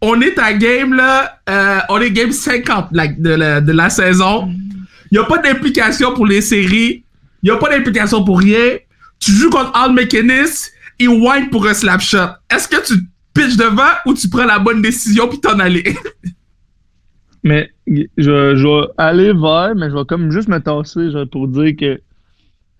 on 0.00 0.20
est 0.20 0.38
à 0.38 0.54
game 0.54 0.94
là, 0.94 1.40
euh, 1.48 1.80
on 1.90 2.00
est 2.00 2.10
game 2.10 2.32
50 2.32 2.92
de, 2.92 3.30
la, 3.30 3.60
de 3.60 3.72
la 3.72 3.90
saison. 3.90 4.50
Il 5.10 5.18
n'y 5.18 5.18
a 5.18 5.24
pas 5.24 5.38
d'implication 5.38 6.14
pour 6.14 6.26
les 6.26 6.40
séries. 6.40 7.04
Il 7.42 7.50
n'y 7.50 7.56
a 7.56 7.56
pas 7.58 7.68
d'implication 7.68 8.24
pour 8.24 8.38
rien. 8.40 8.76
Tu 9.20 9.32
joues 9.32 9.50
contre 9.50 9.76
Al 9.76 9.92
McInnes, 9.92 10.46
il 10.98 11.08
whine 11.08 11.50
pour 11.50 11.66
un 11.66 11.74
slap 11.74 12.00
shot. 12.00 12.18
Est-ce 12.50 12.68
que 12.68 12.84
tu 12.86 12.94
pitch 13.36 13.56
devant 13.56 13.92
ou 14.06 14.14
tu 14.14 14.28
prends 14.28 14.46
la 14.46 14.58
bonne 14.58 14.82
décision 14.82 15.28
puis 15.28 15.40
t'en 15.40 15.58
aller? 15.58 15.94
mais 17.44 17.70
je, 17.86 18.30
vais 18.30 18.88
aller 18.98 19.32
vers, 19.32 19.74
mais 19.76 19.90
je 19.90 19.94
vais 19.94 20.04
comme 20.06 20.30
juste 20.32 20.48
me 20.48 20.58
tasser 20.58 21.10
pour 21.30 21.48
dire 21.48 21.74
que 21.78 22.00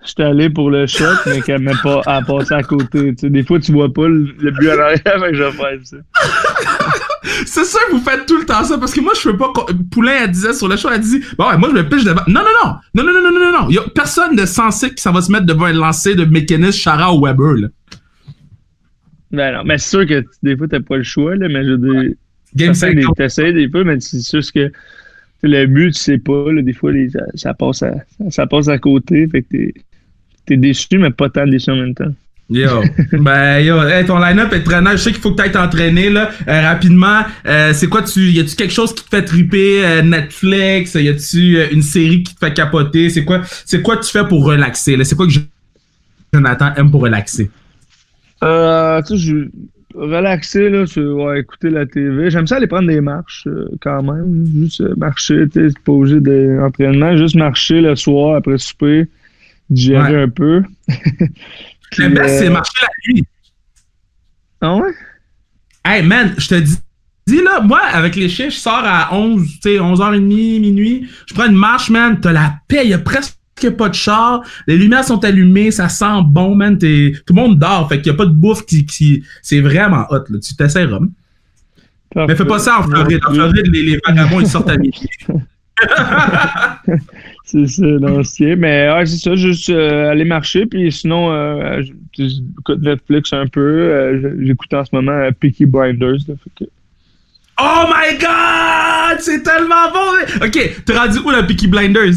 je 0.04 0.12
suis 0.12 0.22
allé 0.22 0.50
pour 0.50 0.70
le 0.70 0.86
shot, 0.86 1.04
mais 1.26 1.40
qu'elle 1.40 1.62
m'est 1.62 1.80
pas 1.82 2.00
à 2.06 2.22
passer 2.22 2.54
à 2.54 2.62
côté. 2.62 3.12
des 3.12 3.44
fois, 3.44 3.58
tu 3.58 3.72
vois 3.72 3.92
pas 3.92 4.06
le, 4.06 4.24
but 4.50 4.68
à 4.68 4.76
l'arrière, 4.76 5.18
mais 5.20 5.34
je 5.34 5.42
vais 5.42 5.52
faire 5.52 5.78
ça. 5.82 5.96
c'est 7.46 7.64
ça 7.64 7.78
que 7.88 7.96
vous 7.96 8.02
faites 8.02 8.26
tout 8.26 8.38
le 8.38 8.46
temps 8.46 8.62
ça, 8.62 8.78
parce 8.78 8.92
que 8.92 9.00
moi, 9.00 9.12
je 9.16 9.30
peux 9.30 9.36
pas. 9.36 9.52
Poulain, 9.90 10.12
elle 10.22 10.30
disait 10.30 10.52
sur 10.52 10.68
le 10.68 10.76
show, 10.76 10.88
elle 10.92 11.00
dit 11.00 11.22
Bon, 11.36 11.48
ouais, 11.48 11.56
moi, 11.56 11.70
je 11.70 11.74
me 11.74 11.88
pitch 11.88 12.04
devant. 12.04 12.22
Non, 12.28 12.42
non, 12.42 12.76
non, 12.94 13.02
non, 13.02 13.12
non, 13.12 13.22
non, 13.22 13.32
non, 13.32 13.52
non, 13.52 13.62
non. 13.62 13.70
Y 13.70 13.78
a 13.78 13.82
personne 13.94 14.36
de 14.36 14.46
sensé 14.46 14.94
qui 14.94 15.02
ça 15.02 15.10
va 15.10 15.20
se 15.22 15.32
mettre 15.32 15.46
devant 15.46 15.66
un 15.66 15.72
lancer 15.72 16.14
de 16.14 16.24
mécanisme 16.24 16.78
Chara 16.78 17.12
ou 17.12 17.24
Weber, 17.24 17.54
là. 17.54 17.68
Ben 19.36 19.52
non, 19.52 19.64
mais 19.64 19.76
c'est 19.76 19.90
sûr 19.90 20.06
que 20.06 20.24
des 20.42 20.56
fois, 20.56 20.66
t'as 20.66 20.80
pas 20.80 20.96
le 20.96 21.02
choix, 21.02 21.36
là, 21.36 21.48
mais 21.48 21.62
je. 21.62 22.14
Game 22.54 22.72
T'essayes 23.16 23.52
des 23.52 23.68
fois, 23.68 23.84
mais 23.84 24.00
c'est 24.00 24.20
sûr 24.20 24.40
que 24.54 24.72
le 25.42 25.66
but, 25.66 25.92
tu 25.92 26.00
sais 26.00 26.16
pas, 26.16 26.50
là, 26.50 26.62
des 26.62 26.72
fois, 26.72 26.90
les, 26.90 27.10
ça, 27.34 27.52
passe 27.52 27.82
à, 27.82 27.92
ça 28.30 28.46
passe 28.46 28.68
à 28.68 28.78
côté, 28.78 29.28
fait 29.28 29.42
que 29.42 29.48
t'es 29.50 29.74
es 30.54 30.56
déçu, 30.56 30.96
mais 30.96 31.10
pas 31.10 31.28
tant 31.28 31.46
déçu 31.46 31.70
en 31.70 31.76
même 31.76 31.94
temps. 31.94 32.12
Yo, 32.48 32.82
ben 33.12 33.58
yo, 33.58 33.76
ton 34.06 34.18
line-up 34.20 34.52
est 34.54 34.62
très 34.62 34.80
nice. 34.80 34.92
Je 34.92 34.96
sais 34.96 35.12
qu'il 35.12 35.20
faut 35.20 35.32
que 35.32 35.36
tu 35.36 35.42
ailles 35.42 35.52
t'entraîner 35.52 36.08
là. 36.08 36.30
Euh, 36.48 36.62
rapidement, 36.62 37.22
euh, 37.46 37.72
c'est 37.74 37.88
quoi 37.88 38.02
tu 38.02 38.30
y 38.30 38.40
a-tu 38.40 38.54
quelque 38.54 38.72
chose 38.72 38.94
qui 38.94 39.04
te 39.04 39.08
fait 39.16 39.24
triper 39.24 39.84
euh, 39.84 40.02
Netflix, 40.02 40.94
y 40.94 41.08
a-tu 41.08 41.60
une 41.72 41.82
série 41.82 42.22
qui 42.22 42.34
te 42.34 42.46
fait 42.46 42.54
capoter? 42.54 43.10
C'est 43.10 43.24
quoi 43.24 43.42
c'est 43.64 43.82
quoi 43.82 43.96
tu 43.96 44.10
fais 44.10 44.26
pour 44.26 44.44
relaxer 44.44 44.96
là? 44.96 45.04
C'est 45.04 45.16
quoi 45.16 45.26
que 45.26 45.32
Jonathan 46.32 46.72
aime 46.76 46.90
pour 46.90 47.02
relaxer? 47.02 47.50
Euh, 48.42 49.02
tu 49.02 49.16
sais, 49.16 49.18
je 49.18 49.48
relaxer, 49.96 50.68
là, 50.68 50.84
ouais, 50.96 51.40
écouter 51.40 51.70
la 51.70 51.86
TV. 51.86 52.30
J'aime 52.30 52.46
ça 52.46 52.56
aller 52.56 52.66
prendre 52.66 52.88
des 52.88 53.00
marches 53.00 53.46
euh, 53.46 53.68
quand 53.80 54.02
même. 54.02 54.46
Juste 54.54 54.80
euh, 54.82 54.94
marcher, 54.96 55.48
tu 55.48 55.70
sais, 55.70 55.74
pas 55.84 55.92
obligé 55.92 56.20
d'entraînement. 56.20 57.16
Juste 57.16 57.36
marcher 57.36 57.80
le 57.80 57.96
soir 57.96 58.36
après 58.36 58.58
souper, 58.58 59.06
digérer 59.70 60.22
un 60.22 60.28
peu. 60.28 60.62
Le 61.98 62.08
best, 62.08 62.40
c'est 62.40 62.50
marcher 62.50 62.78
la 62.82 62.88
nuit. 63.12 63.24
Ah 64.60 64.76
ouais? 64.76 64.92
Hey 65.84 66.02
man, 66.02 66.34
je 66.36 66.48
te 66.48 66.54
dis, 66.56 66.76
dis 67.28 67.42
là, 67.42 67.60
moi, 67.60 67.80
avec 67.80 68.16
les 68.16 68.28
chiens, 68.28 68.50
je 68.50 68.56
sors 68.56 68.82
à 68.84 69.14
11, 69.14 69.46
tu 69.46 69.58
sais, 69.62 69.76
11h30, 69.76 70.18
minuit. 70.60 71.08
Je 71.26 71.32
prends 71.32 71.46
une 71.46 71.54
marche, 71.54 71.88
man. 71.90 72.18
T'as 72.20 72.32
la 72.32 72.56
paix, 72.66 72.80
il 72.84 72.90
y 72.90 72.94
a 72.94 72.98
presque 72.98 73.35
pas 73.76 73.88
de 73.88 73.94
char. 73.94 74.42
Les 74.66 74.76
lumières 74.76 75.04
sont 75.04 75.24
allumées, 75.24 75.70
ça 75.70 75.88
sent 75.88 76.20
bon, 76.26 76.54
man. 76.54 76.76
T'es- 76.78 77.12
Tout 77.26 77.34
le 77.34 77.40
monde 77.42 77.58
dort, 77.58 77.88
fait 77.88 77.98
qu'il 77.98 78.08
y 78.12 78.14
a 78.14 78.16
pas 78.16 78.26
de 78.26 78.30
bouffe 78.32 78.64
qui. 78.66 78.84
qui... 78.86 79.24
C'est 79.42 79.60
vraiment 79.60 80.04
hot, 80.10 80.24
là. 80.28 80.38
Tu 80.38 80.54
t'essaieras. 80.54 81.00
Mais 82.14 82.34
fais 82.34 82.44
pas 82.44 82.58
ça 82.58 82.78
en 82.80 82.82
Floride. 82.84 83.20
En 83.28 83.34
Floride, 83.34 83.66
les, 83.66 83.82
les 83.82 84.00
vagabonds, 84.06 84.40
ils 84.40 84.46
sortent 84.46 84.70
à 84.70 84.76
midi. 84.78 85.06
C'est 87.44 87.66
ça, 87.68 87.84
l'ancien. 87.86 88.56
Mais 88.56 88.90
ouais, 88.90 89.06
c'est 89.06 89.18
ça, 89.18 89.36
juste 89.36 89.68
euh, 89.70 90.10
aller 90.10 90.24
marcher. 90.24 90.66
Puis 90.66 90.90
sinon, 90.90 91.30
euh, 91.32 91.82
je- 91.82 91.92
j'écoute 92.28 92.80
Netflix 92.82 93.32
un 93.32 93.46
peu. 93.46 93.60
euh, 93.60 94.34
J'écoute 94.44 94.72
en 94.74 94.84
ce 94.84 94.90
moment 94.94 95.12
euh, 95.12 95.30
Peaky 95.38 95.66
Blinders. 95.66 96.16
là, 96.28 96.34
fait 96.42 96.64
que- 96.64 96.70
Oh 97.60 97.84
my 97.88 98.18
god! 98.18 99.20
C'est 99.20 99.42
tellement 99.42 99.90
bon! 99.92 100.00
mais- 100.40 100.46
Ok, 100.46 100.82
t'es 100.84 100.98
rendu 100.98 101.18
où, 101.18 101.30
la 101.30 101.42
Peaky 101.44 101.68
Blinders? 101.68 102.14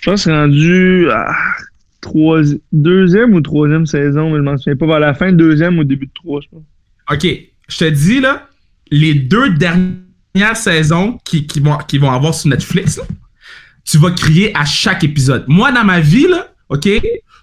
Je 0.00 0.10
pense 0.10 0.26
rendu 0.26 1.10
à 1.10 1.34
deuxième 2.72 3.34
ou 3.34 3.40
troisième 3.40 3.86
saison, 3.86 4.30
mais 4.30 4.38
je 4.38 4.42
m'en 4.42 4.56
souviens 4.56 4.76
pas. 4.76 4.86
Vers 4.86 5.00
la 5.00 5.14
fin, 5.14 5.32
deuxième 5.32 5.78
ou 5.78 5.84
début 5.84 6.06
de 6.06 6.12
trois, 6.14 6.40
je 6.40 6.48
pense. 6.48 6.62
OK, 7.12 7.26
je 7.68 7.76
te 7.76 7.84
dis, 7.84 8.20
là, 8.20 8.48
les 8.90 9.14
deux 9.14 9.50
dernières 9.50 10.56
saisons 10.56 11.18
qui, 11.24 11.46
qui 11.46 11.60
vont, 11.60 11.76
qui 11.86 11.98
vont 11.98 12.10
avoir 12.10 12.34
sur 12.34 12.48
Netflix, 12.48 12.96
là, 12.96 13.04
tu 13.84 13.98
vas 13.98 14.10
crier 14.12 14.56
à 14.56 14.64
chaque 14.64 15.04
épisode. 15.04 15.44
Moi, 15.48 15.72
dans 15.72 15.84
ma 15.84 16.00
vie, 16.00 16.28
là, 16.28 16.48
OK, 16.68 16.88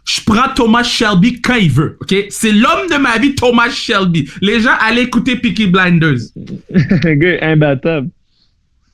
je 0.05 0.21
prends 0.25 0.53
Thomas 0.55 0.83
Shelby 0.83 1.41
quand 1.41 1.55
il 1.55 1.69
veut, 1.69 1.97
OK? 2.01 2.15
C'est 2.29 2.53
l'homme 2.53 2.87
de 2.89 2.97
ma 2.97 3.17
vie, 3.17 3.35
Thomas 3.35 3.69
Shelby. 3.69 4.29
Les 4.41 4.61
gens, 4.61 4.75
allez 4.79 5.01
écouter 5.01 5.35
Peaky 5.35 5.67
Blinders. 5.67 6.19
Gars 7.03 7.37
imbattable. 7.41 8.09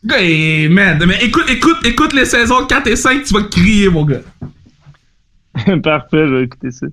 Hey, 0.09 0.67
man, 0.69 1.01
mais 1.07 1.17
écoute, 1.23 1.45
écoute, 1.49 1.77
écoute 1.85 2.13
les 2.13 2.25
saisons 2.25 2.65
4 2.65 2.87
et 2.87 2.95
5, 2.95 3.23
tu 3.23 3.33
vas 3.33 3.43
crier, 3.43 3.89
mon 3.89 4.03
gars. 4.05 4.21
Parfait, 5.83 6.27
je 6.27 6.33
vais 6.35 6.43
écouter 6.43 6.71
ça. 6.71 6.87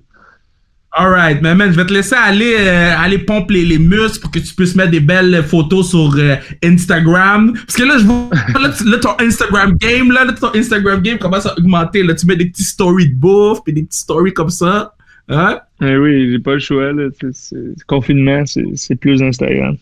Alright, 0.93 1.41
mais 1.41 1.55
man, 1.55 1.71
je 1.71 1.77
vais 1.77 1.85
te 1.85 1.93
laisser 1.93 2.15
aller, 2.15 2.53
euh, 2.59 2.93
aller 2.97 3.17
pomper 3.17 3.53
les, 3.55 3.65
les 3.65 3.79
muscles 3.79 4.19
pour 4.19 4.29
que 4.31 4.39
tu 4.39 4.53
puisses 4.53 4.75
mettre 4.75 4.91
des 4.91 4.99
belles 4.99 5.41
photos 5.43 5.89
sur 5.89 6.13
euh, 6.17 6.35
Instagram. 6.63 7.53
Parce 7.53 7.75
que 7.77 7.83
là, 7.83 7.97
je 7.97 8.03
vois, 8.03 8.29
là, 8.59 8.69
tu- 8.77 8.83
là, 8.89 8.97
ton 8.97 9.15
Instagram 9.19 9.73
game, 9.77 10.11
là, 10.11 10.25
là, 10.25 10.33
ton 10.33 10.53
Instagram 10.53 11.01
game 11.01 11.17
commence 11.17 11.45
à 11.45 11.57
augmenter. 11.57 12.03
Là, 12.03 12.13
tu 12.13 12.25
mets 12.25 12.35
des 12.35 12.45
petits 12.47 12.65
stories 12.65 13.07
de 13.09 13.15
bouffe, 13.15 13.59
puis 13.63 13.73
des 13.73 13.83
petits 13.83 13.99
stories 13.99 14.33
comme 14.33 14.49
ça. 14.49 14.93
Hein? 15.29 15.59
Eh 15.81 15.95
oui, 15.97 16.29
j'ai 16.31 16.39
pas 16.39 16.53
le 16.55 16.59
choix. 16.59 16.91
Là. 16.91 17.07
Confinement, 17.87 18.43
c'est 18.75 18.95
plus 18.95 19.21
Instagram. 19.23 19.77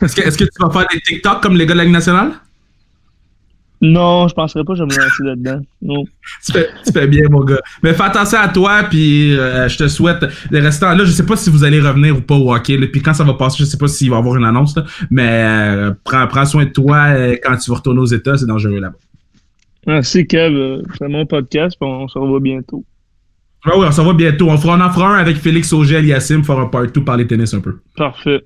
Est-ce 0.00 0.16
que, 0.16 0.22
est-ce 0.22 0.38
que 0.38 0.44
tu 0.44 0.50
vas 0.58 0.70
faire 0.70 0.86
des 0.90 1.00
TikTok 1.00 1.42
comme 1.42 1.56
les 1.56 1.66
gars 1.66 1.74
de 1.74 1.78
la 1.78 1.84
Ligue 1.84 1.92
nationale? 1.92 2.32
Non, 3.82 4.28
je 4.28 4.34
penserais 4.34 4.62
pas 4.62 4.74
que 4.74 4.78
je 4.78 4.84
vais 4.84 4.94
me 4.94 5.02
lancer 5.02 5.22
là-dedans. 5.24 5.60
Non. 5.80 6.04
Tu 6.44 6.52
fais, 6.52 6.68
tu 6.84 6.92
fais 6.92 7.06
bien, 7.06 7.22
mon 7.28 7.44
gars. 7.44 7.60
Mais 7.82 7.92
fais 7.92 8.04
attention 8.04 8.38
à 8.38 8.48
toi, 8.48 8.84
puis 8.88 9.36
euh, 9.36 9.68
je 9.68 9.76
te 9.76 9.88
souhaite 9.88 10.24
le 10.50 10.60
restant. 10.60 10.94
Là, 10.94 11.04
je 11.04 11.10
sais 11.10 11.26
pas 11.26 11.36
si 11.36 11.50
vous 11.50 11.64
allez 11.64 11.80
revenir 11.80 12.16
ou 12.16 12.20
pas 12.20 12.34
au 12.34 12.54
hockey. 12.54 12.76
Là, 12.76 12.86
puis 12.90 13.02
quand 13.02 13.14
ça 13.14 13.24
va 13.24 13.34
passer, 13.34 13.58
je 13.60 13.64
sais 13.64 13.76
pas 13.76 13.88
s'il 13.88 14.10
va 14.10 14.16
y 14.16 14.18
avoir 14.18 14.36
une 14.36 14.44
annonce. 14.44 14.76
là, 14.76 14.84
mais 15.10 15.28
euh, 15.28 15.92
prends, 16.04 16.26
prends 16.28 16.46
soin 16.46 16.64
de 16.64 16.70
toi 16.70 17.08
euh, 17.08 17.36
quand 17.42 17.56
tu 17.56 17.70
vas 17.70 17.76
retourner 17.76 18.00
aux 18.00 18.06
États. 18.06 18.36
C'est 18.36 18.46
dangereux 18.46 18.80
là-bas. 18.80 18.96
Merci, 19.86 20.26
Kev. 20.26 20.82
C'est 20.98 21.08
mon 21.08 21.26
podcast, 21.26 21.76
puis 21.80 21.88
on 21.88 22.06
se 22.08 22.18
revoit 22.18 22.40
bientôt. 22.40 22.84
Ouais, 23.66 23.76
ouais, 23.76 23.86
on 23.86 23.92
s'en 23.92 24.04
va 24.04 24.12
bientôt. 24.14 24.48
On, 24.48 24.56
fera, 24.56 24.76
on 24.76 24.80
en 24.80 24.90
fera 24.90 25.16
un 25.16 25.18
avec 25.18 25.36
Félix 25.36 25.72
Auger 25.72 25.98
et 25.98 26.06
Yassim, 26.06 26.42
faire 26.44 26.58
un 26.58 26.66
part 26.66 26.86
2 26.86 27.04
parler 27.04 27.26
tennis 27.26 27.52
un 27.52 27.60
peu. 27.60 27.80
Parfait. 27.96 28.44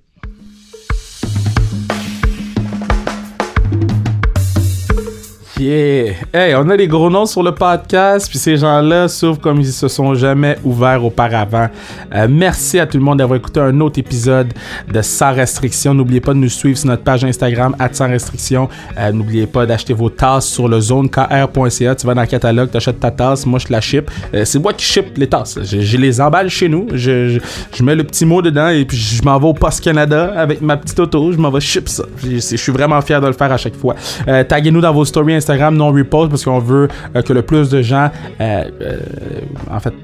Yeah! 5.65 6.12
Hey, 6.35 6.55
on 6.55 6.69
a 6.69 6.77
des 6.77 6.87
gros 6.87 7.09
noms 7.09 7.25
sur 7.25 7.43
le 7.43 7.53
podcast, 7.53 8.29
puis 8.29 8.39
ces 8.39 8.59
gens-là 8.59 9.09
s'ouvrent 9.09 9.41
comme 9.41 9.61
ils 9.61 9.73
se 9.73 9.89
sont 9.89 10.15
jamais 10.15 10.59
ouverts 10.62 11.03
auparavant. 11.03 11.69
Euh, 12.15 12.27
merci 12.29 12.79
à 12.79 12.87
tout 12.87 12.99
le 12.99 13.03
monde 13.03 13.17
d'avoir 13.17 13.39
écouté 13.39 13.61
un 13.61 13.81
autre 13.81 13.99
épisode 13.99 14.53
de 14.93 15.01
Sans 15.01 15.33
Restriction. 15.33 15.95
N'oubliez 15.95 16.21
pas 16.21 16.35
de 16.35 16.39
nous 16.39 16.51
suivre 16.51 16.77
sur 16.77 16.89
notre 16.89 17.03
page 17.03 17.25
Instagram, 17.25 17.75
Sans 17.93 18.09
Restriction. 18.09 18.69
Euh, 18.99 19.11
N'oubliez 19.11 19.47
pas 19.47 19.65
d'acheter 19.65 19.95
vos 19.95 20.11
tasses 20.11 20.49
sur 20.49 20.69
le 20.69 20.79
zonekr.ca. 20.81 21.95
Tu 21.95 22.07
vas 22.07 22.12
dans 22.15 22.21
le 22.21 22.27
catalogue, 22.27 22.71
tu 22.71 22.77
achètes 22.77 23.01
ta 23.01 23.11
tasse, 23.11 23.47
moi 23.47 23.59
je 23.59 23.73
la 23.73 23.81
ship. 23.81 24.11
Euh, 24.35 24.45
C'est 24.45 24.59
moi 24.59 24.75
qui 24.75 24.85
ship 24.85 25.17
les 25.17 25.29
tasses. 25.29 25.59
Je, 25.62 25.97
les 25.97 26.21
emballe 26.21 26.51
chez 26.51 26.69
nous, 26.69 26.89
je, 26.93 27.39
mets 27.81 27.95
le 27.95 28.05
petit 28.05 28.27
mot 28.27 28.43
dedans 28.43 28.69
et 28.69 28.85
puis 28.85 28.99
je 28.99 29.23
m'en 29.23 29.39
vais 29.39 29.47
au 29.47 29.55
Post 29.55 29.83
Canada 29.83 30.35
avec 30.37 30.61
ma 30.61 30.77
petite 30.77 31.01
auto, 31.01 31.33
je 31.33 31.39
m'en 31.39 31.51
vais 31.51 31.61
ship 31.61 31.89
ça. 31.89 32.05
Je, 32.23 32.37
suis 32.37 32.73
vraiment 32.73 33.01
fier 33.01 33.23
de 33.23 33.29
le 33.29 33.33
faire 33.33 33.51
à 33.51 33.57
chaque 33.57 33.77
fois. 33.77 33.95
Taguez-nous 34.27 34.83
dans 34.83 34.93
vos 34.93 35.07
stories 35.07 35.37
Instagram 35.37 35.54
non 35.71 35.93
repost 35.93 36.31
parce 36.31 36.45
qu'on 36.45 36.59
veut 36.59 36.89
euh, 37.15 37.23
que 37.23 37.33
le 37.33 37.43
plus 37.43 37.69
de 37.71 37.83
gens 37.83 38.11
euh, 38.41 38.65
euh, 38.81 38.99
en 39.71 39.81
fait 39.81 39.95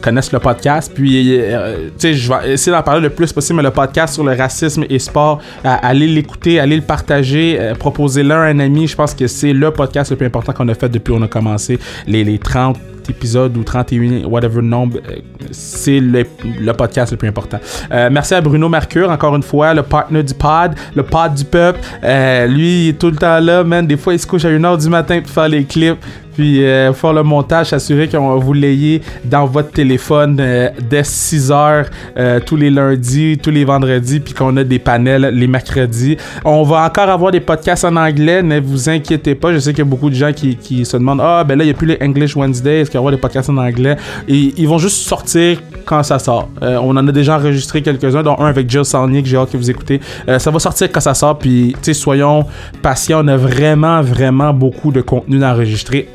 connaissent 0.00 0.32
le 0.32 0.38
podcast. 0.38 0.92
Puis 0.94 1.40
tu 1.40 1.92
sais 1.98 2.14
je 2.14 2.32
vais 2.32 2.52
essayer 2.52 2.76
d'en 2.76 2.82
parler 2.82 3.00
le 3.00 3.10
plus 3.10 3.32
possible 3.32 3.56
mais 3.56 3.62
le 3.62 3.70
podcast 3.70 4.14
sur 4.14 4.24
le 4.24 4.34
racisme 4.34 4.84
et 4.88 4.98
sport 4.98 5.40
allez 5.64 6.06
l'écouter 6.06 6.60
allez 6.60 6.76
le 6.76 6.82
partager 6.82 7.56
euh, 7.58 7.74
proposez-le 7.74 8.32
à 8.32 8.42
un 8.42 8.58
ami. 8.58 8.86
Je 8.86 8.96
pense 8.96 9.14
que 9.14 9.26
c'est 9.26 9.52
le 9.52 9.70
podcast 9.70 10.10
le 10.10 10.16
plus 10.16 10.26
important 10.26 10.52
qu'on 10.52 10.68
a 10.68 10.74
fait 10.74 10.88
depuis 10.88 11.12
qu'on 11.12 11.22
a 11.22 11.28
commencé 11.28 11.78
les, 12.06 12.24
les 12.24 12.38
30 12.38 12.76
épisodes 13.10 13.56
ou 13.56 13.62
31, 13.62 14.24
whatever 14.24 14.62
nombre, 14.62 14.98
euh, 15.08 15.16
c'est 15.50 16.00
le, 16.00 16.24
le 16.60 16.72
podcast 16.72 17.12
le 17.12 17.18
plus 17.18 17.28
important. 17.28 17.58
Euh, 17.92 18.08
merci 18.10 18.34
à 18.34 18.40
Bruno 18.40 18.68
Mercure, 18.68 19.10
encore 19.10 19.36
une 19.36 19.42
fois, 19.42 19.74
le 19.74 19.82
partner 19.82 20.22
du 20.22 20.34
pod, 20.34 20.74
le 20.94 21.02
pod 21.02 21.34
du 21.34 21.44
peuple. 21.44 21.80
Euh, 22.04 22.46
lui, 22.46 22.86
il 22.86 22.88
est 22.90 22.98
tout 22.98 23.10
le 23.10 23.16
temps 23.16 23.38
là, 23.40 23.64
man. 23.64 23.86
Des 23.86 23.96
fois, 23.96 24.14
il 24.14 24.18
se 24.18 24.26
couche 24.26 24.44
à 24.44 24.50
1h 24.50 24.82
du 24.82 24.88
matin 24.88 25.20
pour 25.20 25.30
faire 25.30 25.48
les 25.48 25.64
clips. 25.64 25.98
Puis 26.36 26.64
euh, 26.64 26.92
faire 26.92 27.14
le 27.14 27.22
montage, 27.22 27.68
s'assurer 27.68 28.08
qu'on 28.08 28.38
vous 28.38 28.52
l'ayez 28.52 29.00
dans 29.24 29.46
votre 29.46 29.70
téléphone 29.70 30.36
euh, 30.38 30.68
dès 30.88 31.00
6h 31.00 31.86
euh, 32.18 32.40
tous 32.44 32.56
les 32.56 32.68
lundis, 32.68 33.38
tous 33.42 33.50
les 33.50 33.64
vendredis, 33.64 34.20
puis 34.20 34.34
qu'on 34.34 34.54
a 34.58 34.64
des 34.64 34.78
panels 34.78 35.30
les 35.32 35.46
mercredis. 35.46 36.18
On 36.44 36.62
va 36.62 36.84
encore 36.84 37.08
avoir 37.08 37.32
des 37.32 37.40
podcasts 37.40 37.86
en 37.86 37.96
anglais, 37.96 38.42
ne 38.42 38.60
vous 38.60 38.90
inquiétez 38.90 39.34
pas. 39.34 39.52
Je 39.54 39.58
sais 39.58 39.70
qu'il 39.70 39.78
y 39.78 39.82
a 39.82 39.86
beaucoup 39.86 40.10
de 40.10 40.14
gens 40.14 40.32
qui, 40.32 40.84
se 40.84 40.96
demandent 40.96 41.22
Ah, 41.22 41.42
ben 41.42 41.56
là, 41.56 41.64
il 41.64 41.68
n'y 41.68 41.72
a 41.72 41.74
plus 41.74 41.86
les 41.86 41.98
English 42.02 42.36
Wednesday, 42.36 42.80
est-ce 42.80 42.90
qu'il 42.90 42.98
y 42.98 43.00
avoir 43.00 43.12
des 43.12 43.20
podcasts 43.20 43.48
en 43.48 43.56
anglais? 43.56 43.96
Et 44.28 44.52
ils 44.58 44.68
vont 44.68 44.78
juste 44.78 45.06
sortir 45.06 45.58
quand 45.86 46.02
ça 46.02 46.18
sort. 46.18 46.48
On 46.60 46.96
en 46.96 47.08
a 47.08 47.12
déjà 47.12 47.36
enregistré 47.36 47.80
quelques-uns, 47.80 48.22
dont 48.22 48.36
un 48.38 48.46
avec 48.46 48.68
Jill 48.68 48.84
Sarnier 48.84 49.22
que 49.22 49.28
j'ai 49.28 49.36
hâte 49.36 49.52
que 49.52 49.56
vous 49.56 49.70
écoutez. 49.70 50.00
Ça 50.38 50.50
va 50.50 50.58
sortir 50.58 50.90
quand 50.92 51.00
ça 51.00 51.14
sort, 51.14 51.38
puis 51.38 51.74
soyons 51.92 52.44
patients. 52.82 53.24
On 53.24 53.28
a 53.28 53.36
vraiment, 53.36 54.02
vraiment 54.02 54.52
beaucoup 54.52 54.92
de 54.92 55.00
contenu 55.00 55.38
d'enregistrer. 55.38 56.08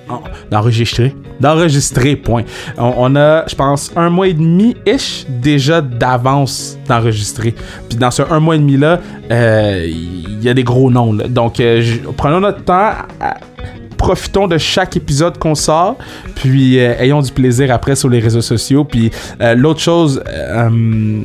D'enregistrer 0.50 1.16
D'enregistrer, 1.40 2.16
point. 2.16 2.44
On, 2.78 3.16
a, 3.16 3.48
je 3.48 3.56
pense, 3.56 3.92
un 3.96 4.10
mois 4.10 4.28
et 4.28 4.34
demi-ish 4.34 5.26
déjà 5.30 5.82
d'avance 5.82 6.78
d'enregistrer. 6.88 7.56
Puis 7.90 7.98
dans 7.98 8.12
ce 8.12 8.22
un 8.30 8.40
mois 8.40 8.56
et 8.56 8.60
demi-là, 8.60 9.00
euh, 9.32 9.86
il 9.88 10.44
y 10.44 10.50
a 10.50 10.54
des 10.54 10.64
gros 10.64 10.92
noms. 10.92 11.14
Donc, 11.14 11.60
euh, 11.60 11.82
prenons 12.18 12.40
notre 12.40 12.64
temps. 12.64 12.92
à- 13.20 13.38
profitons 14.02 14.48
de 14.48 14.58
chaque 14.58 14.98
épisode 14.98 15.38
qu'on 15.38 15.54
sort, 15.54 15.96
puis 16.34 16.80
euh, 16.80 16.96
ayons 16.98 17.22
du 17.22 17.32
plaisir 17.32 17.72
après 17.72 17.96
sur 17.96 18.10
les 18.10 18.20
réseaux 18.20 18.42
sociaux. 18.42 18.84
Puis 18.84 19.12
euh, 19.40 19.54
l'autre 19.54 19.80
chose, 19.80 20.24
euh, 20.28 21.22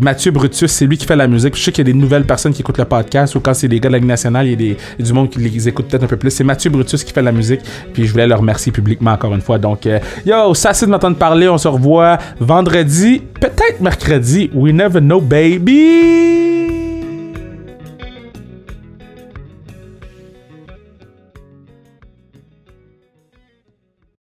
Mathieu 0.00 0.32
Brutus, 0.32 0.72
c'est 0.72 0.86
lui 0.86 0.98
qui 0.98 1.06
fait 1.06 1.14
la 1.14 1.28
musique. 1.28 1.54
Je 1.54 1.62
sais 1.62 1.70
qu'il 1.70 1.86
y 1.86 1.88
a 1.88 1.92
des 1.92 1.98
nouvelles 1.98 2.24
personnes 2.24 2.52
qui 2.52 2.62
écoutent 2.62 2.78
le 2.78 2.84
podcast, 2.84 3.36
ou 3.36 3.40
quand 3.40 3.54
c'est 3.54 3.68
des 3.68 3.78
gars 3.78 3.88
de 3.88 3.92
la 3.92 3.98
Ligue 3.98 4.08
nationale, 4.08 4.48
il 4.48 4.60
y 4.60 4.72
a, 4.72 5.02
du 5.02 5.12
monde 5.12 5.30
qui 5.30 5.38
les 5.38 5.68
écoute 5.68 5.86
peut-être 5.86 6.02
un 6.02 6.08
peu 6.08 6.16
plus. 6.16 6.32
C'est 6.32 6.42
Mathieu 6.42 6.68
Brutus 6.68 7.04
qui 7.04 7.12
fait 7.12 7.22
la 7.22 7.32
musique, 7.32 7.60
puis 7.92 8.06
je 8.06 8.10
voulais 8.10 8.26
le 8.26 8.34
remercier 8.34 8.72
publiquement 8.72 9.12
encore 9.12 9.32
une 9.32 9.40
fois. 9.40 9.58
Donc, 9.58 9.88
yo, 10.26 10.54
ça 10.54 10.74
c'est 10.74 10.86
de 10.86 10.90
m'entendre 10.90 11.16
parler. 11.16 11.48
On 11.48 11.58
se 11.58 11.68
revoit 11.68 12.18
vendredi, 12.40 13.22
peut-être 13.40 13.80
mercredi. 13.80 14.50
We 14.52 14.74
never 14.74 15.00
know, 15.00 15.20
baby! 15.20 16.47